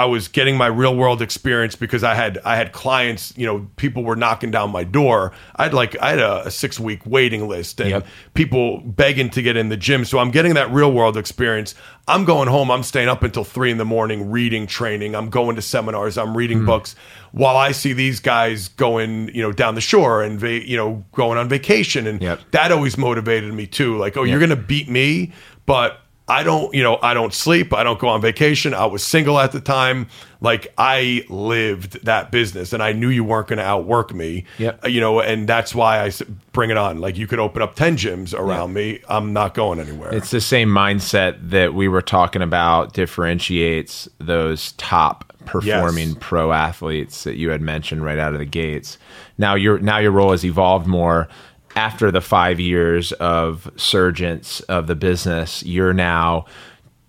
[0.00, 3.68] I was getting my real world experience because I had I had clients, you know,
[3.76, 5.32] people were knocking down my door.
[5.56, 8.06] I had like I had a, a six week waiting list and Yep.
[8.32, 10.06] people begging to get in the gym.
[10.06, 11.74] So I'm getting that real world experience.
[12.08, 12.70] I'm going home.
[12.70, 15.14] I'm staying up until three in the morning, reading, training.
[15.14, 16.16] I'm going to seminars.
[16.16, 16.66] I'm reading hmm.
[16.66, 16.96] books
[17.32, 21.04] while I see these guys going, you know, down the shore and va- you know
[21.12, 22.06] going on vacation.
[22.06, 22.40] And Yep.
[22.52, 23.98] that always motivated me too.
[23.98, 25.32] Like, oh, you're gonna beat me,
[25.66, 27.74] but I don't, you know, I don't sleep.
[27.74, 28.72] I don't go on vacation.
[28.72, 30.06] I was single at the time.
[30.40, 34.44] Like I lived that business, and I knew you weren't going to outwork me.
[34.58, 34.84] Yep.
[34.84, 36.10] Uh, You know, and that's why I
[36.52, 36.98] bring it on.
[37.00, 39.00] Like you could open up ten gyms around me.
[39.08, 40.14] I'm not going anywhere.
[40.14, 46.16] It's the same mindset that we were talking about differentiates those top performing Yes.
[46.20, 48.98] pro athletes that you had mentioned right out of the gates.
[49.38, 51.28] Now your now your role has evolved more
[51.76, 55.62] after the 5 years of surgence of the business.
[55.64, 56.46] You're now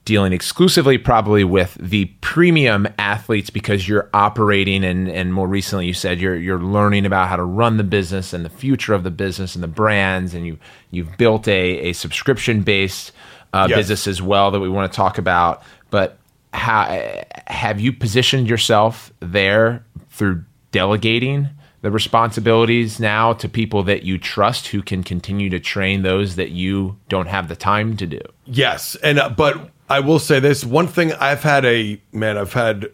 [0.05, 5.93] dealing exclusively probably with the premium athletes because you're operating and and more recently you
[5.93, 9.11] said you're you're learning about how to run the business and the future of the
[9.11, 10.57] business and the brands and you
[10.89, 13.11] you've built a a subscription based
[13.53, 13.77] uh, Yes.
[13.77, 15.61] business as well that we want to talk about
[15.91, 16.17] but
[16.51, 16.83] how
[17.45, 21.47] have you positioned yourself there through delegating
[21.81, 26.51] the responsibilities now to people that you trust who can continue to train those that
[26.51, 28.21] you don't have the time to do.
[28.45, 32.53] Yes, and uh, but I will say this one thing: I've had a man, I've
[32.53, 32.89] had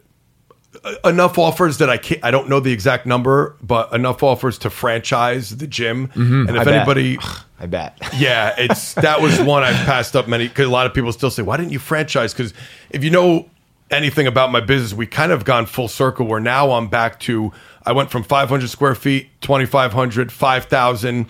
[0.84, 4.58] uh, enough offers that I can't, I don't know the exact number, but enough offers
[4.60, 6.10] to franchise the gym.
[6.16, 6.74] and if I bet.
[6.74, 7.18] anybody,
[7.60, 7.98] I bet.
[8.18, 11.32] yeah, it's that was one I've passed up many because a lot of people still
[11.32, 12.54] say, "Why didn't you franchise?" Because
[12.90, 13.50] if you know
[13.92, 16.26] anything about my business, we kind of gone full circle.
[16.26, 17.52] Where now I'm back to
[17.88, 21.26] I went from 500 square feet, 2,500, 5,000.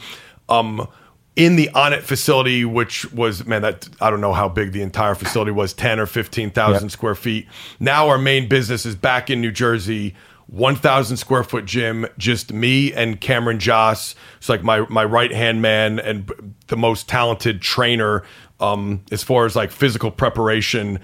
[0.49, 0.87] Um,
[1.35, 5.13] in the Onnit facility, which was man, that I don't know how big the entire
[5.13, 6.91] facility was, ten or fifteen thousand Yep.
[6.91, 7.45] square feet.
[7.79, 10.15] Now our main business is back in New Jersey.
[10.49, 14.15] 1,000 square foot gym, just me and Cameron Josse.
[14.37, 18.23] It's like my, my right hand man and the most talented trainer
[18.61, 21.01] um, as far as like physical preparation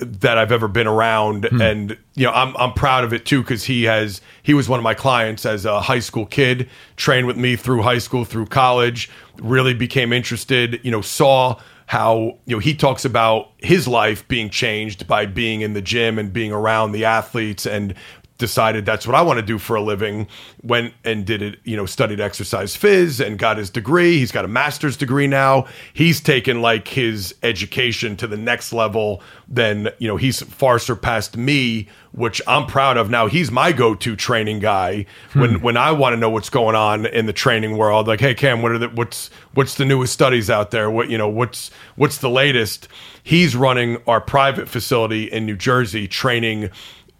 [0.00, 1.46] that I've ever been around.
[1.46, 1.60] Hmm.
[1.60, 4.78] And, you know, I'm, I'm proud of it too because he has, he was one
[4.78, 8.46] of my clients as a high school kid, trained with me through high school, through
[8.46, 14.26] college, really became interested, you know, saw how you know he talks about his life
[14.28, 17.94] being changed by being in the gym and being around the athletes and
[18.40, 20.26] decided that's what I want to do for a living
[20.62, 24.18] went and did it you know studied exercise phys and got his degree.
[24.18, 25.66] He's got a master's degree now.
[25.92, 31.36] He's taken like his education to the next level then you know he's far surpassed
[31.36, 33.08] me which I'm proud of.
[33.08, 35.62] Now he's my go-to training guy when hmm.
[35.62, 38.06] when I want to know what's going on in the training world.
[38.06, 40.90] Like hey Cam what are the what's what's the newest studies out there?
[40.90, 42.88] What you know what's what's the latest?
[43.22, 46.70] He's running our private facility in New Jersey training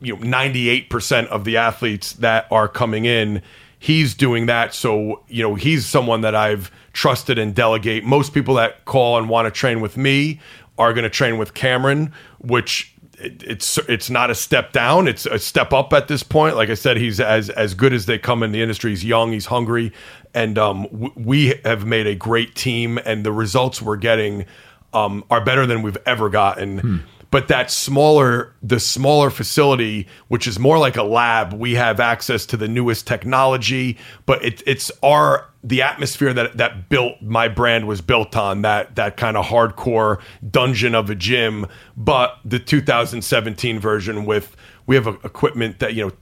[0.01, 3.43] you know 98% of the athletes that are coming in
[3.81, 4.75] he's doing that.
[4.75, 8.05] So you know he's someone that I've trusted and delegate.
[8.05, 10.41] Most people that call and want to train with me
[10.79, 15.39] are going to train with Cameron which it's it's not a step down it's a
[15.39, 16.57] step up at this point.
[16.57, 18.91] Like i said he's as as good as they come in the industry.
[18.91, 19.93] He's young he's hungry
[20.35, 24.47] and um w- we have made a great team and the results we're getting
[24.95, 30.59] um are better than we've ever gotten but that smaller the smaller facility which is
[30.59, 33.97] more like a lab we have access to the newest technology
[34.27, 38.97] but it, it's our the atmosphere that that built my brand was built on that
[38.97, 40.21] that kind of hardcore
[40.51, 41.67] dungeon of a gym
[41.97, 46.13] but the 2017 version with we have a, equipment that you know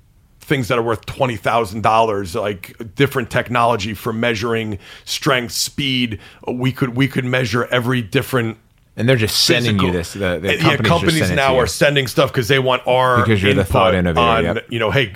[0.49, 6.19] things that are worth twenty thousand dollars, like different technology for measuring strength, speed.
[6.47, 8.59] We could we could measure every different.
[8.99, 10.13] And they're just sending you this.
[10.13, 12.59] The, the Uh, yeah, companies, just companies send it now are sending stuff because they
[12.59, 14.67] want our Because you're the thought innovator, on yep.
[14.69, 15.15] you know, hey,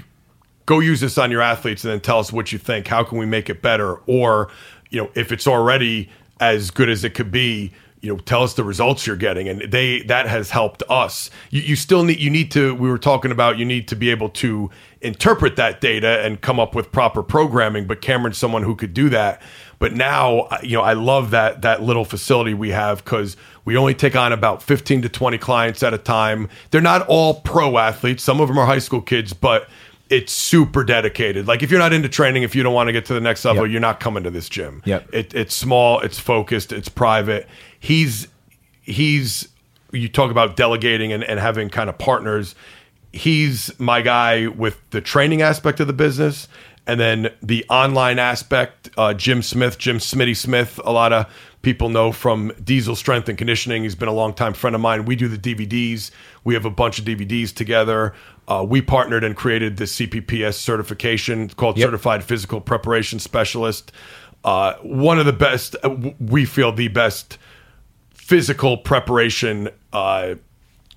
[0.66, 2.86] go use this on your athletes and then tell us what you think.
[2.86, 3.96] How can we make it better?
[4.06, 4.50] Or
[4.90, 6.10] you know, if it's already
[6.40, 7.72] as good as it could be,
[8.02, 11.30] you know, tell us the results you're getting, and they that has helped us.
[11.50, 12.74] You, you still need you need to.
[12.74, 16.60] We were talking about you need to be able to interpret that data and come
[16.60, 17.86] up with proper programming.
[17.86, 19.42] But Cameron's someone who could do that.
[19.78, 23.94] But now, you know, I love that that little facility we have because we only
[23.94, 26.48] take on about 15 to 20 clients at a time.
[26.70, 28.22] They're not all pro athletes.
[28.22, 29.68] Some of them are high school kids, but
[30.10, 31.46] it's super dedicated.
[31.46, 33.44] Like if you're not into training, if you don't want to get to the next
[33.44, 33.72] level, Yep.
[33.72, 34.82] you're not coming to this gym.
[34.84, 35.14] Yep.
[35.14, 37.48] It, it's small, it's focused, it's private.
[37.80, 38.28] He's
[38.82, 39.48] he's
[39.92, 42.54] you talk about delegating and, and having kind of partners.
[43.12, 46.48] He's my guy with the training aspect of the business
[46.86, 48.90] and then the online aspect.
[48.96, 51.26] Uh, Jim Smith, Jim Smitty Smith, a lot of
[51.62, 53.84] people know from Diesel Strength and Conditioning.
[53.84, 55.04] He's been a longtime friend of mine.
[55.04, 56.10] We do the DVDs.
[56.44, 58.14] We have a bunch of DVDs together.
[58.48, 61.86] Uh, we partnered and created the CPPS certification called Yep.
[61.86, 63.92] Certified Physical Preparation Specialist.
[64.44, 67.38] Uh, one of the best, uh, we feel the best
[68.12, 70.34] physical preparation uh,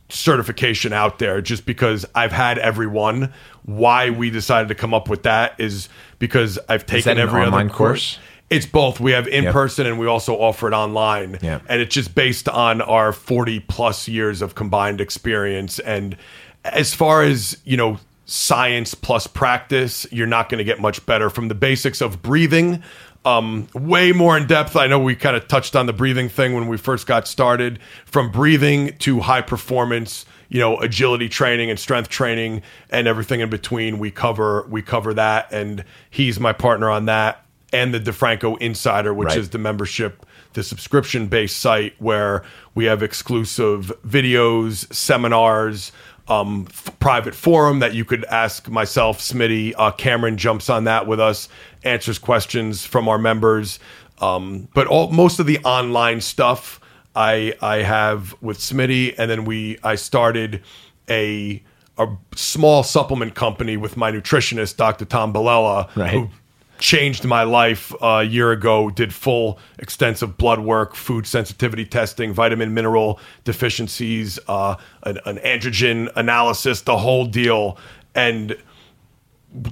[0.09, 3.33] certification out there just because I've had every one.
[3.63, 7.41] Why we decided to come up with that is because I've taken that an every
[7.41, 8.19] online other course?
[8.49, 8.99] It's both.
[8.99, 11.39] We have in person and we also offer it online.
[11.41, 11.61] Yeah.
[11.67, 15.79] And it's just based on our 40 plus years of combined experience.
[15.79, 16.15] And
[16.63, 21.29] as far as, you know, science plus practice, you're not going to get much better
[21.29, 22.83] from the basics of breathing.
[23.23, 24.75] Um, way more in depth.
[24.75, 27.79] I know we kind of touched on the breathing thing when we first got started.
[28.05, 32.61] From breathing to high performance, you know, agility training and strength training
[32.91, 33.97] and everything in between.
[33.97, 37.44] We cover we cover that, and he's my partner on that.
[37.73, 39.37] And the DeFranco Insider, which Right.
[39.37, 42.43] is the membership, the subscription based site where
[42.73, 45.91] we have exclusive videos, seminars,
[46.27, 49.73] um, f- private forum that you could ask myself, Smitty.
[49.77, 51.49] Uh, Cameron jumps on that with us,
[51.83, 53.79] answers questions from our members.
[54.19, 56.79] Um, but all, most of the online stuff
[57.15, 60.61] I I have with Smitty, and then we I started
[61.09, 61.61] a
[61.97, 65.05] a small supplement company with my nutritionist, Dr.
[65.05, 66.11] Tom Balella, Right.
[66.11, 66.29] who
[66.77, 68.89] changed my life uh, a year ago.
[68.89, 76.11] Did full extensive blood work, food sensitivity testing, vitamin mineral deficiencies, uh, an, an androgen
[76.15, 77.77] analysis, the whole deal,
[78.13, 78.55] and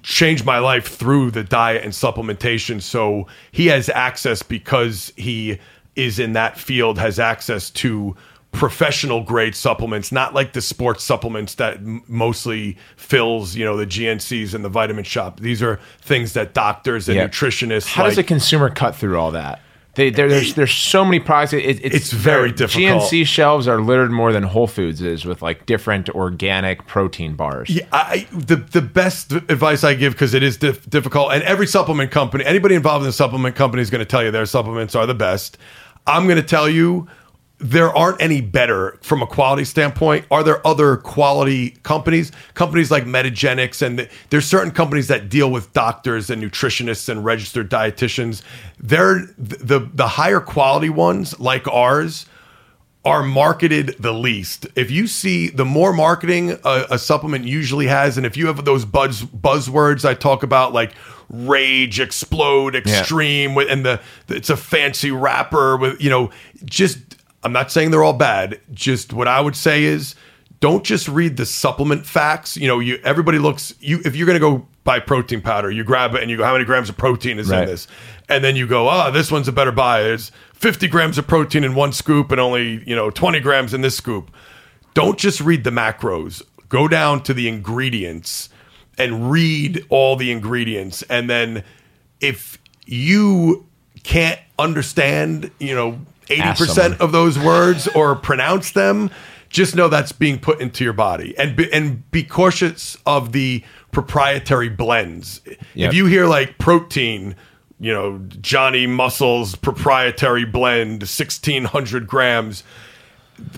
[0.02, 2.82] changed my life through the diet and supplementation.
[2.82, 5.60] So he has access because he
[5.96, 8.16] is in that field, has access to
[8.54, 13.86] professional grade supplements, not like the sports supplements that m- mostly fills, you know, the
[13.86, 15.40] GNCs and the vitamin shop.
[15.40, 17.28] These are things that doctors and Yeah.
[17.28, 19.60] nutritionists How does a consumer cut through all that?
[19.96, 21.54] They, there, there's there's so many products.
[21.54, 23.04] It, it's, It's very difficult.
[23.04, 27.70] GNC shelves are littered more than Whole Foods is with like different organic protein bars.
[27.70, 31.68] Yeah, I, the the best advice I give because it is dif- difficult, and every
[31.68, 34.96] supplement company, anybody involved in a supplement company is going to tell you their supplements
[34.96, 35.60] are the best.
[36.08, 37.08] I'm going to tell you
[37.64, 40.26] there aren't any better from a quality standpoint.
[40.30, 42.32] Are there other quality companies?
[42.56, 47.24] Companies like Metagenics, and th- there's certain companies that deal with doctors and nutritionists and
[47.24, 48.42] registered dietitians.
[48.80, 52.26] They're the the higher quality ones like ours
[53.06, 54.68] are marketed the least.
[54.76, 58.66] If you see the more marketing a, a supplement usually has, and if you have
[58.66, 60.94] those buzz buzzwords I talk about, like
[61.30, 66.30] rage, explode, extreme, with and the it's a fancy wrapper with you know,
[66.66, 66.98] just
[67.44, 68.60] I'm not saying they're all bad.
[68.74, 70.16] Just what I would say is
[70.60, 72.56] don't just read the supplement facts.
[72.58, 76.14] You know, you everybody looks you if you're gonna go buy protein powder, you grab
[76.16, 77.64] it and you go, how many grams of protein is Right.
[77.64, 77.88] in this?
[78.30, 80.02] And then you go, ah, this one's a better buy.
[80.02, 83.82] It's 50 grams of protein in one scoop and only, you know, 20 grams in
[83.82, 84.30] this scoop.
[84.94, 86.42] Don't just read the macros.
[86.70, 88.50] Go down to the ingredients
[88.98, 91.02] and read all the ingredients.
[91.04, 91.64] And then
[92.22, 93.66] if you
[94.04, 96.00] can't understand, you know,
[96.38, 99.10] 80% of those words or pronounce them,
[99.50, 101.38] just know that's being put into your body.
[101.38, 105.42] And be, and be cautious of the proprietary blends.
[105.76, 105.90] Yep.
[105.90, 107.36] If you hear like protein,
[107.80, 112.64] you know, Johnny Muscles proprietary blend, 1600 grams,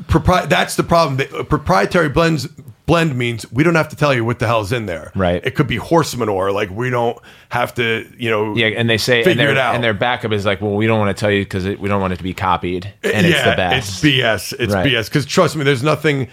[0.03, 1.17] propri- that's the problem.
[1.17, 2.47] The, uh, proprietary blends
[2.85, 5.11] blend means we don't have to tell you what the hell's in there.
[5.15, 5.43] Right.
[5.45, 6.51] It could be horse manure.
[6.51, 7.17] Like we don't
[7.49, 8.55] have to, you know.
[8.55, 9.75] Yeah, and they say and Figure their, it out.
[9.75, 12.01] and their backup is like, well, we don't want to tell you because we don't
[12.01, 14.03] want it to be copied, and it's yeah, the best.
[14.03, 14.53] It's BS.
[14.59, 14.85] It's Right.
[14.91, 15.05] BS.
[15.05, 16.27] Because trust me, there's nothing.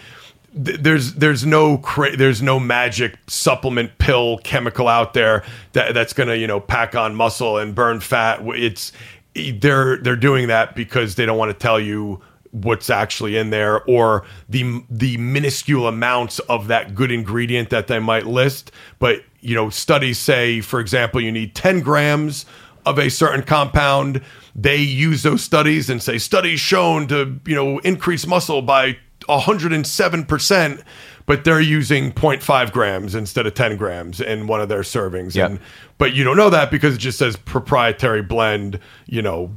[0.64, 6.12] th- There's there's no cra- there's no magic supplement pill chemical out there that that's
[6.12, 8.40] gonna you know pack on muscle and burn fat.
[8.44, 8.92] It's
[9.34, 12.20] they're they're doing that because they don't want to tell you
[12.52, 17.98] what's actually in there or the the minuscule amounts of that good ingredient that they
[17.98, 18.70] might list.
[18.98, 22.46] But you know, studies say, for example, you need 10 grams
[22.86, 24.20] of a certain compound.
[24.54, 30.24] They use those studies and say studies shown to you know increase muscle by 107
[30.24, 30.82] percent.
[31.24, 35.36] But they're using 0.5 grams instead of 10 grams in one of their servings.
[35.36, 35.50] Yep.
[35.50, 35.60] And
[35.96, 39.52] but you don't know that because it just says proprietary blend, you know,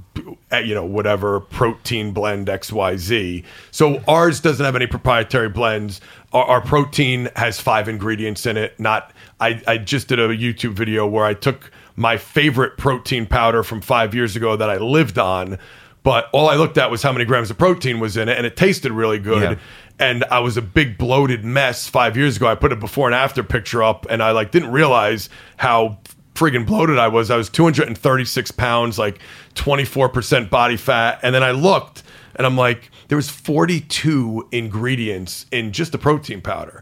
[0.52, 3.44] eh, you know whatever protein blend XYZ.
[3.72, 6.02] So ours doesn't have any proprietary blends.
[6.34, 8.80] Our, our protein has five ingredients in it.
[8.80, 13.64] Not I I just did a YouTube video where I took my favorite protein powder
[13.64, 15.58] from 5 years ago that I lived on,
[16.06, 18.46] but all I looked at was how many grams of protein was in it and
[18.46, 19.56] it tasted really good Yeah.
[20.00, 22.48] and I was a big bloated mess five years ago.
[22.48, 25.98] I put a before and after picture up, and I like didn't realize how
[26.36, 27.32] friggin' bloated I was.
[27.32, 29.20] I was 236 pounds, like
[29.56, 32.04] 24 percent body fat, and then I looked,
[32.36, 36.82] and I'm like, there was 42 ingredients in just the protein powder,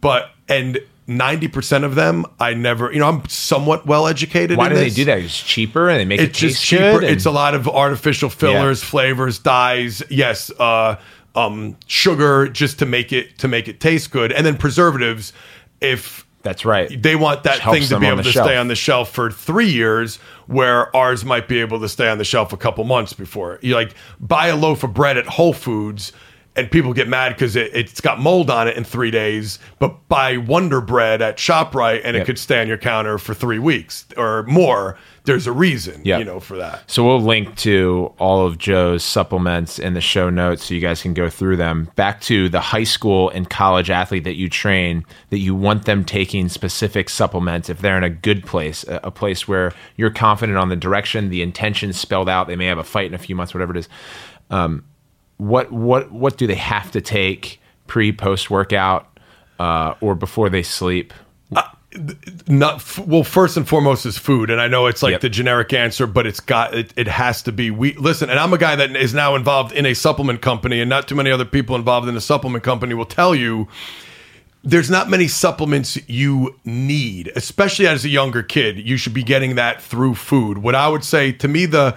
[0.00, 4.56] but and 90 percent of them I never, you know, I'm somewhat well educated.
[4.56, 5.18] Why do they do that?
[5.18, 6.82] It's cheaper and they make it's it just cheaper.
[7.00, 7.04] good.
[7.04, 10.02] and- It's a lot of artificial fillers, flavors, dyes.
[10.10, 10.96] Yes, uh,
[11.34, 15.32] um, sugar just to make it to make it taste good, and then preservatives.
[15.80, 17.02] If That's right.
[17.02, 18.46] they want that thing to be able to shelf.
[18.46, 20.16] stay on the shelf for three years,
[20.46, 23.58] where ours might be able to stay on the shelf a couple months before.
[23.60, 26.12] You like buy a loaf of bread at Whole Foods.
[26.56, 29.58] And people get mad because it, it's got mold on it in three days.
[29.80, 32.22] But buy Wonder Bread at Shoprite, and Yep.
[32.22, 34.96] it could stay on your counter for three weeks or more.
[35.24, 36.18] There's a reason, Yep.
[36.20, 36.88] you know, for that.
[36.88, 41.02] So we'll link to all of Joe's supplements in the show notes so you guys
[41.02, 41.88] can go through them.
[41.96, 46.04] Back to the high school and college athlete that you train, that you want them
[46.04, 50.56] taking specific supplements if they're in a good place, a, a place where you're confident
[50.56, 52.46] on the direction, the intention spelled out.
[52.46, 53.88] They may have a fight in a few months, whatever it is.
[54.50, 54.84] Um,
[55.38, 59.18] what what what do they have to take pre post workout
[59.58, 61.12] uh, or before they sleep?
[62.48, 65.20] not f- well first and foremost is food and i know it's like Yep.
[65.20, 68.52] the generic answer but it's got it, it has to be we listen and i'm
[68.52, 71.44] a guy that is now involved in a supplement company and not too many other
[71.44, 73.68] people involved in a supplement company will tell you
[74.64, 78.78] there's not many supplements you need, especially as a younger kid.
[78.78, 80.56] You should be getting that through food.
[80.56, 81.94] What I would say to me, the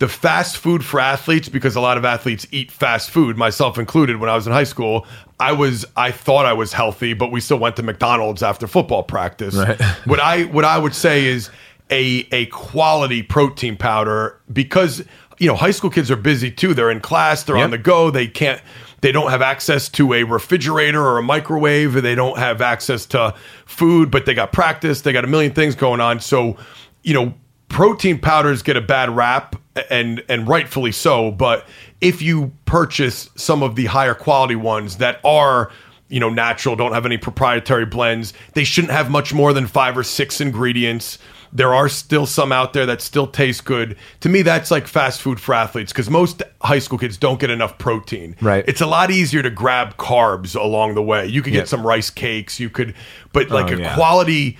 [0.00, 4.16] the fast food for athletes, because a lot of athletes eat fast food, myself included.
[4.18, 5.06] When I was in high school,
[5.38, 9.02] I was I thought I was healthy, but we still went to McDonald's after football
[9.02, 9.54] practice.
[9.54, 9.80] Right.
[10.06, 11.50] what I what I would say is
[11.90, 15.04] a a quality protein powder because
[15.38, 16.72] you know high school kids are busy too.
[16.72, 17.64] They're in class, they're Yep.
[17.64, 18.10] on the go.
[18.10, 18.60] They can't
[19.02, 21.92] they don't have access to a refrigerator or a microwave.
[21.92, 23.34] They don't have access to
[23.66, 25.02] food, but they got practice.
[25.02, 26.20] They got a million things going on.
[26.20, 26.56] So,
[27.02, 27.34] you know,
[27.70, 29.56] protein powders get a bad rap
[29.88, 31.66] and and rightfully so, but
[32.02, 35.70] if you purchase some of the higher quality ones that are
[36.08, 39.96] you know natural don't have any proprietary blends they shouldn't have much more than five
[39.96, 41.18] or six ingredients.
[41.52, 43.96] There are still some out there that still taste good.
[44.20, 47.50] To me that's like fast food for athletes because most high school kids don't get
[47.50, 48.36] enough protein.
[48.40, 48.64] Right.
[48.68, 51.26] it's a lot easier to grab carbs along the way.
[51.26, 52.94] You could get some rice cakes you could
[53.32, 53.94] but oh, like Oh, a yeah.
[53.94, 54.58] quality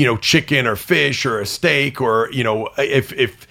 [0.00, 3.46] you know chicken or fish or a steak or you know if if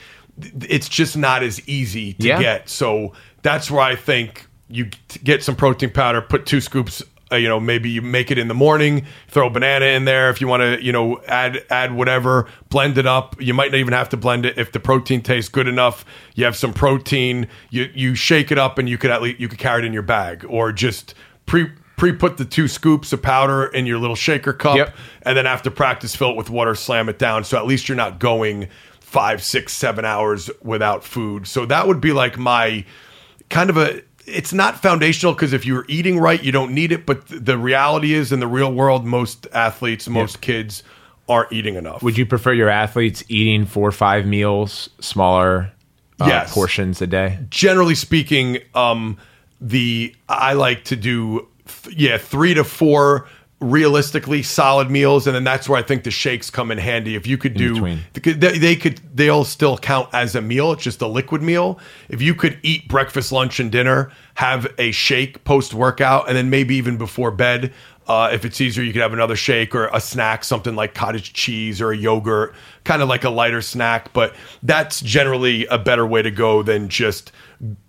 [0.78, 2.40] it's just not as easy to Yeah.
[2.42, 2.70] get.
[2.70, 3.14] So
[3.44, 4.84] that's where i think you
[5.24, 7.02] get some protein powder put two scoops
[7.32, 10.30] uh, you know maybe you make it in the morning throw a banana in there
[10.30, 13.36] if you want to you know add add whatever blend it up.
[13.40, 16.04] You might not even have to blend it if the protein tastes good enough.
[16.36, 19.48] You have some protein you you shake it up and you could at least you
[19.48, 21.14] could carry it in your bag or just
[21.46, 24.96] pre pre put the two scoops of powder in your little shaker cup Yep.
[25.24, 27.96] and then after practice fill it with water slam it down so at least you're
[27.96, 28.68] not going
[29.02, 32.86] five six seven hours without food so that would be like my
[33.50, 37.06] kind of a it's not foundational because if you're eating right you don't need it
[37.06, 40.84] but th- the reality is in the real world most athletes most kids
[41.28, 45.72] aren't eating enough Would you prefer your athletes eating four or five meals, smaller
[46.20, 46.54] uh, Yes.
[46.54, 47.38] portions a day?
[47.50, 49.18] generally speaking, um,
[49.62, 53.28] the I like to do th- yeah three to four
[53.62, 57.16] realistically solid meals, and then that's where I think the shakes come in handy.
[57.16, 57.76] If you could do,
[58.14, 60.72] they, they could they'll still count as a meal.
[60.72, 61.80] It's just a liquid meal.
[62.08, 66.50] If you could eat breakfast, lunch, and dinner, have a shake post workout, and then
[66.50, 67.74] maybe even before bed.
[68.08, 71.32] Uh, if it's easier, you could have another shake or a snack, something like cottage
[71.34, 74.12] cheese or a yogurt, kind of like a lighter snack.
[74.14, 74.34] But
[74.64, 77.32] that's generally a better way to go than just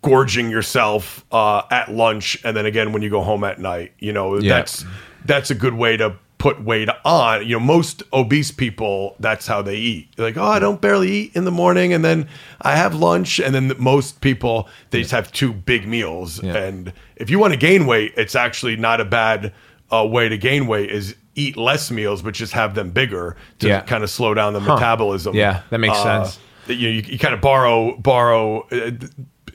[0.03, 3.93] gorging yourself uh, at lunch and then again when you go home at night.
[3.99, 4.57] You know, Yeah.
[4.57, 4.85] that's
[5.25, 7.43] that's a good way to put weight on.
[7.47, 10.09] You know, most obese people, that's how they eat.
[10.17, 12.29] They're like, oh, I don't barely eat in the morning, and then
[12.63, 16.43] I have lunch, and then most people they just have two big meals.
[16.43, 16.57] Yeah.
[16.57, 19.53] And if you want to gain weight, it's actually not a bad
[19.93, 20.91] uh, way to gain weight.
[20.91, 23.81] Is eat less meals, but just have them bigger to Yeah.
[23.83, 25.35] kind of slow down the metabolism.
[25.37, 26.39] Yeah, that makes Uh, sense.
[26.67, 28.91] you, you, you kind of borrow borrow uh,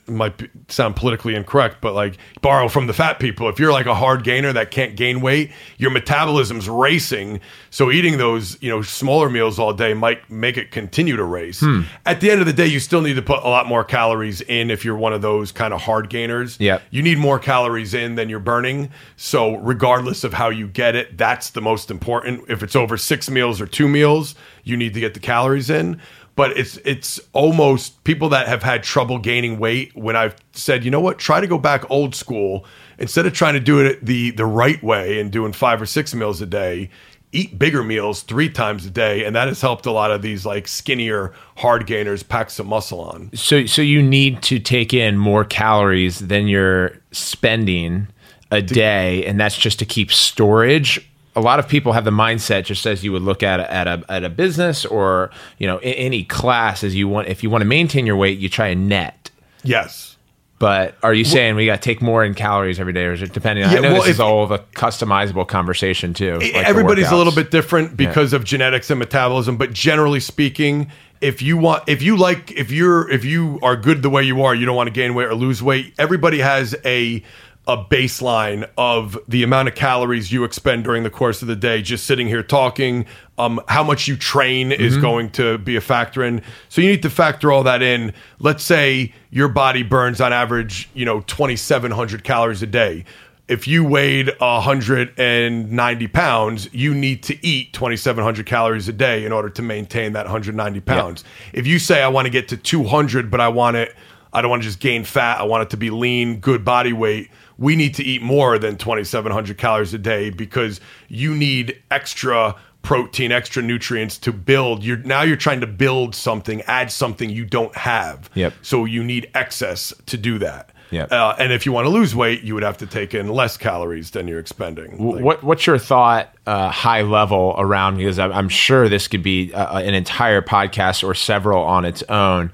[0.07, 3.49] might be, sound politically incorrect but like borrow from the fat people.
[3.49, 8.17] If you're like a hard gainer that can't gain weight your metabolism's racing so eating
[8.17, 11.59] those you know smaller meals all day might make it continue to race.
[11.59, 11.81] Hmm.
[12.05, 14.41] at the end of the day you still need to put a lot more calories
[14.41, 16.59] in if you're one of those kind of hard gainers.
[16.59, 16.83] Yep.
[16.91, 21.17] you need more calories in than you're burning so regardless of how you get it
[21.17, 22.43] that's the most important.
[22.47, 26.01] If it's over six meals or two meals you need to get the calories in
[26.35, 30.91] but it's it's almost people that have had trouble gaining weight when I've said, you
[30.91, 32.65] know what, try to go back old school
[32.97, 36.13] instead of trying to do it the the right way and doing five or six
[36.13, 36.89] meals a day.
[37.31, 40.45] Eat bigger meals three times a day, and that has helped a lot of these
[40.45, 43.29] like skinnier hard gainers pack some muscle on.
[43.33, 48.07] So, so you need to take in more calories than you're spending
[48.51, 51.05] a day, and that's just to keep storage.
[51.35, 53.87] A lot of people have the mindset, just as you would look at a, at
[53.87, 57.27] a at a business or you know any class, as you want.
[57.27, 59.31] If you want to maintain your weight, you try a net.
[59.63, 60.15] Yes.
[60.57, 63.21] But are you saying we got to take more in calories every day, or is
[63.21, 63.65] it depending?
[63.65, 66.39] on Yeah, I know well, this is all of a customizable conversation too.
[66.39, 70.89] like everybody's a little bit different because of genetics and metabolism but generally speaking
[71.21, 74.43] if you want if you like if you're if you are good the way you
[74.43, 77.21] are you don't want to gain weight or lose weight everybody has a
[77.67, 81.81] a baseline of the amount of calories you expend during the course of the day
[81.81, 83.05] just sitting here talking
[83.37, 86.41] um, how much you train is going to be a factor in.
[86.69, 88.13] So you need to factor all that in.
[88.39, 93.03] Let's say your body burns on average you know 2700 calories a day.
[93.47, 99.49] If you weighed 190 pounds, you need to eat 2,700 calories a day in order
[99.51, 101.23] to maintain that 190 pounds.
[101.53, 103.95] If you say, I want to get to 200, but I want it,
[104.33, 106.91] I don't want to just gain fat, I want it to be lean, good body
[106.91, 112.55] weight, we need to eat more than 2,700 calories a day because you need extra
[112.81, 114.83] protein, extra nutrients to build.
[114.83, 118.29] You're now you're trying to build something, add something you don't have.
[118.35, 118.53] Yep.
[118.61, 120.71] So you need excess to do that.
[120.91, 121.05] Yeah.
[121.05, 123.57] Uh, and if you want to lose weight, you would have to take in less
[123.57, 124.97] calories than you're expending.
[125.03, 129.23] Like- what what's your thought uh, high level around because I'm, I'm sure this could
[129.23, 132.51] be uh, an entire podcast or several on its own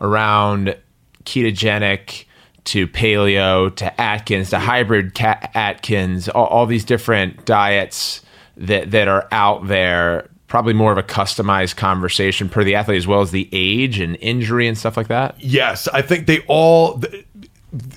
[0.00, 0.76] around
[1.24, 2.24] ketogenic
[2.64, 8.22] to paleo to Atkins to hybrid ca- Atkins all, all these different diets
[8.56, 13.06] that that are out there probably more of a customized conversation per the athlete as
[13.06, 16.98] well as the age and injury and stuff like that Yes, I think they all.
[17.00, 17.24] th-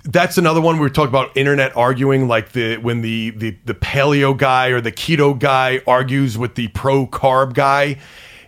[0.05, 3.73] That's another one we were talking about internet arguing, like the when the the the
[3.73, 7.97] paleo guy or the keto guy argues with the pro carb guy.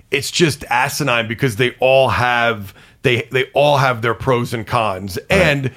[0.10, 5.18] It's just asinine because they all have they they all have their pros and cons,
[5.30, 5.70] and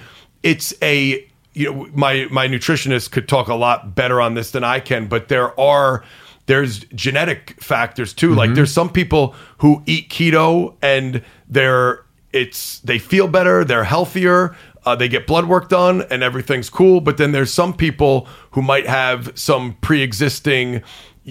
[0.43, 4.65] it's a you know my my nutritionist could talk a lot better on this than
[4.65, 6.05] I can, but there are
[6.47, 8.35] there's genetic factors too.
[8.35, 14.57] Like there's some people who eat keto and they're it's they feel better, they're healthier,
[14.87, 17.01] uh, they get blood work done, and everything's cool.
[17.01, 20.83] But then there's some people who might have some pre-existing,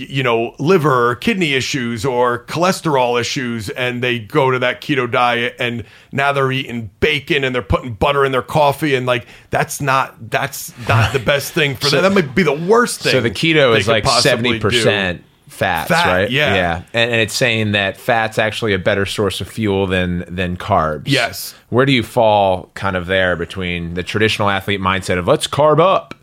[0.08, 5.10] you know, liver or kidney issues or cholesterol issues, and they go to that keto
[5.10, 9.28] diet, and now they're eating bacon and they're putting butter in their coffee, and like
[9.50, 12.04] that's not that's not the best thing for them.
[12.04, 13.12] That might be the worst thing.
[13.12, 16.32] So the keto is like seventy percent fats, Fat, right?
[16.32, 16.56] yeah.
[16.56, 20.58] yeah, and, and it's saying that fat's actually a better source of fuel than than
[20.58, 21.04] carbs.
[21.08, 21.54] Yes.
[21.70, 25.80] Where do you fall, kind of there between the traditional athlete mindset of let's carb
[25.80, 26.16] up,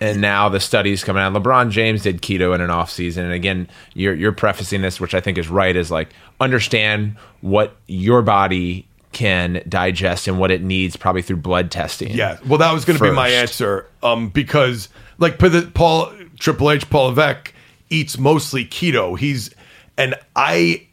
[0.00, 1.32] and now the studies coming out?
[1.32, 5.14] LeBron James did keto in an off season, and again, you're you're prefacing this, which
[5.14, 6.10] I think is right, is like
[6.40, 12.10] understand what your body can digest and what it needs, probably through blood testing.
[12.10, 12.38] Yeah.
[12.46, 13.88] Well, that was going to be my answer.
[14.02, 17.52] Um, because like Paul Triple H, Paul Levesque
[17.90, 19.18] eats mostly keto.
[19.18, 19.50] He's
[19.96, 20.86] and I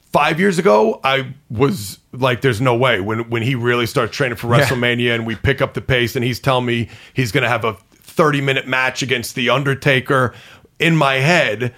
[0.00, 4.36] five years ago I was like, there's no way when when he really starts training
[4.36, 7.48] for WrestleMania and we pick up the pace and he's telling me he's going to
[7.48, 7.76] have a
[8.16, 10.34] 30 minute match against the Undertaker.
[10.78, 11.74] In my head,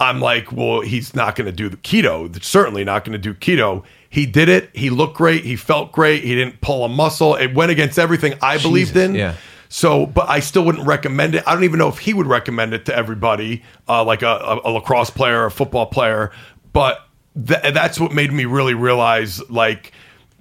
[0.00, 2.42] I'm like, well, he's not going to do the keto.
[2.42, 3.84] Certainly not going to do keto.
[4.10, 4.70] He did it.
[4.74, 5.44] He looked great.
[5.44, 6.24] He felt great.
[6.24, 7.36] He didn't pull a muscle.
[7.36, 9.14] It went against everything I believed Jesus, in.
[9.14, 9.36] yeah.
[9.68, 11.44] So, but I still wouldn't recommend it.
[11.46, 14.60] I don't even know if he would recommend it to everybody, uh, like a, a,
[14.64, 16.30] a lacrosse player a football player.
[16.74, 16.98] But
[17.34, 19.92] th- that's what made me really realize, like,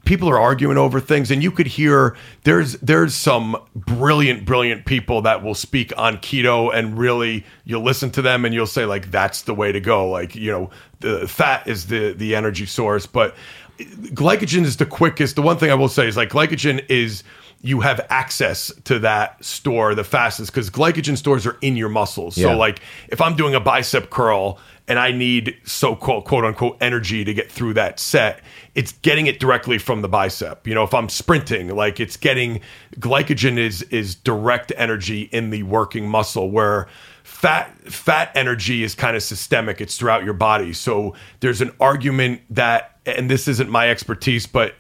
[0.06, 5.22] people are arguing over things, and you could hear there's there's some brilliant, brilliant people
[5.24, 9.12] that will speak on keto, and really you'll listen to them, and you'll say like
[9.12, 10.10] that's the way to go.
[10.10, 10.70] Like, you know,
[11.00, 13.36] the fat is the the energy source, but
[13.80, 15.36] glycogen is the quickest.
[15.36, 17.24] The one thing I will say is like glycogen is
[17.64, 22.38] you have access to that store the fastest because glycogen stores are in your muscles.
[22.38, 22.48] Yeah.
[22.48, 26.78] So like if I'm doing a bicep curl and I need so quote quote unquote
[26.82, 28.42] energy to get through that set,
[28.76, 30.68] it's getting it directly from the bicep.
[30.68, 32.62] You know, if I'm sprinting, like it's getting
[32.96, 36.88] glycogen is is direct energy in the working muscle where
[37.24, 40.74] fat fat energy is kind of systemic it's throughout your body.
[40.74, 44.76] So there's an argument that and this isn't my expertise but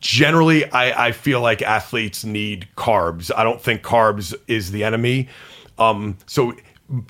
[0.00, 3.30] generally i i feel like athletes need carbs.
[3.34, 5.28] I don't think carbs is the enemy.
[5.78, 6.54] Um so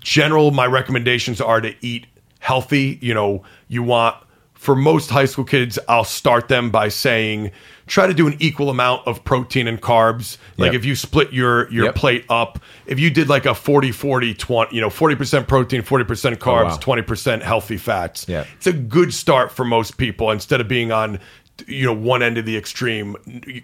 [0.00, 2.06] general my recommendations are to eat
[2.38, 4.16] healthy you know you want
[4.54, 7.50] for most high school kids i'll start them by saying
[7.86, 10.80] try to do an equal amount of protein and carbs like Yep.
[10.80, 11.94] if you split your your Yep.
[11.94, 16.36] plate up if you did like a 40 40 20 you know 40% protein 40%
[16.36, 16.76] carbs wow.
[16.78, 18.44] 20% healthy fats Yeah.
[18.56, 21.18] it's a good start for most people instead of being on
[21.66, 23.16] you know one end of the extreme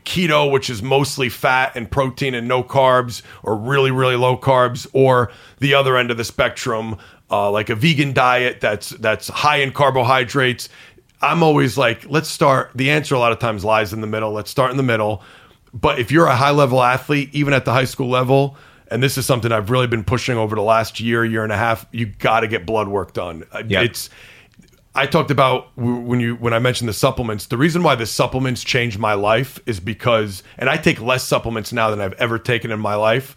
[0.05, 4.87] keto which is mostly fat and protein and no carbs or really really low carbs
[4.93, 5.31] or
[5.61, 6.97] the other end of the spectrum
[7.31, 10.69] uh, like a vegan diet that's that's high in carbohydrates
[11.23, 14.33] i'm always like let's start the answer a lot of times lies in the middle
[14.33, 15.23] let's start in the middle
[15.73, 18.57] but if you're a high level athlete even at the high school level
[18.89, 21.57] and this is something i've really been pushing over the last year year and a
[21.57, 23.85] half you got to get blood work done Uh, Yep.
[23.85, 24.11] it's
[24.97, 27.47] I talked about when you when I mentioned the supplements.
[27.47, 31.73] The reason why the supplements changed my life is because, and I take less supplements
[31.73, 33.35] now than I've ever taken in my life.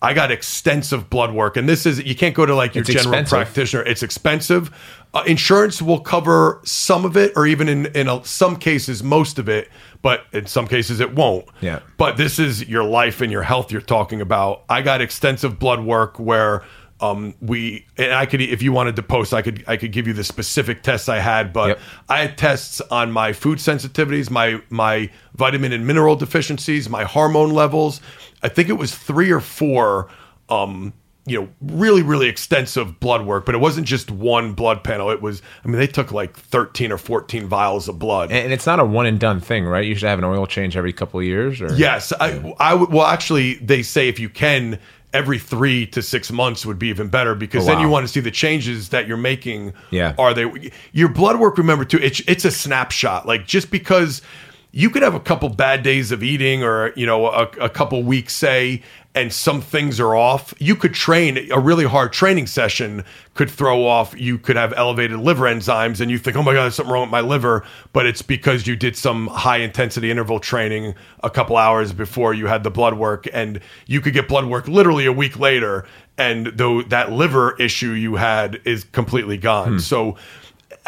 [0.00, 2.90] I got extensive blood work, and this is you can't go to like your It's
[2.90, 3.38] general expensive.
[3.38, 3.82] practitioner.
[3.82, 4.70] It's expensive.
[5.12, 9.38] Uh, insurance will cover some of it, or even in in a, some cases most
[9.40, 9.68] of it,
[10.02, 11.46] but in some cases it won't.
[11.60, 11.80] Yeah.
[11.96, 14.62] But this is your life and your health you're talking about.
[14.68, 16.62] I got extensive blood work where
[17.00, 20.06] um, we and I could if you wanted to post, I could I could give
[20.06, 21.80] you the specific tests I had, but Yep.
[22.08, 27.50] I had tests on my food sensitivities, my my vitamin and mineral deficiencies, my hormone
[27.50, 28.00] levels.
[28.42, 30.08] I think it was three or four
[30.48, 30.92] um,
[31.28, 35.10] you know, really, really extensive blood work, but it wasn't just one blood panel.
[35.10, 38.32] It was, I mean, they took like 13 or 14 vials of blood.
[38.32, 39.84] And it's not a one and done thing, right?
[39.84, 41.60] You should have an oil change every couple of years.
[41.60, 42.74] Or Yes, I, I.
[42.74, 44.78] Well, actually, they say if you can,
[45.12, 48.12] every three to six months would be even better because Oh, then you want to
[48.12, 49.72] see the changes that you're making.
[49.90, 50.14] Yeah.
[50.18, 50.70] are they?
[50.92, 51.58] Your blood work.
[51.58, 53.26] Remember too, it's it's a snapshot.
[53.26, 54.22] Like just because
[54.70, 58.02] you could have a couple bad days of eating or you know a, a couple
[58.02, 58.82] weeks say
[59.18, 63.04] and some things are off you could train a really hard training session
[63.34, 66.62] could throw off you could have elevated liver enzymes and you think oh my god
[66.62, 70.38] there's something wrong with my liver but it's because you did some high intensity interval
[70.38, 74.46] training a couple hours before you had the blood work and you could get blood
[74.46, 75.84] work literally a week later
[76.18, 79.74] and though that liver issue you had is completely gone.
[79.74, 79.78] Hmm.
[79.78, 80.16] So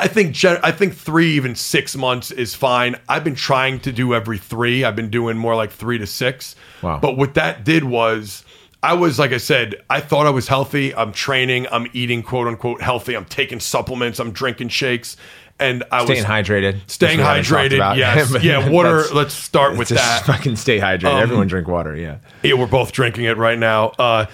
[0.01, 2.97] I think gen- I think three, even six months is fine.
[3.09, 4.83] I've been trying to do every three.
[4.85, 6.57] I've been doing more like three to six.
[6.83, 6.99] Wow.
[7.01, 8.45] But what that did was,
[8.83, 10.95] I was like I said, I thought I was healthy.
[10.95, 11.67] I'm training.
[11.71, 13.15] I'm eating quote unquote healthy.
[13.15, 14.19] I'm taking supplements.
[14.19, 15.19] I'm drinking shakes,
[15.59, 16.81] and I was staying was hydrated.
[16.87, 18.43] Staying which we haven't talked hydrated, yes.
[18.43, 20.25] Yeah, water, let's start with just that.
[20.25, 21.21] Fucking stay hydrated.
[21.21, 21.95] Everyone drink water.
[21.95, 22.19] Yeah.
[22.43, 23.89] Yeah, we're both drinking it right now.
[23.99, 24.27] Uh,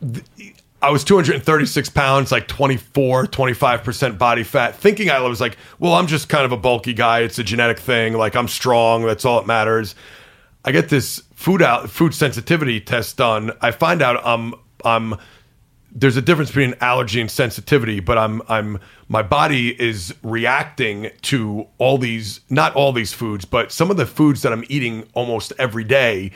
[0.00, 0.24] th-
[0.82, 6.08] I was 236 pounds, like 24, 25% body fat, thinking I was like, well, I'm
[6.08, 7.20] just kind of a bulky guy.
[7.20, 8.14] It's a genetic thing.
[8.14, 9.04] Like, I'm strong.
[9.06, 9.94] That's all that matters.
[10.64, 13.52] I get this food out food sensitivity test done.
[13.60, 14.54] I find out I'm
[14.84, 15.16] I'm
[15.94, 18.78] there's a difference between allergy and sensitivity, but I'm I'm
[19.08, 24.06] my body is reacting to all these not all these foods, but some of the
[24.06, 26.32] foods that I'm eating almost every day.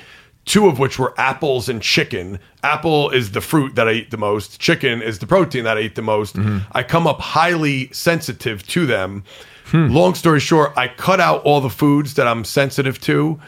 [0.46, 2.38] Two of which were apples and chicken.
[2.62, 4.58] Apple is the fruit that I eat the most.
[4.60, 6.36] Chicken is the protein that I eat the most.
[6.72, 9.24] I come up highly sensitive to them.
[9.72, 13.40] Long story short, I cut out all the foods that I'm sensitive to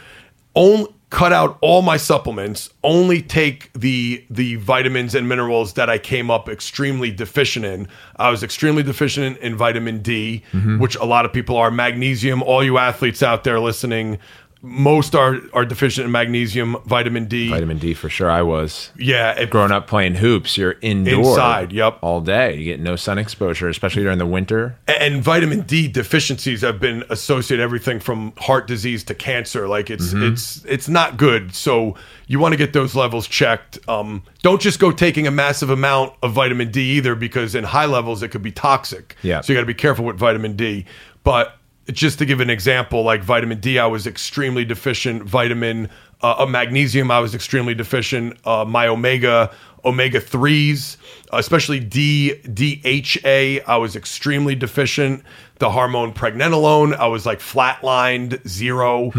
[0.57, 5.97] only cut out all my supplements only take the the vitamins and minerals that i
[5.97, 10.43] came up extremely deficient in i was extremely deficient in vitamin d
[10.79, 14.19] which a lot of people are magnesium all you athletes out there listening
[14.60, 18.28] most are are deficient in magnesium vitamin d Vitamin D for sure.
[18.30, 20.59] I was yeah growing up playing hoops.
[20.59, 21.98] You're indoor Inside, yep.
[22.02, 22.56] all day.
[22.56, 24.76] You get no sun exposure, especially during the winter.
[24.89, 29.68] and vitamin D deficiencies have been associated everything from heart disease to cancer.
[29.68, 30.32] Like it's Mm-hmm.
[30.32, 31.55] it's it's not good.
[31.55, 31.94] So
[32.26, 33.78] you want to get those levels checked.
[33.89, 37.86] Um, don't just go taking a massive amount of vitamin D either, because in high
[37.86, 39.16] levels it could be toxic.
[39.22, 39.40] Yeah.
[39.40, 40.85] So you got to be careful with vitamin D.
[41.24, 41.55] But
[41.90, 45.23] just to give an example, like vitamin D, I was extremely deficient.
[45.23, 45.89] Vitamin
[46.23, 48.36] uh, uh, magnesium, I was extremely deficient.
[48.44, 49.51] Uh, my omega
[49.85, 50.98] omega threes,
[51.32, 55.23] especially D DHA, I was extremely deficient.
[55.59, 59.12] The hormone pregnenolone, I was like flatlined, zero.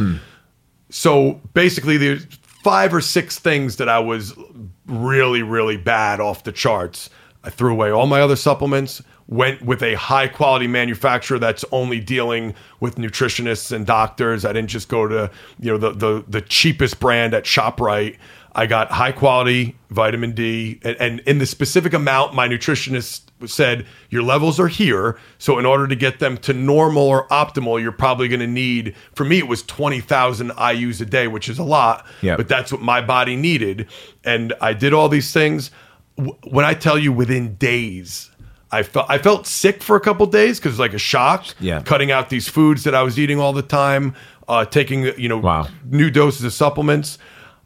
[0.89, 2.25] So basically, there's
[2.63, 4.33] five or six things that I was
[4.85, 7.09] really, really bad off the charts.
[7.43, 11.99] I threw away all my other supplements, went with a high quality manufacturer that's only
[11.99, 14.43] dealing with nutritionists and doctors.
[14.43, 18.17] I didn't just go to you know the the, the cheapest brand at Shoprite.
[18.55, 23.85] I got high quality vitamin D, and, and in the specific amount my nutritionist said
[24.09, 25.17] your levels are here.
[25.37, 28.95] So in order to get them to normal or optimal, you're probably going to need.
[29.13, 32.05] For me, it was twenty thousand IU's a day, which is a lot.
[32.21, 32.35] Yeah.
[32.35, 33.87] But that's what my body needed,
[34.23, 35.69] and I did all these things.
[36.43, 38.31] When I tell you, within days.
[38.71, 41.45] I felt I felt sick for a couple days because like a shock.
[41.59, 41.81] Yeah.
[41.81, 44.13] Cutting out these foods that I was eating all the time,
[44.47, 45.67] uh, taking you know Wow.
[45.85, 47.17] new doses of supplements.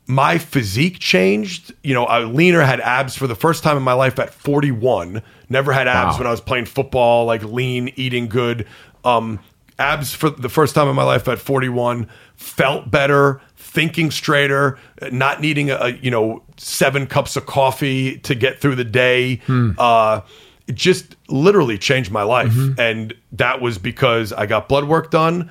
[0.05, 1.73] My physique changed.
[1.83, 5.21] You know, I leaner, had abs for the first time in my life at 41.
[5.49, 6.17] Never had abs Wow.
[6.19, 8.65] when I was playing football, like lean, eating good.
[9.05, 9.39] Um,
[9.79, 12.07] abs for the first time in my life at 41.
[12.35, 14.77] Felt better, thinking straighter,
[15.11, 19.39] not needing a, you know seven cups of coffee to get through the day.
[19.49, 20.21] Uh,
[20.67, 25.49] it just literally changed my life, and that was because I got blood work done.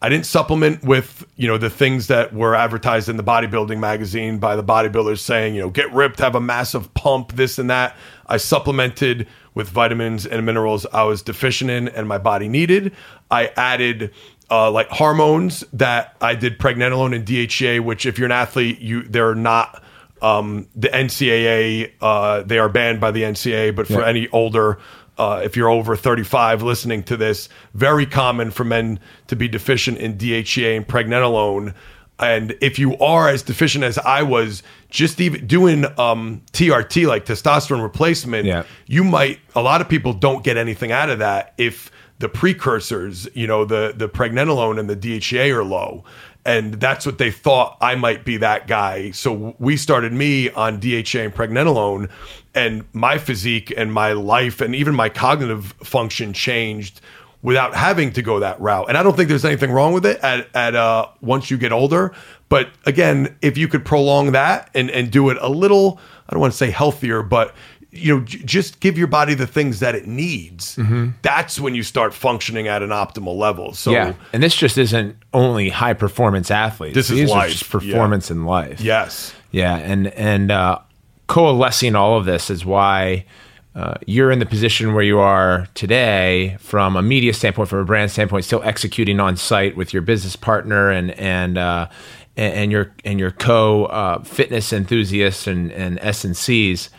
[0.00, 4.38] I didn't supplement with, you know, the things that were advertised in the bodybuilding magazine
[4.38, 7.96] by the bodybuilders saying, you know, get ripped, have a massive pump, this and that.
[8.26, 12.92] I supplemented with vitamins and minerals I was deficient in and my body needed.
[13.30, 14.12] I added
[14.50, 19.02] uh, like hormones that I did pregnenolone and DHEA, which if you're an athlete, you
[19.04, 19.82] they're not
[20.22, 21.92] um, the NCAA.
[22.00, 24.06] Uh, they are banned by the NCAA, but for Yeah.
[24.06, 24.78] any older
[25.18, 29.98] uh, if you're over 35 listening to this, very common for men to be deficient
[29.98, 31.74] in DHEA and pregnenolone.
[32.18, 37.26] And if you are as deficient as I was, just even doing um, TRT, like
[37.26, 38.62] testosterone replacement, Yeah.
[38.86, 43.28] you might, a lot of people don't get anything out of that if the precursors,
[43.34, 46.04] you know, the, the pregnenolone and the DHEA are low.
[46.44, 49.12] And that's what they thought I might be that guy.
[49.12, 52.10] So we started me on DHA and pregnenolone,
[52.54, 57.00] and my physique and my life and even my cognitive function changed
[57.42, 58.88] without having to go that route.
[58.88, 61.72] And I don't think there's anything wrong with it at, at uh, once you get
[61.72, 62.12] older.
[62.48, 65.98] But again, if you could prolong that and, and do it a little,
[66.28, 67.54] I don't want to say healthier, but
[67.94, 70.78] you know, j- just give your body the things that it needs.
[71.20, 73.74] That's when you start functioning at an optimal level.
[73.74, 76.94] So yeah, and this just isn't only high performance athletes.
[76.94, 78.80] This is These are life, just performance in life.
[78.80, 80.78] yes, Yeah, and and uh,
[81.26, 83.24] coalescing all of this is why
[83.74, 87.84] uh, you're in the position where you are today, from a media standpoint, from a
[87.84, 91.88] brand standpoint, still executing on site with your business partner and and uh,
[92.36, 96.90] and, and your and your co uh, fitness enthusiasts and and S and C's.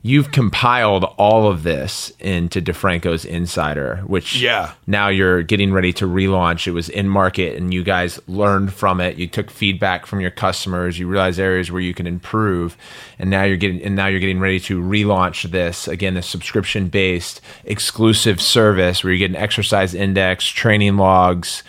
[0.00, 4.70] You've compiled all of this into DeFranco's Insider, which Yeah.
[4.86, 6.66] now you're getting ready to relaunch.
[6.68, 9.16] It was in market, and you guys learned from it.
[9.16, 10.98] You took feedback from your customers.
[11.00, 12.76] You realized areas where you can improve,
[13.18, 16.88] and now you're getting and now you're getting ready to relaunch this again, a subscription
[16.88, 21.62] based exclusive service where you get an exercise index, training logs.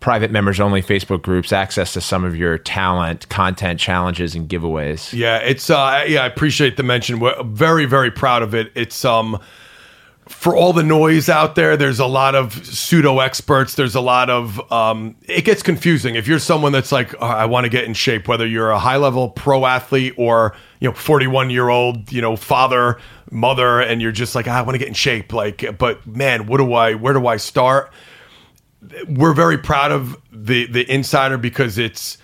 [0.00, 5.12] Private members only Facebook groups, access to some of your talent, content challenges, and giveaways.
[5.12, 6.22] yeah, it's uh, yeah.
[6.22, 7.18] I appreciate the mention.
[7.18, 8.70] We're very, very proud of it.
[8.74, 9.40] It's um,
[10.28, 13.74] for all the noise out there, there's a lot of pseudo experts.
[13.74, 17.46] There's a lot of um, it gets confusing if you're someone that's like, "Oh, I
[17.46, 20.94] want to get in shape, whether you're a high level pro athlete or you know
[20.94, 22.98] 41 year old you know father
[23.30, 25.32] mother, and you're just like, "Ah, I want to get in shape.
[25.32, 26.94] Like, but man, what do I?
[26.94, 27.92] Where do I start?
[29.08, 32.18] We're very proud of the the insider because it's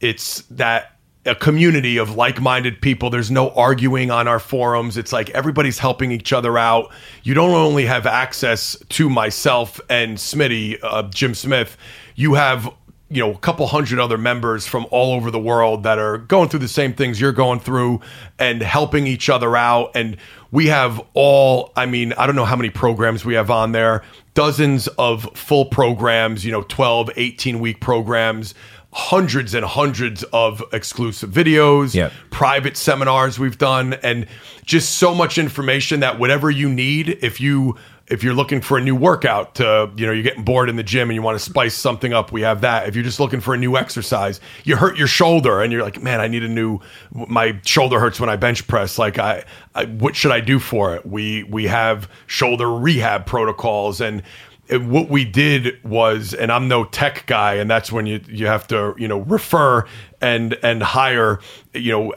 [0.00, 3.10] it's that a community of like-minded people.
[3.10, 4.96] There's no arguing on our forums.
[4.96, 6.90] It's like everybody's helping each other out.
[7.22, 11.76] You don't only have access to myself and smitty uh, jim smith.
[12.14, 12.72] You have
[13.10, 16.48] you know a couple hundred other members from all over the world that are going
[16.48, 18.00] through the same things you're going through
[18.38, 19.92] and helping each other out.
[19.94, 20.16] And
[20.50, 24.02] we have all i mean i don't know how many programs we have on there
[24.38, 28.54] dozens of full programs you know 12 18 week programs
[28.92, 32.12] hundreds and hundreds of exclusive videos Yep.
[32.30, 34.26] private seminars we've done and
[34.64, 37.74] just so much information that whatever you need if you
[38.10, 40.82] if you're looking for a new workout to you know you're getting bored in the
[40.82, 42.88] gym and you want to spice something up we have that.
[42.88, 46.02] If you're just looking for a new exercise you hurt your shoulder and you're like
[46.02, 46.80] man i need a new
[47.12, 48.98] my shoulder hurts when i bench press.
[48.98, 49.44] Like i,
[49.74, 51.06] I what should i do for it?
[51.06, 54.22] We we have shoulder rehab protocols and
[54.68, 58.46] it- what we did was and i'm no tech guy and that's when you you
[58.46, 59.84] have to you know refer
[60.20, 61.40] and and hire
[61.74, 62.12] you know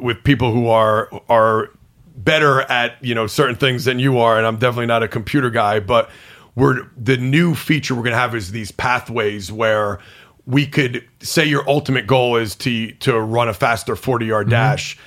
[0.00, 1.70] with people who are are
[2.26, 5.48] better at you know certain things than you are and i'm definitely not a computer
[5.48, 6.10] guy but
[6.56, 10.00] we're the new feature we're going to have is these pathways where
[10.46, 14.52] we could say your ultimate goal is to to run a faster 40 yard mm-hmm.
[14.52, 14.98] dash.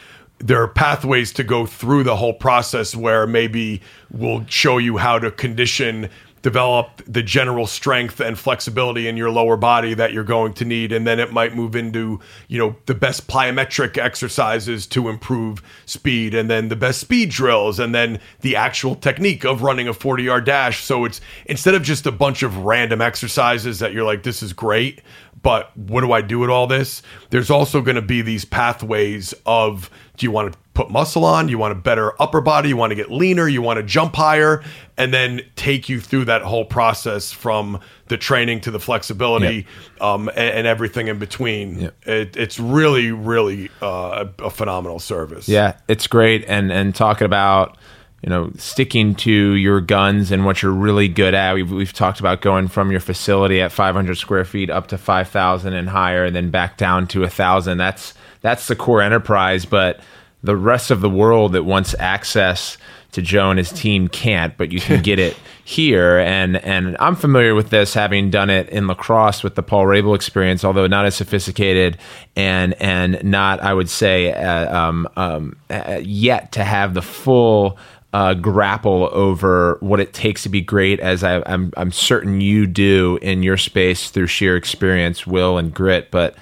[0.42, 5.20] There are pathways to go through the whole process where maybe we'll show you how
[5.20, 6.10] to condition
[6.42, 10.92] develop the general strength and flexibility in your lower body that you're going to need
[10.92, 16.34] and then it might move into you know the best plyometric exercises to improve speed
[16.34, 20.24] and then the best speed drills and then the actual technique of running a 40
[20.24, 24.24] yard dash so it's instead of just a bunch of random exercises that you're like
[24.24, 25.02] this is great
[25.42, 27.02] but what do I do with all this?
[27.30, 29.90] There's also going to be these pathways of
[30.20, 31.48] do you want to put muscle on?
[31.48, 32.70] Do You want a better upper body?
[32.70, 33.48] You want to get leaner?
[33.48, 34.64] You want to jump higher?
[34.98, 37.80] And then take you through that whole process from
[38.10, 39.66] the training to the flexibility
[40.02, 41.80] um, and, and everything in between.
[41.80, 42.08] Yep.
[42.08, 45.48] It, it's really, really uh, a, a phenomenal service.
[45.48, 46.44] Yeah, it's great.
[46.48, 47.78] And and talking about
[48.22, 51.56] you know sticking to your guns and what you're really good at.
[51.56, 55.74] We've, we've talked about going from your facility at 500 square feet up to 5,000
[55.74, 57.78] and higher, and then back down to a thousand.
[57.78, 60.00] That's that's the core enterprise, but
[60.44, 62.78] the rest of the world that wants access
[63.12, 65.36] to Joe and his team can't, but you can get it
[65.66, 66.20] here.
[66.20, 70.16] And and I'm familiar with this, having done it in lacrosse with the Paul Rabil
[70.16, 71.98] experience, although not as sophisticated
[72.36, 77.78] and and not, I would say, uh, um, um, uh, yet to have the full.
[78.12, 82.66] Uh, grapple over what it takes to be great, as I, I'm, I'm certain you
[82.66, 86.10] do in your space through sheer experience, will, and grit.
[86.10, 86.34] But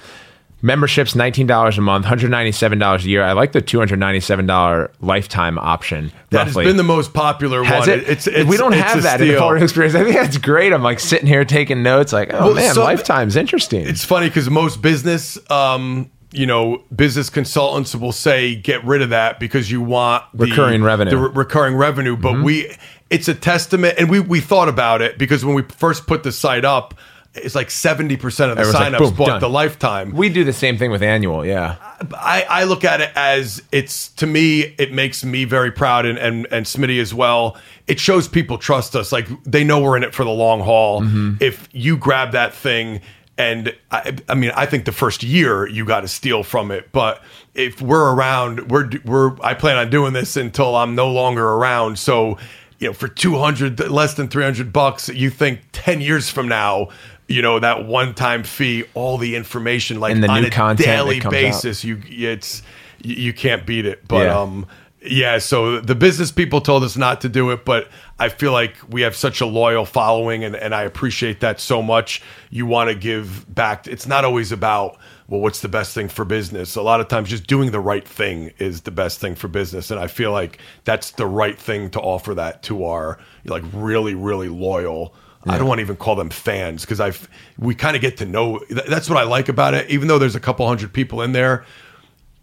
[0.61, 3.23] Membership's $19 a month, $197 a year.
[3.23, 6.11] I like the $297 lifetime option.
[6.31, 6.63] That roughly.
[6.65, 7.99] has been the most popular Has one.
[7.99, 8.09] it?
[8.09, 9.39] It's, it's, we don't it's have that in the steal.
[9.39, 9.95] Colorado experience.
[9.95, 10.73] I think that's great.
[10.73, 13.81] I'm like sitting here taking notes, like, oh Well, man, so- lifetime's interesting.
[13.87, 19.09] It's funny because most business, um, you know, business consultants will say get rid of
[19.11, 21.11] that because you want the, Recurring revenue.
[21.11, 22.17] the re- recurring revenue.
[22.17, 22.75] But we,
[23.09, 26.31] it's a testament, and we we thought about it because when we first put the
[26.31, 26.93] site up.
[27.43, 29.41] It's like 70% of the Everyone's like, signups boom, bought done.
[29.41, 30.11] the lifetime.
[30.11, 31.45] We do the same thing with annual.
[31.45, 31.75] Yeah.
[32.13, 36.17] I, I look at it as it's to me it makes me very proud and
[36.17, 37.57] and and Smitty as well.
[37.87, 41.01] It shows people trust us, like they know we're in it for the long haul.
[41.01, 41.35] Mm-hmm.
[41.39, 43.01] If you grab that thing,
[43.37, 46.91] and I, I mean, I think the first year you got to steal from it,
[46.91, 47.23] but
[47.53, 51.99] if we're around, we're we're I plan on doing this until I'm no longer around.
[51.99, 52.37] So
[52.79, 56.47] you know, for two hundred less than three hundred bucks, you think ten years from
[56.47, 56.89] now.
[57.27, 61.19] You know that one-time fee, all the information, like And the on new a daily
[61.19, 61.31] comes out.
[61.31, 62.63] basis, you it's
[63.03, 64.07] you, you can't beat it.
[64.07, 64.39] But Yeah.
[64.41, 64.65] um
[65.01, 67.87] yeah, so the business people told us not to do it, but
[68.19, 71.81] I feel like we have such a loyal following and, and I appreciate that so
[71.81, 72.21] much.
[72.49, 73.87] You want to give back.
[73.87, 74.97] It's not always about,
[75.27, 76.75] well, what's the best thing for business?
[76.75, 79.91] A lot of times just doing the right thing is the best thing for business.
[79.91, 84.15] And I feel like that's the right thing to offer that to our like really,
[84.15, 85.13] really loyal
[85.49, 88.25] I don't want to even call them fans because I've we kind of get to
[88.25, 88.59] know.
[88.69, 89.89] That's what I like about it.
[89.89, 91.65] Even though there's a couple hundred people in there,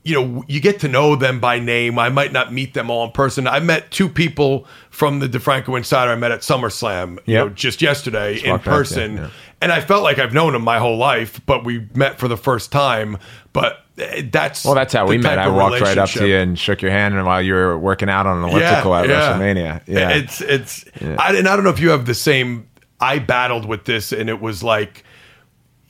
[0.05, 1.99] you know, you get to know them by name.
[1.99, 3.47] I might not meet them all in person.
[3.47, 7.81] I met two people from the DeFranco Insider I met at SummerSlam, you know, just
[7.81, 9.17] yesterday in past you, person.
[9.17, 9.31] yeah.
[9.63, 12.37] And I felt like I've known them my whole life, but we met for the
[12.37, 13.17] first time.
[13.55, 15.39] But eh, that's Well, that's how we met.
[15.39, 18.11] I walked right up to you and shook your hand, and while you were working
[18.11, 19.81] out on an elliptical at WrestleMania.
[19.87, 20.11] Yeah.
[20.11, 22.69] It's it's I, and I don't know if you have the same
[23.01, 25.05] I battled with this and it was like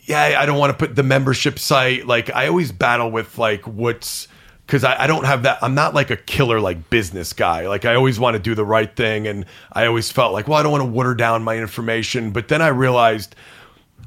[0.06, 3.66] yeah, I don't want to put the membership site like I always battle with like
[3.66, 4.28] what's
[4.66, 7.66] because I, I don't have that I'm not like a killer like business guy.
[7.68, 10.59] Like I always want to do the right thing and I always felt like, well,
[10.59, 12.32] I don't want to water down my information.
[12.32, 13.35] But then I realized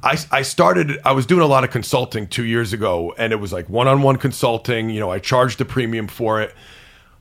[0.04, 3.38] I, I started I was doing a lot of consulting two years ago and it
[3.38, 6.54] was like one-on-one consulting you know I charged a premium for it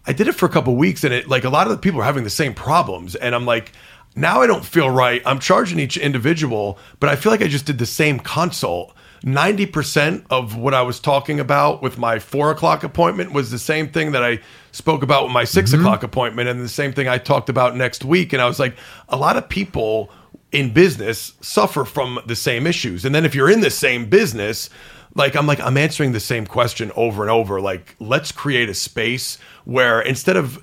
[0.06, 2.00] I did it for a couple weeks and it like a lot of the people
[2.00, 3.72] are having the same problems and I'm like
[4.16, 5.22] now I don't feel right.
[5.24, 8.94] I'm charging each individual but I feel like I just did the same consult.
[9.22, 13.88] 90% of what I was talking about with my four o'clock appointment was the same
[13.88, 14.40] thing that I
[14.72, 15.80] spoke about with my 6 mm-hmm.
[15.80, 18.32] o'clock appointment and the same thing I talked about next week.
[18.32, 18.76] And I was like
[19.08, 20.10] a lot of people
[20.52, 23.04] in business suffer from the same issues.
[23.04, 24.70] And then if you're in the same business,
[25.14, 27.60] like I'm like I'm answering the same question over and over.
[27.60, 30.62] Like let's create a space where instead of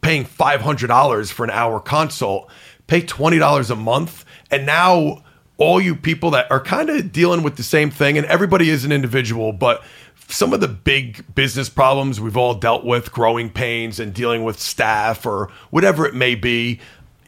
[0.00, 2.50] paying $500 for an hour consult,
[2.90, 5.22] pay $20 a month and now
[5.58, 8.84] all you people that are kind of dealing with the same thing and everybody is
[8.84, 9.82] an individual, but
[10.28, 14.58] some of the big business problems we've all dealt with, growing pains and dealing with
[14.58, 16.80] staff or whatever it may be,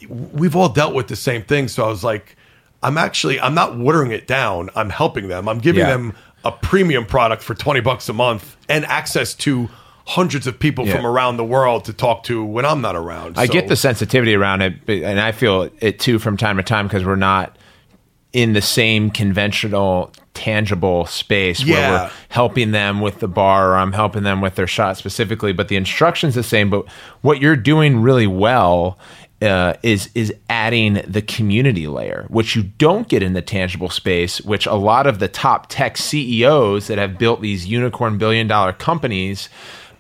[0.09, 1.69] we've all dealt with the same thing.
[1.69, 2.37] So I was like,
[2.83, 4.69] I'm actually I'm not watering it down.
[4.75, 5.49] I'm helping them.
[5.49, 5.91] I'm giving Yeah.
[5.91, 6.15] them
[6.45, 9.69] a premium product for 20 bucks a month and access to
[10.07, 10.97] hundreds of people Yeah.
[10.97, 13.39] from around the world to talk to when I'm not around.
[13.39, 16.57] I So- get the sensitivity around it, but- and I feel it too from time
[16.57, 17.57] to time because we're not
[18.33, 23.93] in the same conventional, tangible space where we're helping them with the bar or I'm
[23.93, 25.53] helping them with their shot specifically.
[25.53, 26.71] But the instruction's the same.
[26.71, 26.87] But
[27.21, 28.99] what you're doing really well.
[29.41, 34.41] Uh, is is adding the community layer, which you don't get in the tangible space,
[34.43, 38.73] which a lot of the top tech CEOs that have built these unicorn billion dollar
[38.73, 39.49] companies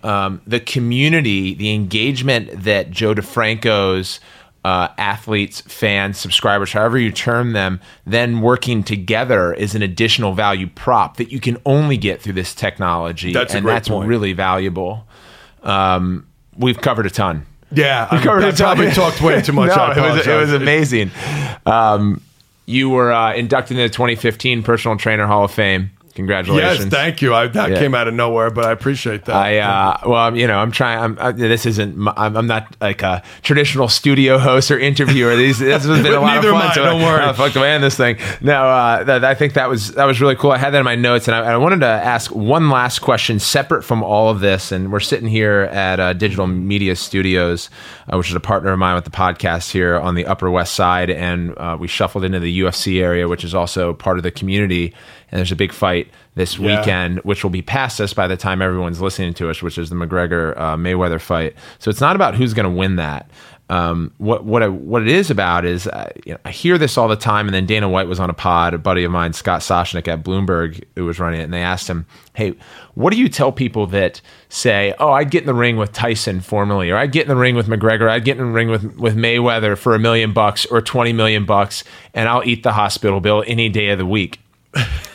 [0.02, 4.20] um, the community, the engagement that Joe DeFranco's
[4.64, 10.68] uh, athletes, fans, subscribers, however you term them, then working together is an additional value
[10.68, 14.08] prop that you can only get through this technology, That's a and that's point.
[14.08, 15.06] really valuable.
[15.62, 16.26] Um,
[16.56, 17.46] we've covered a ton.
[17.72, 18.76] Yeah, I, covered I a ton.
[18.76, 19.68] probably talked way too much.
[19.76, 21.10] no, it was, it was amazing.
[21.66, 22.22] Um,
[22.66, 25.90] you were uh, inducted into the 2015 Personal Trainer Hall of Fame.
[26.14, 26.84] Congratulations.
[26.84, 27.34] Yes, thank you.
[27.34, 27.78] I, that Yeah.
[27.78, 29.34] came out of nowhere, but I appreciate that.
[29.34, 30.98] I uh, well, you know, I'm trying.
[30.98, 31.96] I'm, uh, this isn't.
[32.16, 35.36] I'm, I'm not like a traditional studio host or interviewer.
[35.36, 36.54] These this has been a lot of fun.
[36.54, 37.22] I, so don't worry.
[37.24, 38.18] I fucked away on this thing.
[38.40, 40.50] No, uh, that, I think that was that was really cool.
[40.52, 43.38] I had that in my notes, and I, I wanted to ask one last question
[43.38, 44.70] separate from all of this.
[44.70, 47.70] And we're sitting here at uh, Digital Media Studios,
[48.12, 50.74] uh, which is a partner of mine with the podcast here on the Upper West
[50.74, 54.30] Side, and uh, we shuffled into the UFC area, which is also part of the
[54.30, 54.92] community.
[55.32, 56.78] And there's a big fight this Yeah.
[56.78, 59.88] weekend, which will be past us by the time everyone's listening to us, which is
[59.88, 61.54] the McGregor uh, Mayweather fight.
[61.78, 63.30] So it's not about who's going to win that.
[63.70, 66.98] Um, what what I, what it is about is uh, you know, I hear this
[66.98, 69.32] all the time, and then Dana White was on a pod, a buddy of mine,
[69.32, 72.04] Scott Soshnick at Bloomberg, who was running it, and they asked him,
[72.34, 72.52] "Hey,
[72.94, 76.40] what do you tell people that say, oh, I'd get in the ring with Tyson
[76.42, 78.96] formerly, or I'd get in the ring with McGregor, I'd get in the ring with
[78.98, 81.82] with Mayweather for a million bucks or twenty million bucks,
[82.12, 84.38] and I'll eat the hospital bill any day of the week."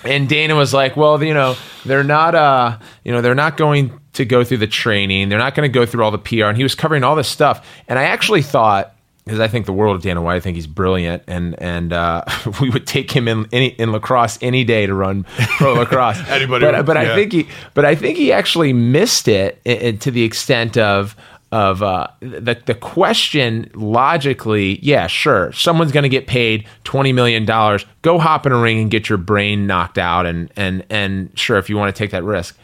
[0.04, 1.56] And Dana was like, "Well, you know,
[1.86, 5.30] they're not, uh, you know, they're not going to go through the training.
[5.30, 7.28] They're not going to go through all the PR." And he was covering all this
[7.28, 7.66] stuff.
[7.88, 8.94] And I actually thought
[9.26, 10.36] because I think the world of Dana White.
[10.38, 12.24] I think he's brilliant, and and uh,
[12.62, 15.26] we would take him in any, in lacrosse any day to run
[15.58, 16.18] pro lacrosse.
[16.30, 17.12] Anybody but, would, but yeah.
[17.12, 20.78] I think he, but I think he actually missed it i- i- to the extent
[20.78, 21.16] of
[21.52, 24.80] of uh, the the question logically.
[24.82, 27.86] Yeah, sure, someone's going to get paid twenty million dollars.
[28.02, 31.58] Go hop in a ring and get your brain knocked out, and and and sure,
[31.58, 32.58] if you want to take that risk.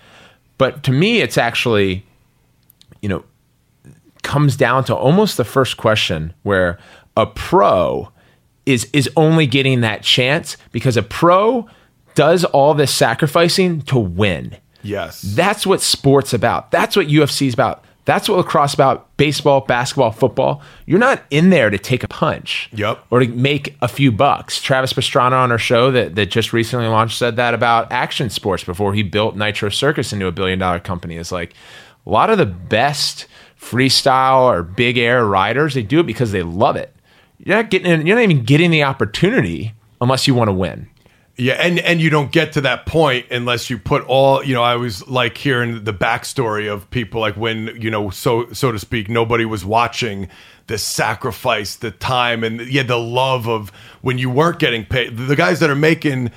[0.57, 2.05] But to me, it's actually,
[3.01, 3.23] you know,
[4.22, 6.77] comes down to almost the first question where
[7.15, 8.10] a pro
[8.65, 11.68] is is only getting that chance because a pro
[12.15, 14.55] does all this sacrificing to win.
[14.84, 15.22] Yes.
[15.22, 16.69] That's what sports about.
[16.72, 17.84] That's what UFC is about.
[18.05, 19.15] That's what lacrosse about.
[19.15, 20.61] Baseball, basketball, football.
[20.85, 22.69] You're not in there to take a punch.
[22.73, 23.05] Yep.
[23.09, 24.61] Or to make a few bucks.
[24.61, 28.63] Travis Pastrana on our show that, that just recently launched said that about action sports
[28.63, 31.15] before he built Nitro Circus into a billion dollar company.
[31.15, 31.53] Is like
[32.05, 33.27] a lot of the best
[33.59, 36.93] freestyle or big air riders, they do it because they love it.
[37.39, 40.89] You're not getting in, you're not even getting the opportunity unless you want to win.
[41.35, 44.61] Yeah, and and you don't get to that point unless you put all you know.
[44.61, 48.77] I was like hearing the backstory of people like when you know so so to
[48.77, 50.30] speak, nobody was watching
[50.68, 55.18] the sacrifice, the time, and yeah, the love of when you weren't getting paid.
[55.18, 56.30] The guys that are making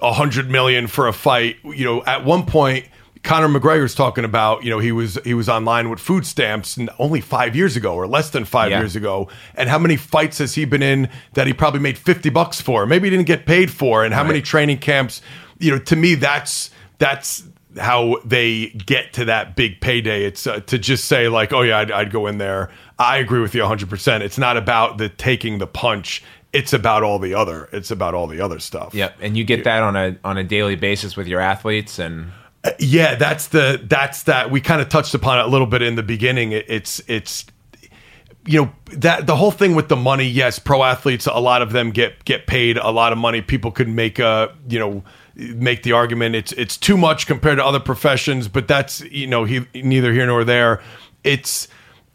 [0.00, 2.86] a hundred million for a fight, you know, at one point.
[3.24, 6.90] Conor McGregor's talking about, you know, he was he was online with food stamps and
[6.98, 8.78] only five years ago or less than five Yeah.
[8.80, 9.28] years ago.
[9.54, 12.86] And how many fights has he been in that he probably made fifty bucks for?
[12.86, 14.04] Maybe he didn't get paid for.
[14.04, 15.22] And how many training camps?
[15.58, 17.44] You know, to me, that's that's
[17.80, 20.24] how they get to that big payday.
[20.24, 22.70] It's uh, to just say like, oh yeah, I'd, I'd go in there.
[22.98, 23.88] I agree with you 100.
[23.90, 26.22] percent It's not about the taking the punch.
[26.52, 27.68] It's about all the other.
[27.72, 28.94] It's about all the other stuff.
[28.94, 29.16] Yep.
[29.20, 32.30] And you get that on a on a daily basis with your athletes and
[32.78, 35.96] Yeah, that's the that's that we kind of touched upon it a little bit in
[35.96, 36.52] the beginning.
[36.52, 37.44] It, it's it's
[38.46, 40.24] you know that the whole thing with the money.
[40.26, 43.42] Yes, pro athletes, a lot of them get get paid a lot of money.
[43.42, 45.04] People could make a you know
[45.36, 49.44] make the argument it's it's too much compared to other professions, but that's you know
[49.44, 50.82] he neither here nor there.
[51.22, 51.68] It's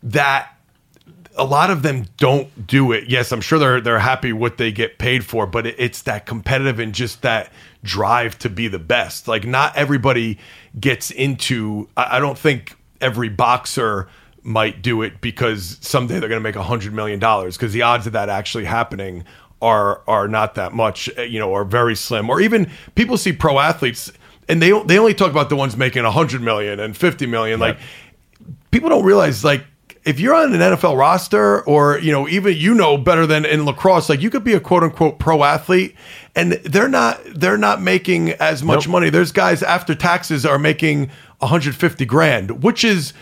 [0.04, 0.56] that
[1.36, 3.08] a lot of them don't do it.
[3.08, 6.26] Yes, I'm sure they're they're happy what they get paid for, but it, it's that
[6.26, 7.52] competitive and just that
[7.84, 9.27] drive to be the best.
[9.27, 10.39] Like not everybody
[10.80, 11.88] gets into.
[11.95, 14.10] I, I don't think every boxer
[14.43, 17.81] might do it because someday they're going to make a hundred million dollars because the
[17.81, 19.23] odds of that actually happening
[19.61, 22.30] are are not that much, uh, you know, or very slim.
[22.30, 24.11] Or even people see pro athletes
[24.47, 27.60] and they they only talk about the ones making a hundred million and fifty million.
[27.60, 27.77] Like
[28.72, 29.64] people don't realize like
[30.06, 33.66] if you're on an NFL roster or you know even you know better than in
[33.66, 35.96] lacrosse like you could be a quote unquote pro athlete
[36.36, 38.92] and they're not they're not making as much Nope.
[38.92, 41.10] money there's guys after taxes are making
[41.40, 43.14] 150 grand which is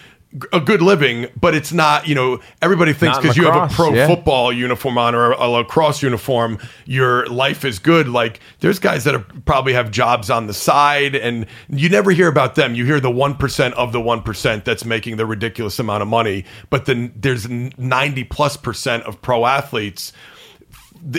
[0.52, 3.94] a good living but it's not you know everybody thinks because you have a pro
[3.94, 4.08] yeah.
[4.08, 9.16] football uniform on or a lacrosse uniform your life is good like there's guys that
[9.16, 13.00] are, probably have jobs on the side and you never hear about them you hear
[13.00, 17.48] the 1% of the 1% that's making the ridiculous amount of money but then there's
[17.48, 20.24] 90 plus percent of pro athletes th-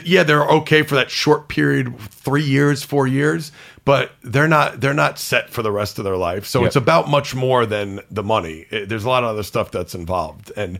[0.05, 3.53] yeah, they're okay for that short period, three years, four years,
[3.85, 6.47] but they're not they're not set for the rest of their life.
[6.47, 6.67] So Yep.
[6.67, 8.67] it's about much more than the money.
[8.71, 10.79] It- there's a lot of other stuff that's involved, and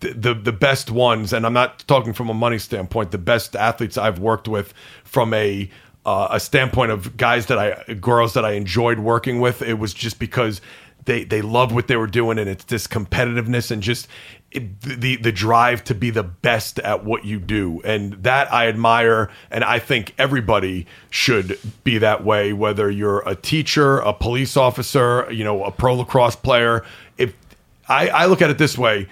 [0.00, 3.10] the, the the best ones, and I'm not talking from a money standpoint.
[3.10, 4.74] The best athletes I've worked with
[5.04, 5.70] from a
[6.04, 9.62] uh, a standpoint of guys that I girls that I enjoyed working with.
[9.62, 10.60] It was just because
[11.04, 14.08] they they loved what they were doing, and it's this competitiveness and just
[14.54, 19.30] the the drive to be the best at what you do, and that I admire,
[19.50, 22.52] and I think everybody should be that way.
[22.52, 26.84] Whether you're a teacher, a police officer, you know, a pro lacrosse player.
[27.18, 27.34] If
[27.88, 29.08] I, I look at it this way,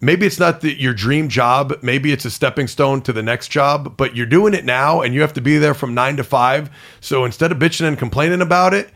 [0.00, 1.78] maybe it's not the, your dream job.
[1.82, 5.14] Maybe it's a stepping stone to the next job but you're doing it now and
[5.14, 6.70] you have to be there from nine to five.
[7.00, 8.90] So instead of bitching and complaining about it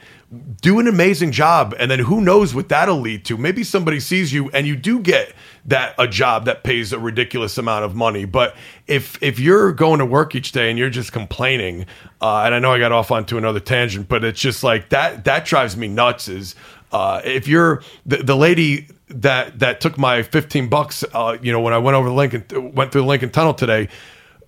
[0.60, 1.74] do an amazing job.
[1.78, 3.36] And then who knows what that'll lead to.
[3.36, 5.32] Maybe somebody sees you and you do get
[5.66, 8.24] that a job that pays a ridiculous amount of money.
[8.24, 8.56] But
[8.86, 11.86] if if you're going to work each day and you're just complaining
[12.20, 15.24] uh, and i know i got off onto another tangent but it's just like that
[15.24, 16.54] that drives me nuts is
[16.92, 21.60] uh, if you're the, the lady that that took my 15 bucks uh, you know
[21.60, 23.88] when I went over the Lincoln went through the Lincoln Tunnel today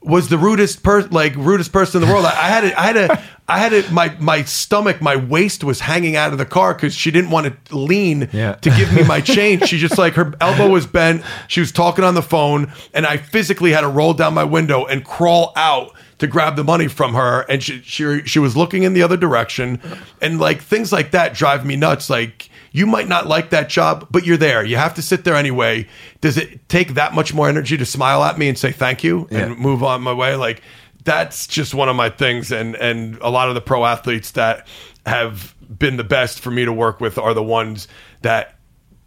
[0.01, 2.25] was the rudest person, like rudest person in the world.
[2.27, 5.65] I, I had it I had a I had it my my stomach my waist
[5.65, 8.53] was hanging out of the car cuz she didn't want to lean Yeah.
[8.55, 9.67] to give me my change.
[9.69, 11.23] She just like her elbow was bent.
[11.49, 14.85] She was talking on the phone and I physically had to roll down my window
[14.87, 18.83] and crawl out to grab the money from her and she she she was looking
[18.85, 19.81] in the other direction
[20.21, 24.07] and like things like that drive me nuts like you might not like that job,
[24.11, 24.65] but you're there.
[24.65, 25.87] You have to sit there anyway.
[26.21, 29.27] Does it take that much more energy to smile at me and say thank you
[29.31, 29.57] and Yeah.
[29.63, 30.35] move on my way?
[30.37, 30.63] Like
[31.05, 32.53] that's just one of my things.
[32.53, 34.67] And and a lot of the pro athletes that
[35.07, 37.89] have been the best for me to work with are the ones
[38.23, 38.55] that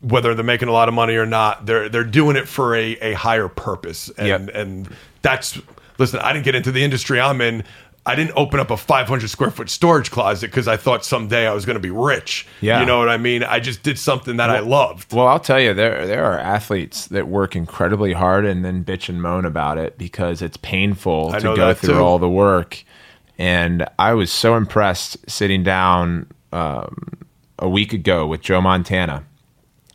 [0.02, 2.94] whether they're making a lot of money or not, they're they're doing it for a,
[3.02, 4.10] a higher purpose.
[4.18, 4.56] And Yep.
[4.56, 4.90] and
[5.22, 5.60] that's
[6.00, 7.64] listen, I didn't get into the industry I'm in.
[8.04, 11.54] I didn't open up a 500 square foot storage closet because I thought someday I
[11.54, 12.48] was going to be rich.
[12.60, 12.80] Yeah.
[12.80, 13.44] You know what I mean?
[13.44, 15.14] I just did something that I loved.
[15.14, 19.08] Well, I'll tell you, there there are athletes that work incredibly hard and then bitch
[19.08, 22.00] and moan about it because it's painful I to go through too.
[22.00, 22.84] all the work.
[23.38, 26.96] And I was so impressed sitting down um,
[27.60, 29.24] a week ago with Joe Montana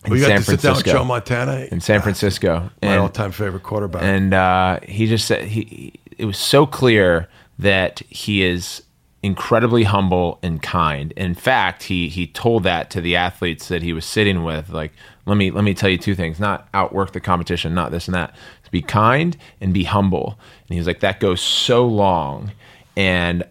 [0.05, 0.93] in We got San to sit down with Francisco.
[1.01, 1.67] Joe Montana.
[1.73, 4.03] in San Francisco, my and all time favorite quarterback.
[4.05, 7.29] and uh, he just said he, he- it was so clear
[7.59, 8.83] that he is
[9.23, 11.13] incredibly humble and kind.
[11.13, 14.93] In fact, he he told that to the athletes that he was sitting with, like,
[15.25, 18.15] let me let me tell you two things: not outwork the competition, not this and
[18.15, 18.35] that.
[18.73, 20.39] Be kind and be humble.
[20.69, 22.53] And he was like, that goes so long,
[22.97, 23.45] and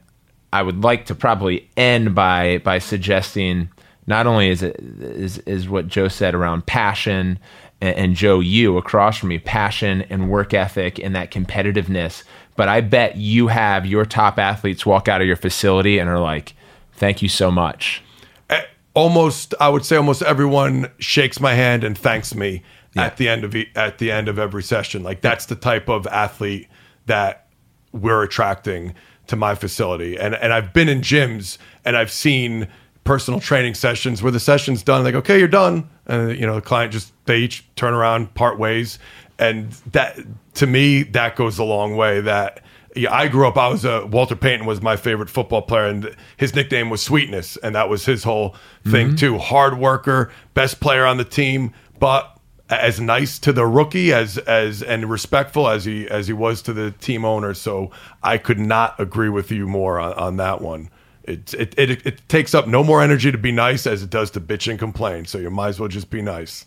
[0.53, 3.69] I would like to probably end by by suggesting
[4.07, 7.39] not only is it is is what Joe said around passion
[7.81, 12.23] and, and Joe you across from me passion and work ethic and that competitiveness,
[12.55, 16.19] but I bet you have your top athletes walk out of your facility and are
[16.19, 16.53] like,
[16.93, 18.01] "Thank you so much."
[18.49, 18.61] Eh,
[18.93, 22.63] almost I would say almost everyone shakes my hand and thanks me
[22.95, 25.03] at the end of at the end of every session.
[25.03, 26.67] Like that's the type of athlete
[27.05, 27.47] that
[27.91, 28.93] we're attracting
[29.27, 30.17] to my facility.
[30.17, 32.67] And and I've been in gyms and I've seen
[33.03, 36.61] personal training sessions where the session's done like okay you're done and you know the
[36.61, 38.97] client just they each turn around part ways
[39.39, 40.19] and that
[40.55, 42.63] to me that goes a long way that
[42.95, 43.57] yeah, I grew up.
[43.57, 47.57] I was a Walter Payton was my favorite football player, and his nickname was Sweetness,
[47.57, 48.55] and that was his whole
[48.85, 49.15] thing mm-hmm.
[49.17, 49.37] too.
[49.37, 52.39] Hard worker, best player on the team, but
[52.69, 56.73] as nice to the rookie as as and respectful as he as he was to
[56.73, 57.53] the team owner.
[57.53, 57.91] So
[58.23, 60.89] I could not agree with you more on, on that one.
[61.23, 64.31] It, it it it takes up no more energy to be nice as it does
[64.31, 65.25] to bitch and complain.
[65.25, 66.65] So you might as well just be nice.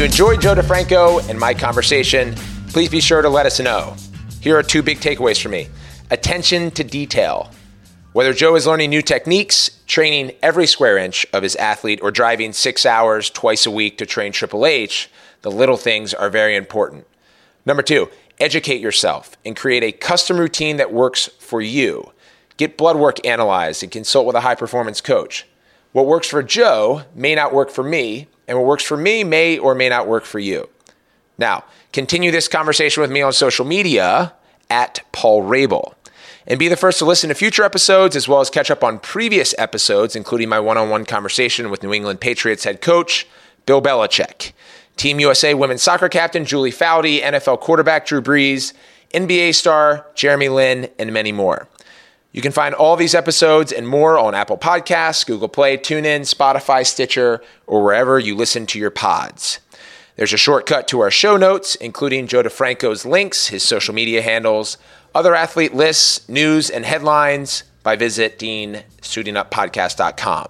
[0.00, 2.34] You enjoyed Joe DeFranco and my conversation,
[2.68, 3.94] please be sure to let us know.
[4.40, 5.68] Here are two big takeaways for me
[6.10, 7.50] attention to detail.
[8.14, 12.54] Whether Joe is learning new techniques, training every square inch of his athlete, or driving
[12.54, 15.10] six hours twice a week to train Triple H,
[15.42, 17.06] the little things are very important.
[17.66, 18.08] Number two,
[18.38, 22.10] educate yourself and create a custom routine that works for you.
[22.56, 25.46] Get blood work analyzed and consult with a high performance coach.
[25.92, 29.58] What works for Joe may not work for me, and what works for me may
[29.58, 30.68] or may not work for you.
[31.38, 31.62] Now,
[31.92, 34.34] continue this conversation with me on social media
[34.68, 35.94] at Paul Rabil.
[36.48, 38.98] And be the first to listen to future episodes as well as catch up on
[38.98, 43.24] previous episodes, including my one on one conversation with New England Patriots head coach
[43.66, 44.50] Bill Belichick,
[44.96, 48.72] Team USA women's soccer captain Julie Foudy, NFL quarterback Drew Brees,
[49.14, 51.68] NBA star Jeremy Lin, and many more.
[52.32, 56.86] You can find all these episodes and more on Apple Podcasts, Google Play, TuneIn, Spotify,
[56.86, 59.58] Stitcher, or wherever you listen to your pods.
[60.14, 64.78] There's a shortcut to our show notes, including Joe DeFranco's links, his social media handles,
[65.12, 70.46] other athlete lists, news, and headlines by visiting suitinguppodcast.com.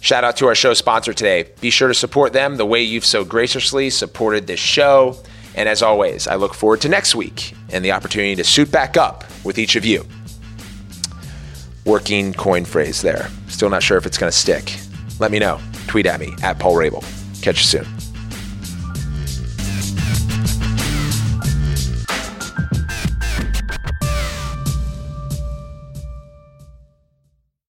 [0.00, 1.50] Shout out to our show sponsor today.
[1.60, 5.22] Be sure to support them the way you've so graciously supported this show.
[5.54, 8.96] And as always, I look forward to next week and the opportunity to suit back
[8.96, 10.06] up with each of you.
[11.86, 13.28] Working coin phrase there.
[13.48, 14.76] Still not sure if it's going to stick.
[15.18, 15.60] Let me know.
[15.86, 17.02] Tweet at me at Paul Rabil.
[17.42, 17.99] Catch you soon.